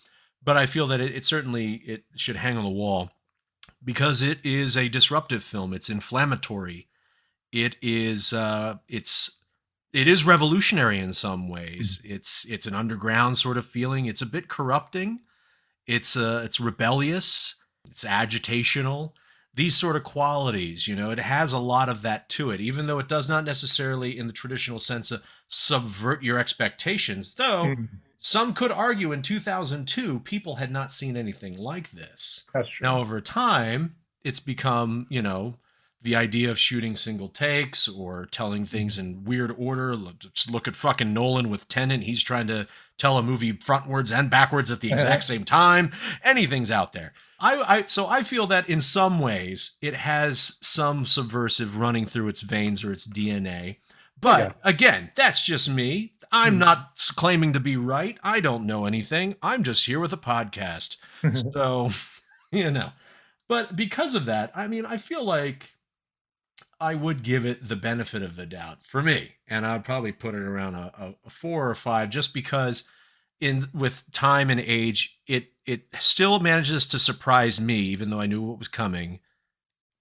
but 0.42 0.56
I 0.56 0.66
feel 0.66 0.86
that 0.88 1.00
it, 1.00 1.14
it 1.14 1.24
certainly 1.24 1.74
it 1.86 2.04
should 2.16 2.36
hang 2.36 2.56
on 2.56 2.64
the 2.64 2.70
wall 2.70 3.10
because 3.84 4.22
it 4.22 4.38
is 4.44 4.76
a 4.76 4.88
disruptive 4.88 5.42
film. 5.42 5.72
It's 5.72 5.90
inflammatory. 5.90 6.88
It 7.52 7.76
is 7.82 8.32
uh, 8.32 8.76
it's 8.88 9.44
it 9.92 10.08
is 10.08 10.24
revolutionary 10.24 10.98
in 10.98 11.12
some 11.12 11.48
ways. 11.48 12.00
It's 12.04 12.44
it's 12.46 12.66
an 12.66 12.74
underground 12.74 13.36
sort 13.38 13.58
of 13.58 13.66
feeling. 13.66 14.06
It's 14.06 14.22
a 14.22 14.26
bit 14.26 14.48
corrupting. 14.48 15.20
It's 15.86 16.16
uh, 16.16 16.42
it's 16.44 16.60
rebellious. 16.60 17.56
It's 17.90 18.04
agitational. 18.04 19.12
these 19.54 19.76
sort 19.76 19.96
of 19.96 20.04
qualities. 20.04 20.88
You 20.88 20.96
know, 20.96 21.10
it 21.10 21.18
has 21.18 21.52
a 21.52 21.58
lot 21.58 21.90
of 21.90 22.00
that 22.02 22.30
to 22.30 22.50
it, 22.52 22.60
even 22.62 22.86
though 22.86 22.98
it 23.00 23.08
does 23.08 23.28
not 23.28 23.44
necessarily, 23.44 24.16
in 24.18 24.26
the 24.26 24.32
traditional 24.32 24.78
sense, 24.78 25.12
uh, 25.12 25.18
subvert 25.52 26.22
your 26.22 26.38
expectations. 26.38 27.34
Though 27.34 27.66
Mhm. 27.76 27.88
some 28.18 28.54
could 28.54 28.72
argue 28.72 29.12
in 29.12 29.22
2002, 29.22 30.20
people 30.20 30.56
had 30.56 30.70
not 30.70 30.92
seen 30.92 31.16
anything 31.16 31.56
like 31.58 31.90
this. 31.92 32.44
That's 32.54 32.68
true. 32.68 32.84
Now, 32.84 32.98
over 32.98 33.20
time, 33.20 33.96
it's 34.24 34.40
become, 34.40 35.06
you 35.10 35.20
know, 35.22 35.58
the 36.00 36.16
idea 36.16 36.50
of 36.50 36.58
shooting 36.58 36.96
single 36.96 37.28
takes 37.28 37.86
or 37.86 38.26
telling 38.26 38.66
things 38.66 38.98
in 38.98 39.22
weird 39.24 39.54
order. 39.56 39.94
Look- 39.94 40.18
Just 40.34 40.50
look 40.50 40.66
at 40.66 40.74
fucking 40.74 41.12
Nolan 41.12 41.48
with 41.48 41.68
Tenet. 41.68 42.02
He's 42.02 42.22
trying 42.24 42.48
to 42.48 42.66
tell 42.98 43.18
a 43.18 43.22
movie 43.22 43.52
frontwards 43.52 44.16
and 44.16 44.28
backwards 44.30 44.70
at 44.70 44.80
the 44.80 44.90
exact 44.92 45.22
same 45.22 45.44
time. 45.44 45.92
Anything's 46.24 46.70
out 46.72 46.92
there. 46.92 47.12
I, 47.38 47.78
I 47.78 47.84
so 47.86 48.06
I 48.06 48.22
feel 48.22 48.46
that 48.48 48.68
in 48.68 48.80
some 48.80 49.18
ways 49.18 49.76
it 49.80 49.94
has 49.94 50.58
some 50.60 51.04
subversive 51.06 51.76
running 51.76 52.06
through 52.06 52.28
its 52.28 52.40
veins 52.40 52.84
or 52.84 52.92
its 52.92 53.06
DNA. 53.06 53.78
But 54.22 54.56
again, 54.64 55.10
that's 55.14 55.42
just 55.42 55.68
me. 55.68 56.14
I'm 56.30 56.54
Hmm. 56.54 56.60
not 56.60 57.10
claiming 57.16 57.52
to 57.52 57.60
be 57.60 57.76
right. 57.76 58.16
I 58.22 58.40
don't 58.40 58.64
know 58.66 58.86
anything. 58.86 59.36
I'm 59.42 59.62
just 59.62 59.84
here 59.84 60.00
with 60.00 60.14
a 60.14 60.16
podcast. 60.16 60.96
so, 61.52 61.90
you 62.50 62.70
know. 62.70 62.92
But 63.48 63.76
because 63.76 64.14
of 64.14 64.24
that, 64.24 64.50
I 64.54 64.66
mean, 64.66 64.86
I 64.86 64.96
feel 64.96 65.24
like 65.24 65.74
I 66.80 66.94
would 66.94 67.22
give 67.22 67.44
it 67.44 67.68
the 67.68 67.76
benefit 67.76 68.22
of 68.22 68.36
the 68.36 68.46
doubt 68.46 68.78
for 68.86 69.02
me, 69.02 69.32
and 69.46 69.66
I'd 69.66 69.84
probably 69.84 70.12
put 70.12 70.34
it 70.34 70.40
around 70.40 70.74
a, 70.74 70.92
a, 70.98 71.14
a 71.26 71.30
four 71.30 71.68
or 71.68 71.74
five, 71.74 72.08
just 72.08 72.32
because 72.32 72.88
in 73.40 73.66
with 73.74 74.04
time 74.12 74.48
and 74.48 74.60
age, 74.60 75.18
it 75.26 75.48
it 75.66 75.82
still 75.98 76.40
manages 76.40 76.86
to 76.88 76.98
surprise 76.98 77.60
me, 77.60 77.74
even 77.80 78.08
though 78.10 78.20
I 78.20 78.26
knew 78.26 78.40
what 78.40 78.58
was 78.58 78.68
coming. 78.68 79.20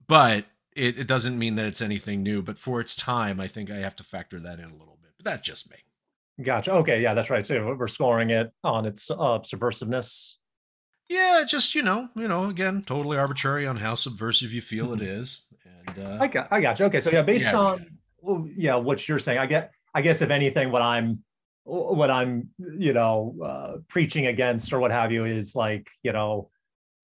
But 0.06 0.46
it, 0.76 0.98
it 0.98 1.06
doesn't 1.06 1.38
mean 1.38 1.56
that 1.56 1.66
it's 1.66 1.80
anything 1.80 2.22
new. 2.22 2.42
But 2.42 2.58
for 2.58 2.80
its 2.80 2.94
time, 2.96 3.40
I 3.40 3.46
think 3.46 3.70
I 3.70 3.76
have 3.76 3.96
to 3.96 4.04
factor 4.04 4.40
that 4.40 4.58
in 4.58 4.66
a 4.66 4.74
little 4.74 4.98
bit. 5.02 5.12
But 5.16 5.24
that's 5.24 5.46
just 5.46 5.70
me. 5.70 5.76
Gotcha. 6.42 6.72
Okay, 6.72 7.02
yeah, 7.02 7.14
that's 7.14 7.30
right. 7.30 7.44
So 7.46 7.74
we're 7.78 7.88
scoring 7.88 8.30
it 8.30 8.52
on 8.64 8.86
its 8.86 9.10
uh, 9.10 9.40
subversiveness. 9.40 10.36
Yeah, 11.08 11.42
just 11.46 11.74
you 11.74 11.82
know, 11.82 12.08
you 12.16 12.26
know, 12.26 12.48
again, 12.48 12.84
totally 12.86 13.18
arbitrary 13.18 13.66
on 13.66 13.76
how 13.76 13.94
subversive 13.94 14.52
you 14.52 14.62
feel 14.62 14.94
it 14.94 15.02
is, 15.02 15.44
and 15.86 15.98
uh, 15.98 16.18
I 16.20 16.26
got, 16.26 16.48
I 16.50 16.60
got 16.60 16.78
you. 16.78 16.86
Okay, 16.86 17.00
so 17.00 17.10
yeah, 17.10 17.22
based 17.22 17.46
Yeah, 17.46 17.58
on 17.58 17.86
well, 18.22 18.48
yeah, 18.56 18.76
what 18.76 19.06
you're 19.08 19.18
saying, 19.18 19.38
I 19.38 19.46
get, 19.46 19.72
I 19.94 20.00
guess 20.00 20.22
if 20.22 20.30
anything, 20.30 20.70
what 20.70 20.80
I'm, 20.80 21.22
what 21.64 22.10
I'm, 22.10 22.48
you 22.78 22.92
know, 22.92 23.34
uh, 23.44 23.78
preaching 23.88 24.26
against 24.26 24.72
or 24.72 24.78
what 24.78 24.90
have 24.90 25.12
you 25.12 25.24
is 25.24 25.54
like, 25.54 25.88
you 26.02 26.12
know, 26.12 26.48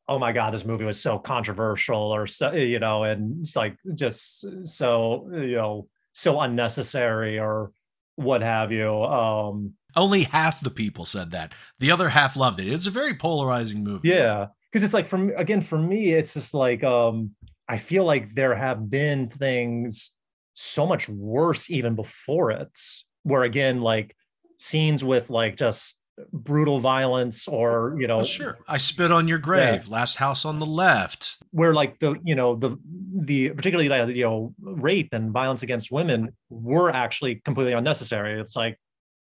oh 0.08 0.18
my 0.18 0.32
god, 0.32 0.54
this 0.54 0.64
movie 0.64 0.84
was 0.84 1.00
so 1.00 1.18
controversial 1.18 2.00
or 2.00 2.26
so, 2.26 2.52
you 2.52 2.78
know, 2.78 3.04
and 3.04 3.42
it's 3.42 3.54
like 3.54 3.76
just 3.94 4.66
so, 4.66 5.28
you 5.32 5.56
know, 5.56 5.88
so 6.12 6.40
unnecessary 6.40 7.38
or 7.38 7.72
what 8.16 8.42
have 8.42 8.72
you. 8.72 8.90
Um, 9.04 9.74
only 9.96 10.22
half 10.22 10.60
the 10.60 10.70
people 10.70 11.04
said 11.04 11.32
that. 11.32 11.52
The 11.78 11.90
other 11.90 12.08
half 12.08 12.36
loved 12.36 12.60
it. 12.60 12.68
It's 12.68 12.86
a 12.86 12.90
very 12.90 13.14
polarizing 13.14 13.84
movie. 13.84 14.08
Yeah, 14.08 14.46
because 14.70 14.82
it's 14.82 14.94
like 14.94 15.06
from 15.06 15.32
again 15.36 15.60
for 15.60 15.78
me, 15.78 16.12
it's 16.12 16.34
just 16.34 16.54
like 16.54 16.82
um 16.84 17.34
I 17.68 17.76
feel 17.76 18.04
like 18.04 18.34
there 18.34 18.54
have 18.54 18.88
been 18.88 19.28
things 19.28 20.12
so 20.54 20.86
much 20.86 21.08
worse 21.08 21.70
even 21.70 21.94
before 21.94 22.50
it, 22.50 22.78
where 23.22 23.42
again 23.42 23.80
like 23.80 24.16
scenes 24.56 25.04
with 25.04 25.30
like 25.30 25.56
just 25.56 25.97
brutal 26.32 26.80
violence 26.80 27.46
or 27.48 27.96
you 27.98 28.06
know 28.06 28.20
Oh, 28.20 28.24
sure. 28.24 28.58
I 28.66 28.78
spit 28.78 29.10
on 29.12 29.28
your 29.28 29.38
grave. 29.38 29.88
Last 29.88 30.16
house 30.16 30.44
on 30.44 30.58
the 30.58 30.66
left. 30.66 31.38
where 31.50 31.74
like 31.74 31.98
the 32.00 32.16
you 32.24 32.34
know 32.34 32.54
the 32.56 32.76
the 33.14 33.50
particularly 33.50 33.88
like 33.88 34.14
you 34.14 34.24
know 34.24 34.54
rape 34.60 35.10
and 35.12 35.32
violence 35.32 35.62
against 35.62 35.90
women 35.92 36.30
were 36.50 36.90
actually 36.90 37.36
completely 37.36 37.72
unnecessary 37.72 38.40
it's 38.40 38.54
like 38.56 38.78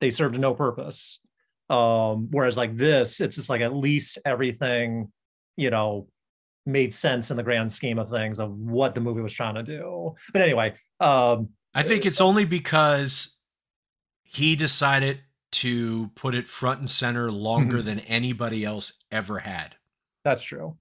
they 0.00 0.10
served 0.10 0.38
no 0.38 0.54
purpose 0.54 1.20
um 1.70 2.28
whereas 2.30 2.56
like 2.56 2.76
this 2.76 3.20
it's 3.20 3.36
just 3.36 3.48
like 3.50 3.60
at 3.60 3.74
least 3.74 4.18
everything 4.24 5.10
you 5.56 5.70
know 5.70 6.06
made 6.66 6.92
sense 6.92 7.30
in 7.30 7.36
the 7.36 7.42
grand 7.42 7.72
scheme 7.72 7.98
of 7.98 8.10
things 8.10 8.38
of 8.40 8.50
what 8.50 8.94
the 8.94 9.00
movie 9.00 9.22
was 9.22 9.32
trying 9.32 9.54
to 9.54 9.62
do 9.62 10.14
but 10.32 10.42
anyway 10.42 10.74
um 11.00 11.48
I 11.74 11.82
think 11.82 12.04
it's 12.06 12.20
only 12.20 12.44
because 12.44 13.38
he 14.22 14.56
decided 14.56 15.20
to 15.50 16.08
put 16.14 16.34
it 16.34 16.48
front 16.48 16.80
and 16.80 16.90
center 16.90 17.30
longer 17.30 17.78
Mhm. 17.78 17.84
than 17.84 18.00
anybody 18.00 18.64
else 18.64 18.92
ever 19.10 19.38
had. 19.40 19.76
that's 20.24 20.42
true 20.42 20.76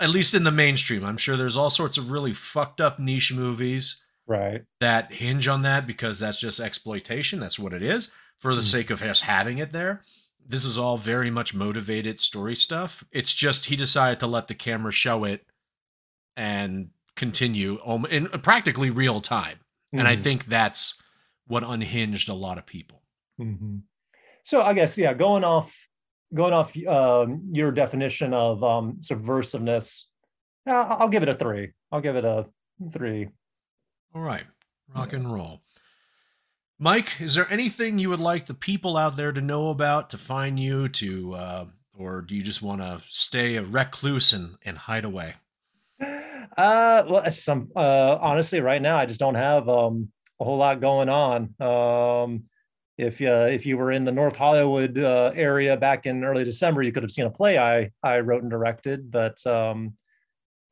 At 0.00 0.10
least 0.10 0.34
in 0.34 0.42
the 0.44 0.50
mainstream. 0.50 1.04
I'm 1.04 1.16
sure 1.16 1.36
there's 1.36 1.56
all 1.56 1.70
sorts 1.70 1.96
of 1.96 2.10
really 2.10 2.34
fucked 2.34 2.80
up 2.80 2.98
niche 2.98 3.32
movies 3.32 4.04
right 4.26 4.64
that 4.80 5.12
hinge 5.12 5.46
on 5.48 5.62
that 5.62 5.86
because 5.86 6.18
that's 6.18 6.38
just 6.40 6.58
exploitation. 6.60 7.38
That's 7.40 7.58
what 7.58 7.72
it 7.72 7.82
is 7.82 8.10
for 8.38 8.54
the 8.54 8.60
Mhm. 8.62 8.70
sake 8.70 8.90
of 8.90 9.02
us 9.02 9.20
having 9.20 9.58
it 9.58 9.70
there. 9.72 10.02
This 10.44 10.64
is 10.64 10.76
all 10.76 10.98
very 10.98 11.30
much 11.30 11.54
motivated 11.54 12.18
story 12.18 12.56
stuff. 12.56 13.04
It's 13.12 13.32
just 13.32 13.66
he 13.66 13.76
decided 13.76 14.18
to 14.20 14.26
let 14.26 14.48
the 14.48 14.54
camera 14.56 14.90
show 14.92 15.22
it 15.24 15.46
and 16.36 16.90
continue 17.14 17.78
in 18.10 18.26
practically 18.42 18.90
real 18.90 19.20
time. 19.20 19.60
And 19.92 20.08
I 20.08 20.16
Mhm. 20.16 20.20
think 20.22 20.44
that's 20.46 21.00
what 21.46 21.62
unhinged 21.62 22.28
a 22.28 22.34
lot 22.34 22.58
of 22.58 22.66
people. 22.66 23.02
Mhm. 23.40 23.82
So 24.44 24.62
I 24.62 24.72
guess 24.74 24.98
yeah, 24.98 25.14
going 25.14 25.44
off 25.44 25.74
going 26.34 26.52
off 26.52 26.76
um, 26.86 27.42
your 27.52 27.70
definition 27.70 28.32
of 28.32 28.64
um, 28.64 28.96
subversiveness, 29.00 30.04
I'll 30.66 31.08
give 31.08 31.22
it 31.22 31.28
a 31.28 31.34
three. 31.34 31.72
I'll 31.90 32.00
give 32.00 32.16
it 32.16 32.24
a 32.24 32.46
three. 32.92 33.28
All 34.14 34.22
right, 34.22 34.44
rock 34.94 35.12
and 35.12 35.32
roll. 35.32 35.62
Mike, 36.78 37.20
is 37.20 37.36
there 37.36 37.46
anything 37.48 37.98
you 37.98 38.08
would 38.08 38.20
like 38.20 38.46
the 38.46 38.54
people 38.54 38.96
out 38.96 39.16
there 39.16 39.32
to 39.32 39.40
know 39.40 39.68
about, 39.68 40.10
to 40.10 40.18
find 40.18 40.58
you, 40.58 40.88
to, 40.88 41.32
uh, 41.34 41.64
or 41.96 42.22
do 42.22 42.34
you 42.34 42.42
just 42.42 42.60
want 42.60 42.80
to 42.80 43.00
stay 43.08 43.54
a 43.54 43.62
recluse 43.62 44.32
and, 44.32 44.56
and 44.64 44.76
hide 44.76 45.04
away? 45.04 45.34
Uh, 46.00 47.04
well, 47.08 47.30
some 47.30 47.70
uh, 47.76 48.18
honestly, 48.20 48.60
right 48.60 48.82
now 48.82 48.98
I 48.98 49.06
just 49.06 49.20
don't 49.20 49.36
have 49.36 49.68
um, 49.68 50.08
a 50.40 50.44
whole 50.44 50.58
lot 50.58 50.80
going 50.80 51.08
on. 51.08 51.54
Um, 51.60 52.44
if 53.02 53.20
you 53.20 53.30
if 53.30 53.66
you 53.66 53.76
were 53.76 53.92
in 53.92 54.04
the 54.04 54.12
North 54.12 54.36
Hollywood 54.36 54.98
uh, 54.98 55.32
area 55.34 55.76
back 55.76 56.06
in 56.06 56.24
early 56.24 56.44
December, 56.44 56.82
you 56.82 56.92
could 56.92 57.02
have 57.02 57.12
seen 57.12 57.26
a 57.26 57.30
play 57.30 57.58
I 57.58 57.90
I 58.02 58.20
wrote 58.20 58.42
and 58.42 58.50
directed. 58.50 59.10
But 59.10 59.44
um, 59.46 59.94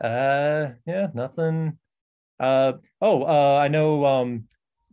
uh, 0.01 0.71
yeah, 0.87 1.09
nothing. 1.15 1.79
Uh, 2.39 2.75
oh, 3.01 3.25
uh, 3.25 3.59
I 3.61 3.69
know 3.69 4.07
um, 4.07 4.45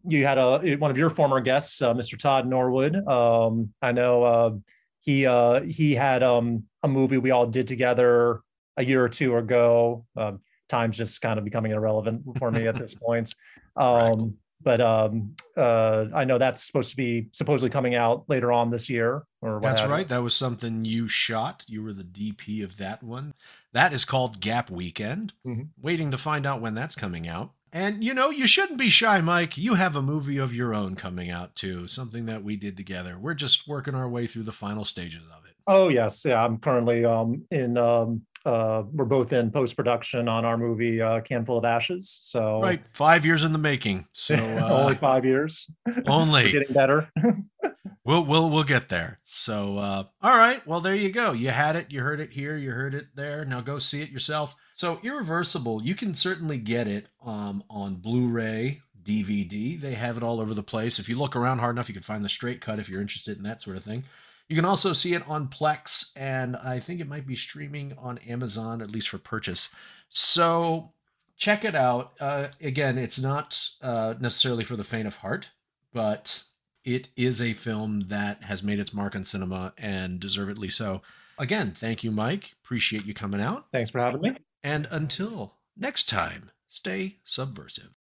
you 0.05 0.25
had 0.25 0.37
a 0.37 0.75
one 0.75 0.91
of 0.91 0.97
your 0.97 1.09
former 1.09 1.39
guests, 1.39 1.81
uh, 1.81 1.93
Mr. 1.93 2.19
Todd 2.19 2.47
Norwood. 2.47 2.95
Um, 3.07 3.73
I 3.81 3.91
know 3.91 4.23
uh, 4.23 4.51
he 4.99 5.25
uh, 5.25 5.61
he 5.61 5.95
had 5.95 6.23
um, 6.23 6.63
a 6.83 6.87
movie 6.87 7.17
we 7.17 7.31
all 7.31 7.47
did 7.47 7.67
together 7.67 8.41
a 8.75 8.83
year 8.83 9.03
or 9.03 9.09
two 9.09 9.37
ago. 9.37 10.05
Um, 10.15 10.41
time's 10.67 10.97
just 10.97 11.21
kind 11.21 11.39
of 11.39 11.45
becoming 11.45 11.71
irrelevant 11.71 12.23
for 12.37 12.51
me 12.51 12.67
at 12.67 12.75
this 12.75 12.93
point. 13.05 13.33
Um, 13.75 14.35
But 14.67 14.81
um, 14.81 15.33
uh, 15.55 16.07
I 16.13 16.25
know 16.25 16.37
that's 16.37 16.61
supposed 16.61 16.89
to 16.89 16.97
be 16.97 17.29
supposedly 17.31 17.69
coming 17.69 17.95
out 17.95 18.25
later 18.27 18.51
on 18.51 18.69
this 18.69 18.89
year. 18.89 19.23
Or 19.41 19.61
That's 19.61 19.81
right. 19.85 20.05
That 20.05 20.21
was 20.21 20.35
something 20.35 20.83
you 20.83 21.07
shot. 21.07 21.63
You 21.69 21.81
were 21.81 21.93
the 21.93 22.03
DP 22.03 22.65
of 22.65 22.75
that 22.75 23.01
one. 23.01 23.33
That 23.71 23.93
is 23.93 24.03
called 24.03 24.41
Gap 24.41 24.69
Weekend. 24.69 25.31
Mhm. 25.45 25.69
Waiting 25.81 26.11
to 26.11 26.17
find 26.17 26.45
out 26.45 26.59
when 26.59 26.75
that's 26.75 26.95
coming 26.95 27.29
out. 27.29 27.53
And 27.71 28.03
you 28.03 28.13
know, 28.13 28.29
you 28.29 28.45
shouldn't 28.45 28.77
be 28.77 28.89
shy, 28.89 29.21
Mike. 29.21 29.57
You 29.57 29.75
have 29.75 29.95
a 29.95 30.01
movie 30.01 30.37
of 30.37 30.53
your 30.53 30.75
own 30.75 30.97
coming 30.97 31.29
out 31.29 31.55
too, 31.55 31.87
something 31.87 32.25
that 32.25 32.43
we 32.43 32.57
did 32.57 32.75
together. 32.75 33.17
We're 33.17 33.35
just 33.35 33.69
working 33.69 33.95
our 33.95 34.09
way 34.09 34.27
through 34.27 34.43
the 34.43 34.51
final 34.51 34.83
stages 34.83 35.23
of 35.27 35.45
it. 35.45 35.55
Oh 35.65 35.87
yes, 35.87 36.25
yeah. 36.25 36.43
I'm 36.43 36.57
currently 36.57 37.05
um, 37.05 37.45
in. 37.51 37.77
Um, 37.77 38.23
uh, 38.47 38.83
we're 38.93 39.05
both 39.05 39.33
in 39.33 39.51
post 39.51 39.75
production 39.75 40.29
on 40.29 40.45
our 40.45 40.57
movie 40.57 41.01
uh, 41.01 41.19
"Canful 41.21 41.57
of 41.57 41.65
Ashes." 41.65 42.17
So 42.21 42.61
Right, 42.61 42.81
five 42.93 43.25
years 43.25 43.43
in 43.43 43.51
the 43.51 43.57
making. 43.57 44.07
So 44.13 44.35
only 44.35 44.93
uh, 44.93 44.95
five 44.95 45.25
years. 45.25 45.69
Only 46.07 46.51
getting 46.51 46.73
better. 46.73 47.09
we'll 48.05 48.23
we'll 48.23 48.49
we'll 48.49 48.63
get 48.63 48.87
there. 48.87 49.19
So 49.25 49.77
uh, 49.77 50.03
all 50.21 50.37
right, 50.37 50.65
well 50.65 50.79
there 50.79 50.95
you 50.95 51.11
go. 51.11 51.33
You 51.33 51.49
had 51.49 51.75
it. 51.75 51.91
You 51.91 52.01
heard 52.01 52.21
it 52.21 52.31
here. 52.31 52.55
You 52.55 52.71
heard 52.71 52.95
it 52.95 53.07
there. 53.15 53.43
Now 53.43 53.59
go 53.59 53.79
see 53.79 54.01
it 54.01 54.09
yourself. 54.09 54.55
So 54.73 54.99
irreversible. 55.03 55.83
You 55.83 55.93
can 55.95 56.15
certainly 56.15 56.57
get 56.57 56.87
it 56.87 57.07
um, 57.25 57.63
on 57.69 57.95
Blu-ray, 57.95 58.81
DVD. 59.03 59.79
They 59.79 59.93
have 59.93 60.15
it 60.15 60.23
all 60.23 60.39
over 60.39 60.53
the 60.53 60.63
place. 60.63 60.99
If 60.99 61.09
you 61.09 61.17
look 61.17 61.35
around 61.35 61.59
hard 61.59 61.75
enough, 61.75 61.89
you 61.89 61.93
can 61.93 62.03
find 62.03 62.23
the 62.23 62.29
straight 62.29 62.61
cut 62.61 62.79
if 62.79 62.87
you're 62.87 63.01
interested 63.01 63.37
in 63.37 63.43
that 63.43 63.61
sort 63.61 63.75
of 63.75 63.83
thing. 63.83 64.05
You 64.49 64.55
can 64.55 64.65
also 64.65 64.93
see 64.93 65.13
it 65.13 65.27
on 65.27 65.49
Plex, 65.49 66.11
and 66.15 66.55
I 66.55 66.79
think 66.79 67.01
it 67.01 67.07
might 67.07 67.27
be 67.27 67.35
streaming 67.35 67.93
on 67.97 68.17
Amazon, 68.19 68.81
at 68.81 68.91
least 68.91 69.09
for 69.09 69.17
purchase. 69.17 69.69
So 70.09 70.93
check 71.35 71.65
it 71.65 71.75
out. 71.75 72.13
Uh, 72.19 72.47
again, 72.61 72.97
it's 72.97 73.19
not 73.19 73.61
uh, 73.81 74.13
necessarily 74.19 74.63
for 74.63 74.77
the 74.77 74.85
faint 74.85 75.07
of 75.07 75.17
heart, 75.17 75.49
but 75.93 76.43
it 76.85 77.09
is 77.17 77.41
a 77.41 77.53
film 77.53 78.05
that 78.07 78.43
has 78.43 78.63
made 78.63 78.79
its 78.79 78.93
mark 78.93 79.15
on 79.15 79.25
cinema 79.25 79.73
and 79.77 80.19
deservedly 80.19 80.69
so. 80.69 81.01
Again, 81.37 81.73
thank 81.75 82.03
you, 82.03 82.11
Mike. 82.11 82.53
Appreciate 82.63 83.05
you 83.05 83.13
coming 83.13 83.41
out. 83.41 83.67
Thanks 83.73 83.89
for 83.89 83.99
having 83.99 84.21
me. 84.21 84.37
And 84.63 84.87
until 84.91 85.57
next 85.75 86.07
time, 86.07 86.51
stay 86.69 87.17
subversive. 87.25 87.96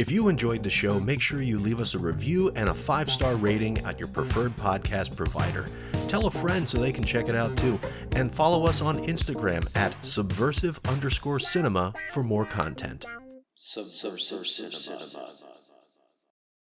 If 0.00 0.10
you 0.10 0.28
enjoyed 0.28 0.62
the 0.62 0.70
show, 0.70 0.98
make 1.00 1.20
sure 1.20 1.42
you 1.42 1.60
leave 1.60 1.78
us 1.78 1.92
a 1.92 1.98
review 1.98 2.50
and 2.56 2.70
a 2.70 2.74
five 2.74 3.10
star 3.10 3.34
rating 3.34 3.76
at 3.80 3.98
your 3.98 4.08
preferred 4.08 4.56
podcast 4.56 5.14
provider. 5.14 5.66
Tell 6.08 6.26
a 6.26 6.30
friend 6.30 6.66
so 6.66 6.78
they 6.78 6.90
can 6.90 7.04
check 7.04 7.28
it 7.28 7.36
out 7.36 7.54
too. 7.58 7.78
And 8.12 8.34
follow 8.34 8.64
us 8.64 8.80
on 8.80 8.96
Instagram 9.06 9.60
at 9.76 9.94
subversive 10.02 10.80
underscore 10.88 11.38
cinema 11.38 11.92
for 12.14 12.22
more 12.22 12.46
content. 12.46 13.04
Subversive 13.54 14.46
cinema. 14.46 15.49